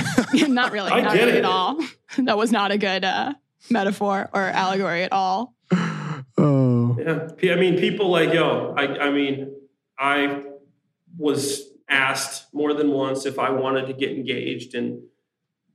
not 0.47 0.71
really. 0.71 0.91
I 0.91 1.01
not 1.01 1.13
get 1.13 1.25
really 1.25 1.31
it. 1.39 1.39
at 1.39 1.45
all. 1.45 1.79
That 2.19 2.37
was 2.37 2.51
not 2.51 2.71
a 2.71 2.77
good 2.77 3.03
uh, 3.03 3.33
metaphor 3.69 4.29
or 4.33 4.41
allegory 4.41 5.03
at 5.03 5.11
all. 5.11 5.55
oh. 6.37 6.97
Yeah, 7.41 7.53
I 7.53 7.55
mean, 7.55 7.77
people 7.77 8.09
like 8.09 8.33
yo. 8.33 8.73
I, 8.77 9.07
I 9.07 9.11
mean, 9.11 9.55
I 9.97 10.43
was 11.17 11.63
asked 11.89 12.53
more 12.53 12.73
than 12.73 12.91
once 12.91 13.25
if 13.25 13.37
I 13.39 13.49
wanted 13.49 13.87
to 13.87 13.93
get 13.93 14.11
engaged, 14.11 14.75
and 14.75 15.01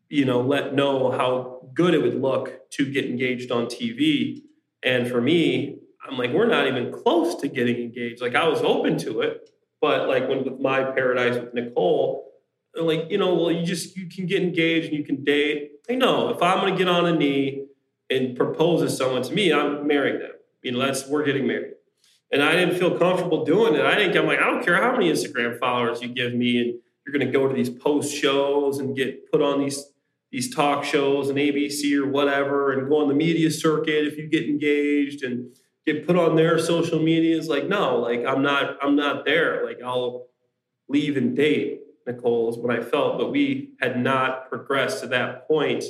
you 0.09 0.25
know, 0.25 0.41
let 0.41 0.75
know 0.75 1.11
how 1.11 1.69
good 1.75 1.95
it 1.95 2.03
would 2.03 2.21
look 2.21 2.71
to 2.71 2.91
get 2.91 3.05
engaged 3.05 3.51
on 3.51 3.67
TV. 3.67 4.43
And 4.83 5.09
for 5.09 5.21
me, 5.21 5.81
I'm 6.09 6.17
like, 6.17 6.33
we're 6.33 6.47
not 6.47 6.67
even 6.67 6.93
close 6.93 7.35
to 7.37 7.49
getting 7.49 7.77
engaged. 7.77 8.23
Like, 8.23 8.35
I 8.35 8.49
was 8.49 8.61
open 8.63 8.97
to 8.99 9.21
it, 9.21 9.51
but 9.81 10.09
like 10.09 10.29
when 10.29 10.45
with 10.45 10.61
my 10.61 10.83
paradise 10.83 11.35
with 11.35 11.53
Nicole, 11.53 12.33
like, 12.75 13.11
you 13.11 13.19
know, 13.19 13.35
well, 13.35 13.51
you 13.51 13.65
just 13.65 13.97
you 13.97 14.09
can 14.09 14.27
get 14.27 14.43
engaged 14.43 14.89
and 14.89 14.97
you 14.97 15.05
can 15.05 15.25
date. 15.25 15.73
I 15.91 15.95
know 15.95 16.31
if 16.31 16.43
I'm 16.43 16.61
going 16.61 16.73
to 16.73 16.79
get 16.79 16.89
on 16.89 17.07
a 17.07 17.15
knee 17.15 17.68
and 18.11 18.37
proposes 18.37 18.97
someone 18.97 19.23
to 19.23 19.33
me, 19.33 19.53
I'm 19.53 19.87
marrying 19.87 20.19
them. 20.19 20.33
You 20.63 20.73
know, 20.73 20.79
that's 20.79 21.07
we're 21.07 21.25
getting 21.25 21.47
married. 21.47 21.75
And 22.31 22.43
I 22.43 22.53
didn't 22.53 22.79
feel 22.79 22.99
comfortable 22.99 23.45
doing 23.45 23.75
it. 23.75 23.85
I 23.85 23.95
think 23.95 24.15
I'm 24.15 24.27
like, 24.27 24.39
I 24.39 24.45
don't 24.45 24.65
care 24.65 24.77
how 24.77 24.93
many 24.93 25.11
Instagram 25.11 25.59
followers 25.59 26.03
you 26.03 26.09
give 26.09 26.35
me, 26.35 26.61
and 26.61 26.75
you're 27.07 27.13
going 27.13 27.27
to 27.27 27.33
go 27.33 27.49
to 27.49 27.55
these 27.55 27.71
post 27.71 28.15
shows 28.15 28.79
and 28.79 28.97
get 28.97 29.31
put 29.31 29.41
on 29.43 29.61
these 29.61 29.83
these 30.31 30.55
talk 30.55 30.85
shows 30.85 31.31
and 31.31 31.39
ABC 31.39 31.99
or 31.99 32.07
whatever, 32.07 32.73
and 32.73 32.89
go 32.89 33.01
on 33.01 33.09
the 33.09 33.15
media 33.15 33.51
circuit 33.51 34.07
if 34.07 34.19
you 34.19 34.29
get 34.29 34.45
engaged 34.45 35.23
and 35.25 35.57
get 35.87 36.07
put 36.07 36.17
on 36.17 36.37
their 36.37 36.59
social 36.59 36.99
medias. 36.99 37.49
Like, 37.49 37.67
no, 37.67 37.97
like 37.97 38.27
I'm 38.27 38.43
not, 38.43 38.77
I'm 38.83 38.95
not 38.95 39.25
there. 39.25 39.65
Like 39.65 39.81
I'll 39.83 40.27
leave 40.89 41.17
and 41.17 41.35
date. 41.35 41.81
Nicole 42.07 42.51
is 42.51 42.59
what 42.59 42.79
I 42.79 42.83
felt, 42.83 43.19
but 43.19 43.31
we 43.31 43.75
had 43.81 44.03
not 44.03 44.49
progressed 44.51 45.01
to 45.03 45.07
that 45.09 45.47
point 45.47 45.85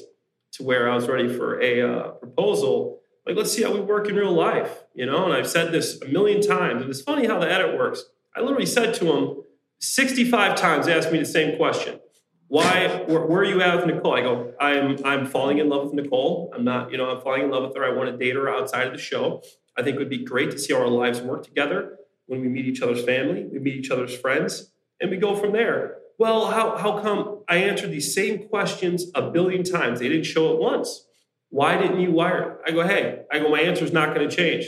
to 0.58 0.64
where 0.64 0.90
I 0.90 0.94
was 0.94 1.08
ready 1.08 1.28
for 1.28 1.60
a 1.60 1.80
uh, 1.80 2.08
proposal. 2.12 3.00
Like, 3.26 3.36
let's 3.36 3.52
see 3.52 3.62
how 3.62 3.72
we 3.72 3.80
work 3.80 4.08
in 4.08 4.16
real 4.16 4.32
life, 4.32 4.84
you 4.94 5.06
know. 5.06 5.24
And 5.24 5.34
I've 5.34 5.48
said 5.48 5.72
this 5.72 6.00
a 6.02 6.08
million 6.08 6.40
times, 6.40 6.82
and 6.82 6.90
it's 6.90 7.00
funny 7.00 7.26
how 7.26 7.38
the 7.38 7.50
edit 7.50 7.76
works. 7.76 8.04
I 8.36 8.40
literally 8.40 8.66
said 8.66 8.94
to 8.94 9.12
him 9.12 9.42
65 9.80 10.56
times, 10.56 10.86
they 10.86 10.94
asked 10.94 11.12
me 11.12 11.18
the 11.18 11.24
same 11.24 11.56
question. 11.56 12.00
Why? 12.48 13.04
Where, 13.06 13.26
where 13.26 13.40
are 13.40 13.44
you 13.44 13.60
at 13.60 13.76
with 13.76 13.94
Nicole? 13.94 14.14
I 14.14 14.20
go, 14.22 14.52
I'm 14.58 14.96
I'm 15.04 15.26
falling 15.26 15.58
in 15.58 15.68
love 15.68 15.84
with 15.84 15.94
Nicole. 15.94 16.50
I'm 16.54 16.64
not, 16.64 16.90
you 16.90 16.96
know, 16.96 17.10
I'm 17.10 17.20
falling 17.20 17.42
in 17.42 17.50
love 17.50 17.64
with 17.64 17.76
her. 17.76 17.84
I 17.84 17.94
want 17.94 18.10
to 18.10 18.16
date 18.16 18.36
her 18.36 18.48
outside 18.48 18.86
of 18.86 18.92
the 18.92 18.98
show. 18.98 19.42
I 19.76 19.82
think 19.82 19.96
it 19.96 19.98
would 19.98 20.08
be 20.08 20.24
great 20.24 20.50
to 20.52 20.58
see 20.58 20.72
how 20.72 20.80
our 20.80 20.88
lives 20.88 21.20
work 21.20 21.44
together 21.44 21.98
when 22.28 22.42
we 22.42 22.48
meet 22.48 22.66
each 22.66 22.82
other's 22.82 23.04
family, 23.04 23.44
we 23.50 23.58
meet 23.58 23.74
each 23.74 23.90
other's 23.90 24.16
friends, 24.16 24.70
and 25.00 25.10
we 25.10 25.16
go 25.16 25.34
from 25.34 25.52
there. 25.52 25.96
Well, 26.18 26.50
how, 26.50 26.76
how 26.76 27.00
come 27.00 27.37
I 27.48 27.56
answered 27.56 27.90
these 27.90 28.14
same 28.14 28.48
questions 28.48 29.06
a 29.14 29.30
billion 29.30 29.62
times? 29.64 30.00
They 30.00 30.08
didn't 30.08 30.26
show 30.26 30.52
it 30.52 30.60
once. 30.60 31.06
Why 31.50 31.80
didn't 31.80 32.00
you 32.00 32.12
wire 32.12 32.42
it? 32.42 32.58
I 32.66 32.74
go, 32.74 32.86
hey, 32.86 33.22
I 33.32 33.38
go, 33.38 33.48
my 33.48 33.60
answer's 33.60 33.92
not 33.92 34.14
going 34.14 34.28
to 34.28 34.34
change. 34.34 34.66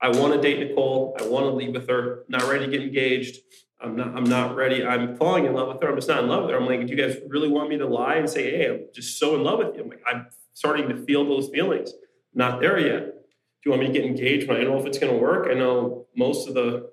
I 0.00 0.08
want 0.08 0.32
to 0.32 0.40
date 0.40 0.68
Nicole. 0.68 1.16
I 1.20 1.26
want 1.26 1.44
to 1.44 1.50
leave 1.50 1.74
with 1.74 1.88
her. 1.88 2.24
Not 2.28 2.44
ready 2.44 2.64
to 2.64 2.70
get 2.70 2.82
engaged. 2.82 3.40
I'm 3.80 3.94
not, 3.96 4.16
I'm 4.16 4.24
not 4.24 4.56
ready. 4.56 4.84
I'm 4.84 5.16
falling 5.16 5.44
in 5.44 5.52
love 5.52 5.68
with 5.68 5.82
her. 5.82 5.90
I'm 5.90 5.96
just 5.96 6.08
not 6.08 6.22
in 6.22 6.28
love 6.28 6.44
with 6.44 6.52
her. 6.52 6.56
I'm 6.56 6.66
like, 6.66 6.86
do 6.86 6.94
you 6.94 6.96
guys 6.96 7.18
really 7.28 7.48
want 7.48 7.68
me 7.68 7.76
to 7.78 7.86
lie 7.86 8.14
and 8.14 8.28
say, 8.28 8.50
hey, 8.50 8.70
I'm 8.70 8.80
just 8.94 9.18
so 9.18 9.34
in 9.34 9.42
love 9.42 9.58
with 9.58 9.76
you? 9.76 9.82
I'm 9.82 9.90
like, 9.90 10.02
I'm 10.10 10.26
starting 10.54 10.88
to 10.88 10.96
feel 11.04 11.24
those 11.26 11.50
feelings. 11.50 11.92
not 12.32 12.60
there 12.60 12.78
yet. 12.78 13.04
Do 13.04 13.70
you 13.70 13.70
want 13.70 13.82
me 13.82 13.86
to 13.88 13.92
get 13.92 14.04
engaged? 14.04 14.50
I 14.50 14.54
don't 14.54 14.64
know 14.64 14.78
if 14.78 14.86
it's 14.86 14.98
going 14.98 15.12
to 15.12 15.18
work. 15.18 15.48
I 15.50 15.54
know 15.54 16.06
most 16.16 16.48
of 16.48 16.54
the 16.54 16.90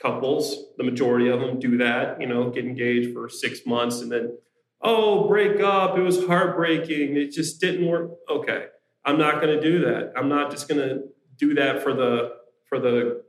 couples, 0.00 0.64
the 0.76 0.84
majority 0.84 1.28
of 1.28 1.40
them 1.40 1.58
do 1.58 1.78
that, 1.78 2.20
you 2.20 2.26
know, 2.26 2.50
get 2.50 2.64
engaged 2.64 3.12
for 3.12 3.28
six 3.28 3.64
months 3.66 4.00
and 4.00 4.10
then, 4.10 4.36
oh, 4.84 5.26
break 5.26 5.60
up. 5.60 5.98
It 5.98 6.02
was 6.02 6.26
heartbreaking. 6.26 7.16
It 7.16 7.32
just 7.32 7.60
didn't 7.60 7.86
work. 7.86 8.10
Okay. 8.30 8.66
I'm 9.04 9.18
not 9.18 9.40
going 9.40 9.48
to 9.48 9.60
do 9.60 9.80
that. 9.80 10.12
I'm 10.16 10.28
not 10.28 10.50
just 10.50 10.68
going 10.68 10.80
to 10.80 11.04
do 11.36 11.54
that 11.54 11.82
for 11.82 11.92
the, 11.92 12.36
for 12.68 12.78
the, 12.78 13.22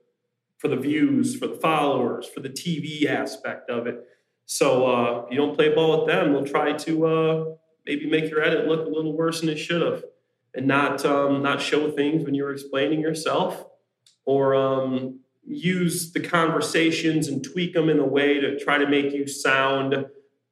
for 0.57 0.67
the 0.67 0.75
views, 0.75 1.35
for 1.35 1.47
the 1.47 1.55
followers, 1.55 2.27
for 2.27 2.39
the 2.41 2.49
TV 2.49 3.05
aspect 3.05 3.69
of 3.69 3.87
it. 3.87 4.05
So 4.45 4.85
uh, 4.85 5.23
if 5.25 5.31
you 5.31 5.37
don't 5.37 5.55
play 5.55 5.73
ball 5.73 6.05
with 6.05 6.07
them, 6.07 6.33
they'll 6.33 6.45
try 6.45 6.73
to 6.73 7.05
uh, 7.05 7.45
maybe 7.85 8.09
make 8.09 8.29
your 8.29 8.41
edit 8.41 8.67
look 8.67 8.85
a 8.85 8.89
little 8.89 9.15
worse 9.15 9.41
than 9.41 9.49
it 9.49 9.57
should 9.57 9.81
have, 9.81 10.03
and 10.53 10.67
not 10.67 11.03
um, 11.03 11.41
not 11.41 11.61
show 11.61 11.89
things 11.91 12.23
when 12.23 12.35
you're 12.35 12.53
explaining 12.53 13.01
yourself, 13.01 13.65
or 14.23 14.55
um, 14.55 15.19
use 15.43 16.11
the 16.11 16.19
conversations 16.19 17.27
and 17.27 17.43
tweak 17.43 17.73
them 17.73 17.89
in 17.89 17.99
a 17.99 18.05
way 18.05 18.39
to 18.39 18.59
try 18.59 18.77
to 18.77 18.87
make 18.87 19.13
you 19.13 19.27
sound 19.27 20.05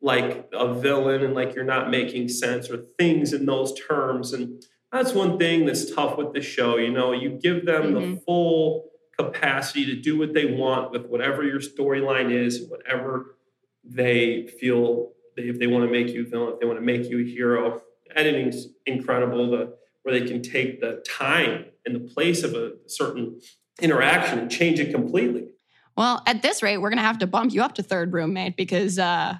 like 0.03 0.49
a 0.53 0.73
villain 0.73 1.23
and 1.23 1.33
like 1.33 1.55
you're 1.55 1.63
not 1.63 1.89
making 1.89 2.27
sense 2.27 2.69
or 2.69 2.77
things 2.99 3.31
in 3.31 3.45
those 3.45 3.73
terms. 3.87 4.33
And 4.33 4.61
that's 4.91 5.13
one 5.13 5.39
thing 5.39 5.65
that's 5.65 5.89
tough 5.95 6.17
with 6.17 6.33
the 6.33 6.41
show. 6.41 6.75
You 6.77 6.91
know, 6.91 7.13
you 7.13 7.29
give 7.41 7.65
them 7.65 7.93
the 7.93 7.99
Mhm. 8.01 8.23
full 8.25 8.91
capacity 9.17 9.85
to 9.85 9.95
do 9.95 10.17
what 10.17 10.33
they 10.33 10.45
want 10.45 10.91
with 10.91 11.05
whatever 11.05 11.43
your 11.43 11.59
storyline 11.59 12.31
is, 12.31 12.67
whatever 12.67 13.37
they 13.83 14.47
feel 14.59 15.13
they, 15.37 15.43
if 15.43 15.57
they 15.57 15.67
want 15.67 15.85
to 15.85 15.91
make 15.91 16.09
you 16.13 16.21
a 16.21 16.25
villain, 16.25 16.53
if 16.53 16.59
they 16.59 16.65
want 16.67 16.77
to 16.77 16.85
make 16.85 17.09
you 17.09 17.19
a 17.19 17.23
hero. 17.23 17.81
Editing's 18.15 18.67
incredible. 18.85 19.49
The 19.49 19.75
where 20.03 20.19
they 20.19 20.27
can 20.27 20.41
take 20.41 20.81
the 20.81 21.01
time 21.07 21.65
and 21.85 21.95
the 21.95 21.99
place 22.01 22.43
of 22.43 22.53
a 22.55 22.73
certain 22.87 23.39
interaction 23.81 24.37
and 24.37 24.51
change 24.51 24.79
it 24.81 24.91
completely. 24.91 25.47
Well, 25.95 26.21
at 26.27 26.41
this 26.41 26.61
rate, 26.61 26.77
we're 26.79 26.89
gonna 26.89 27.01
have 27.01 27.19
to 27.19 27.27
bump 27.27 27.53
you 27.53 27.63
up 27.63 27.73
to 27.75 27.83
third 27.83 28.11
roommate 28.11 28.57
because 28.57 28.99
uh, 28.99 29.35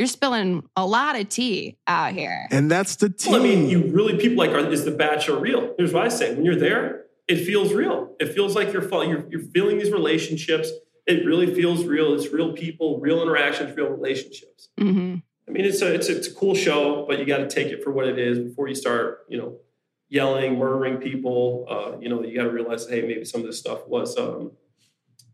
you're 0.00 0.06
spilling 0.06 0.66
a 0.76 0.86
lot 0.86 1.14
of 1.14 1.28
tea 1.28 1.76
out 1.86 2.14
here. 2.14 2.46
And 2.50 2.70
that's 2.70 2.96
the 2.96 3.10
tea. 3.10 3.30
Well, 3.30 3.40
I 3.40 3.44
mean, 3.44 3.68
you 3.68 3.82
really 3.92 4.16
people 4.16 4.38
like 4.38 4.50
are, 4.50 4.66
is 4.72 4.86
the 4.86 4.90
Bachelor 4.90 5.38
real? 5.38 5.74
Here's 5.76 5.92
what 5.92 6.06
I 6.06 6.08
say: 6.08 6.34
when 6.34 6.42
you're 6.42 6.56
there, 6.56 7.04
it 7.28 7.44
feels 7.44 7.74
real. 7.74 8.16
It 8.18 8.32
feels 8.32 8.56
like 8.56 8.72
you're 8.72 8.88
you're, 9.04 9.28
you're 9.28 9.42
feeling 9.52 9.78
these 9.78 9.92
relationships. 9.92 10.70
It 11.06 11.26
really 11.26 11.54
feels 11.54 11.84
real. 11.84 12.14
It's 12.14 12.32
real 12.32 12.54
people, 12.54 12.98
real 12.98 13.20
interactions, 13.20 13.76
real 13.76 13.88
relationships. 13.88 14.70
hmm 14.78 15.16
I 15.46 15.52
mean, 15.52 15.64
it's 15.66 15.82
a 15.82 15.92
it's 15.92 16.08
a, 16.08 16.16
it's 16.16 16.28
a 16.28 16.34
cool 16.34 16.54
show, 16.54 17.04
but 17.06 17.18
you 17.18 17.26
got 17.26 17.38
to 17.38 17.48
take 17.48 17.66
it 17.68 17.84
for 17.84 17.92
what 17.92 18.06
it 18.06 18.18
is 18.18 18.38
before 18.38 18.68
you 18.68 18.74
start, 18.74 19.26
you 19.28 19.36
know, 19.36 19.58
yelling, 20.08 20.58
murdering 20.58 20.96
people. 20.96 21.66
Uh, 21.68 21.98
you 22.00 22.08
know, 22.08 22.22
you 22.22 22.34
got 22.34 22.44
to 22.44 22.50
realize, 22.50 22.88
hey, 22.88 23.02
maybe 23.02 23.26
some 23.26 23.42
of 23.42 23.46
this 23.48 23.58
stuff 23.58 23.86
was, 23.86 24.16
um, 24.16 24.52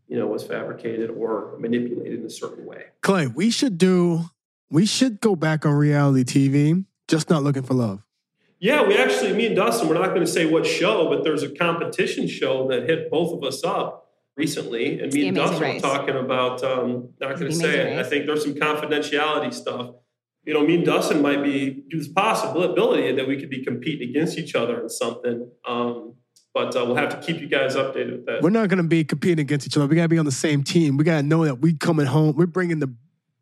you 0.09 0.17
know, 0.17 0.27
was 0.27 0.43
fabricated 0.43 1.09
or 1.09 1.55
manipulated 1.59 2.19
in 2.19 2.25
a 2.25 2.29
certain 2.29 2.65
way. 2.65 2.85
Clay, 3.01 3.27
we 3.27 3.49
should 3.49 3.77
do, 3.77 4.25
we 4.69 4.85
should 4.85 5.21
go 5.21 5.35
back 5.35 5.65
on 5.65 5.73
reality 5.73 6.23
TV, 6.23 6.85
just 7.07 7.29
not 7.29 7.43
looking 7.43 7.63
for 7.63 7.73
love. 7.73 8.03
Yeah, 8.59 8.87
we 8.87 8.97
actually, 8.97 9.33
me 9.33 9.45
and 9.47 9.55
Dustin, 9.55 9.87
we're 9.87 9.93
not 9.93 10.09
going 10.09 10.21
to 10.21 10.31
say 10.31 10.45
what 10.45 10.65
show, 10.65 11.09
but 11.09 11.23
there's 11.23 11.43
a 11.43 11.49
competition 11.49 12.27
show 12.27 12.67
that 12.69 12.89
hit 12.89 13.11
both 13.11 13.31
of 13.37 13.43
us 13.43 13.63
up 13.63 14.09
recently, 14.35 14.99
and 14.99 15.11
The 15.11 15.19
me 15.21 15.27
and 15.27 15.37
Amazing 15.37 15.59
Dustin 15.59 15.61
Race. 15.61 15.83
were 15.83 15.89
talking 15.89 16.15
about. 16.15 16.63
Um, 16.63 17.09
not 17.19 17.39
going 17.39 17.51
to 17.51 17.55
say 17.55 17.93
it. 17.93 17.99
I 17.99 18.03
think 18.03 18.25
there's 18.25 18.43
some 18.43 18.55
confidentiality 18.55 19.53
stuff. 19.53 19.91
You 20.43 20.53
know, 20.53 20.65
me 20.65 20.75
and 20.75 20.85
Dustin 20.85 21.21
might 21.21 21.43
be 21.43 21.83
there's 21.89 22.07
a 22.07 22.13
possibility 22.13 23.11
that 23.11 23.27
we 23.27 23.37
could 23.39 23.49
be 23.49 23.63
competing 23.63 24.09
against 24.09 24.37
each 24.37 24.55
other 24.55 24.81
in 24.81 24.89
something. 24.89 25.51
Um, 25.67 26.13
but 26.53 26.75
uh, 26.75 26.85
we'll 26.85 26.95
have 26.95 27.09
to 27.09 27.17
keep 27.17 27.39
you 27.41 27.47
guys 27.47 27.75
updated 27.75 28.11
with 28.11 28.25
that. 28.25 28.41
We're 28.41 28.49
not 28.49 28.69
going 28.69 28.81
to 28.81 28.87
be 28.87 29.03
competing 29.03 29.39
against 29.39 29.67
each 29.67 29.77
other. 29.77 29.85
We 29.85 29.95
got 29.95 30.03
to 30.03 30.07
be 30.07 30.17
on 30.17 30.25
the 30.25 30.31
same 30.31 30.63
team. 30.63 30.97
We 30.97 31.03
got 31.03 31.17
to 31.17 31.23
know 31.23 31.45
that 31.45 31.59
we 31.59 31.73
coming 31.73 32.07
home. 32.07 32.35
We're 32.35 32.47
bringing 32.47 32.79
the, 32.79 32.91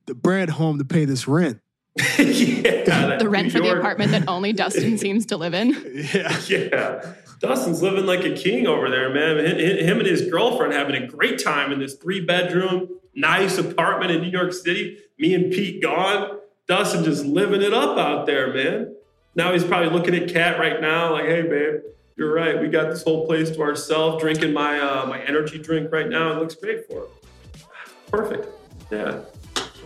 the 0.06 0.16
bread 0.16 0.50
home 0.52 0.78
to 0.80 0.86
pay 0.86 1.06
this 1.06 1.28
rent. 1.28 1.60
yeah, 2.20 3.18
the 3.18 3.28
rent 3.30 3.46
New 3.48 3.52
for 3.52 3.60
the 3.62 3.78
apartment 3.78 4.12
that 4.12 4.28
only 4.28 4.52
Dustin 4.54 4.98
seems 5.00 5.26
to 5.28 5.38
live 5.38 5.54
in. 5.54 5.70
Yeah. 6.14 6.40
Yeah. 6.48 7.14
Dustin's 7.40 7.82
living 7.82 8.06
like 8.06 8.24
a 8.26 8.34
king 8.34 8.68
over 8.68 8.90
there, 8.90 9.14
man. 9.14 9.38
Hi- 9.38 9.52
hi- 9.54 9.84
Him 9.84 10.00
and 10.00 10.08
his 10.08 10.30
girlfriend 10.30 10.74
having 10.74 11.02
a 11.02 11.08
great 11.08 11.42
time 11.44 11.72
in 11.72 11.80
this 11.80 11.94
three 11.96 12.20
bedroom, 12.22 12.90
nice 13.14 13.58
apartment 13.58 14.12
in 14.12 14.22
New 14.22 14.30
York 14.30 14.52
City. 14.54 14.98
Me 15.20 15.34
and 15.34 15.52
Pete 15.52 15.82
gone. 15.82 16.40
Dustin 16.68 17.04
just 17.04 17.24
living 17.26 17.62
it 17.62 17.74
up 17.74 17.98
out 17.98 18.26
there, 18.26 18.54
man. 18.54 18.96
Now 19.36 19.54
he's 19.54 19.64
probably 19.64 19.90
looking 19.90 20.16
at 20.16 20.30
Kat 20.30 20.60
right 20.60 20.82
now, 20.82 21.12
like, 21.14 21.26
hey, 21.26 21.44
babe, 21.44 21.82
you're 22.18 22.34
right. 22.34 22.60
We 22.60 22.68
got 22.70 22.90
this 22.90 23.04
whole 23.04 23.26
place 23.26 23.52
to 23.52 23.62
ourselves, 23.62 24.22
drinking 24.22 24.54
my 24.54 24.80
uh, 24.80 25.06
my 25.06 25.22
energy 25.22 25.60
drink 25.60 25.92
right 25.92 26.08
now. 26.10 26.32
It 26.32 26.40
looks 26.40 26.56
great 26.56 26.88
for 26.88 27.02
him. 27.04 27.08
Perfect. 28.08 28.48
Yeah. 28.92 29.20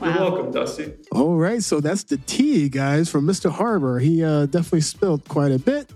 You're 0.02 0.14
welcome, 0.14 0.52
Dusty. 0.52 0.94
All 1.12 1.36
right, 1.36 1.62
so 1.62 1.80
that's 1.82 2.04
the 2.04 2.18
tea, 2.18 2.70
guys, 2.70 3.10
from 3.10 3.26
Mr. 3.26 3.52
Harbor. 3.52 4.00
He 4.00 4.24
uh, 4.24 4.46
definitely 4.46 4.82
spilled 4.82 5.28
quite 5.28 5.52
a 5.52 5.60
bit. 5.60 5.92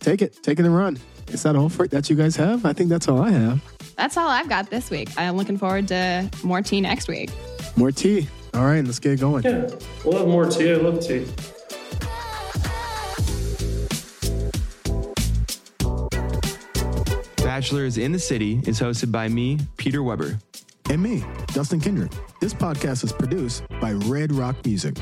Take 0.00 0.22
it, 0.22 0.42
take 0.42 0.58
it 0.58 0.64
and 0.64 0.76
run. 0.76 0.98
Is 1.28 1.42
that 1.42 1.56
all 1.56 1.68
for 1.68 1.84
it 1.84 1.90
that 1.90 2.08
you 2.08 2.16
guys 2.16 2.36
have? 2.36 2.64
I 2.64 2.72
think 2.72 2.88
that's 2.88 3.08
all 3.08 3.20
I 3.20 3.30
have. 3.30 3.62
That's 3.96 4.16
all 4.16 4.28
I've 4.28 4.48
got 4.48 4.70
this 4.70 4.90
week. 4.90 5.10
I'm 5.16 5.36
looking 5.36 5.58
forward 5.58 5.88
to 5.88 6.30
more 6.44 6.62
tea 6.62 6.80
next 6.80 7.08
week. 7.08 7.30
More 7.76 7.90
tea. 7.90 8.28
All 8.54 8.64
right, 8.64 8.84
let's 8.84 8.98
get 8.98 9.20
going. 9.20 9.44
Yeah. 9.44 9.68
We'll 10.04 10.18
have 10.18 10.28
more 10.28 10.46
tea. 10.46 10.72
I 10.72 10.76
love 10.76 11.00
tea. 11.00 11.26
Bachelors 17.42 17.98
in 17.98 18.12
the 18.12 18.18
City 18.18 18.60
is 18.66 18.78
hosted 18.80 19.10
by 19.10 19.28
me, 19.28 19.58
Peter 19.76 20.02
Weber. 20.02 20.38
And 20.90 21.02
me, 21.02 21.22
Dustin 21.48 21.80
Kendrick. 21.80 22.12
This 22.40 22.54
podcast 22.54 23.04
is 23.04 23.12
produced 23.12 23.62
by 23.80 23.92
Red 23.92 24.32
Rock 24.32 24.56
Music. 24.64 24.96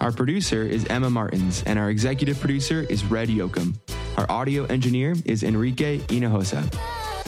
Our 0.00 0.10
producer 0.10 0.62
is 0.62 0.84
Emma 0.86 1.10
Martins, 1.10 1.62
and 1.64 1.78
our 1.78 1.90
executive 1.90 2.40
producer 2.40 2.86
is 2.88 3.04
Red 3.04 3.28
Yoakum. 3.28 3.74
Our 4.16 4.28
audio 4.28 4.64
engineer 4.64 5.14
is 5.24 5.44
Enrique 5.44 5.98
Hinojosa. 5.98 6.74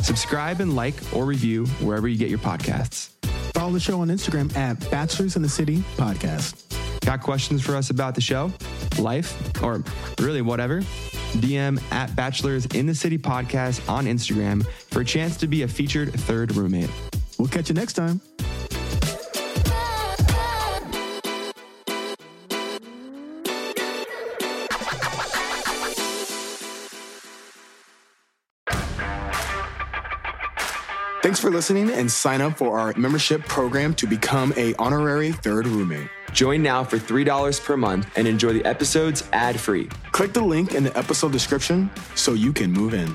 Subscribe 0.03 0.61
and 0.61 0.75
like 0.75 0.95
or 1.15 1.25
review 1.25 1.67
wherever 1.81 2.09
you 2.09 2.19
get 2.19 2.31
your 2.31 2.41
podcasts. 2.41 3.11
Follow 3.55 3.73
the 3.73 3.81
show 3.81 4.01
on 4.01 4.09
Instagram 4.09 4.55
at 4.57 4.91
Bachelors 4.91 5.37
in 5.37 5.43
the 5.43 5.49
City 5.49 5.79
Podcast. 5.97 6.65
Got 7.03 7.23
questions 7.23 7.63
for 7.63 7.77
us 7.77 7.91
about 7.91 8.17
the 8.17 8.21
show, 8.21 8.53
life, 8.99 9.63
or 9.63 9.85
really 10.19 10.43
whatever? 10.43 10.81
DM 11.39 11.81
at 11.93 12.15
Bachelors 12.17 12.67
in 12.67 12.87
the 12.87 12.95
City 12.95 13.19
Podcast 13.19 13.89
on 13.89 14.07
Instagram 14.07 14.67
for 14.67 15.03
a 15.03 15.05
chance 15.05 15.37
to 15.37 15.47
be 15.47 15.63
a 15.63 15.69
featured 15.69 16.13
third 16.13 16.57
roommate. 16.57 16.91
We'll 17.41 17.49
catch 17.49 17.71
you 17.71 17.75
next 17.75 17.95
time. 17.95 18.21
Thanks 31.23 31.41
for 31.41 31.51
listening 31.51 31.91
and 31.91 32.11
sign 32.11 32.43
up 32.43 32.59
for 32.59 32.79
our 32.79 32.93
membership 32.99 33.47
program 33.47 33.95
to 33.95 34.07
become 34.07 34.53
a 34.59 34.75
honorary 34.75 35.33
third 35.33 35.67
roommate. 35.67 36.11
Join 36.33 36.63
now 36.63 36.85
for 36.85 36.99
$3 36.99 37.65
per 37.65 37.77
month 37.79 38.07
and 38.19 38.29
enjoy 38.29 38.53
the 38.53 38.65
episodes 38.67 39.27
ad 39.33 39.59
free. 39.59 39.89
Click 40.13 40.35
the 40.35 40.43
link 40.43 40.75
in 40.75 40.85
the 40.85 40.95
episode 40.99 41.33
description 41.33 41.89
so 42.15 42.35
you 42.35 42.53
can 42.53 42.71
move 42.71 42.93
in. 42.93 43.15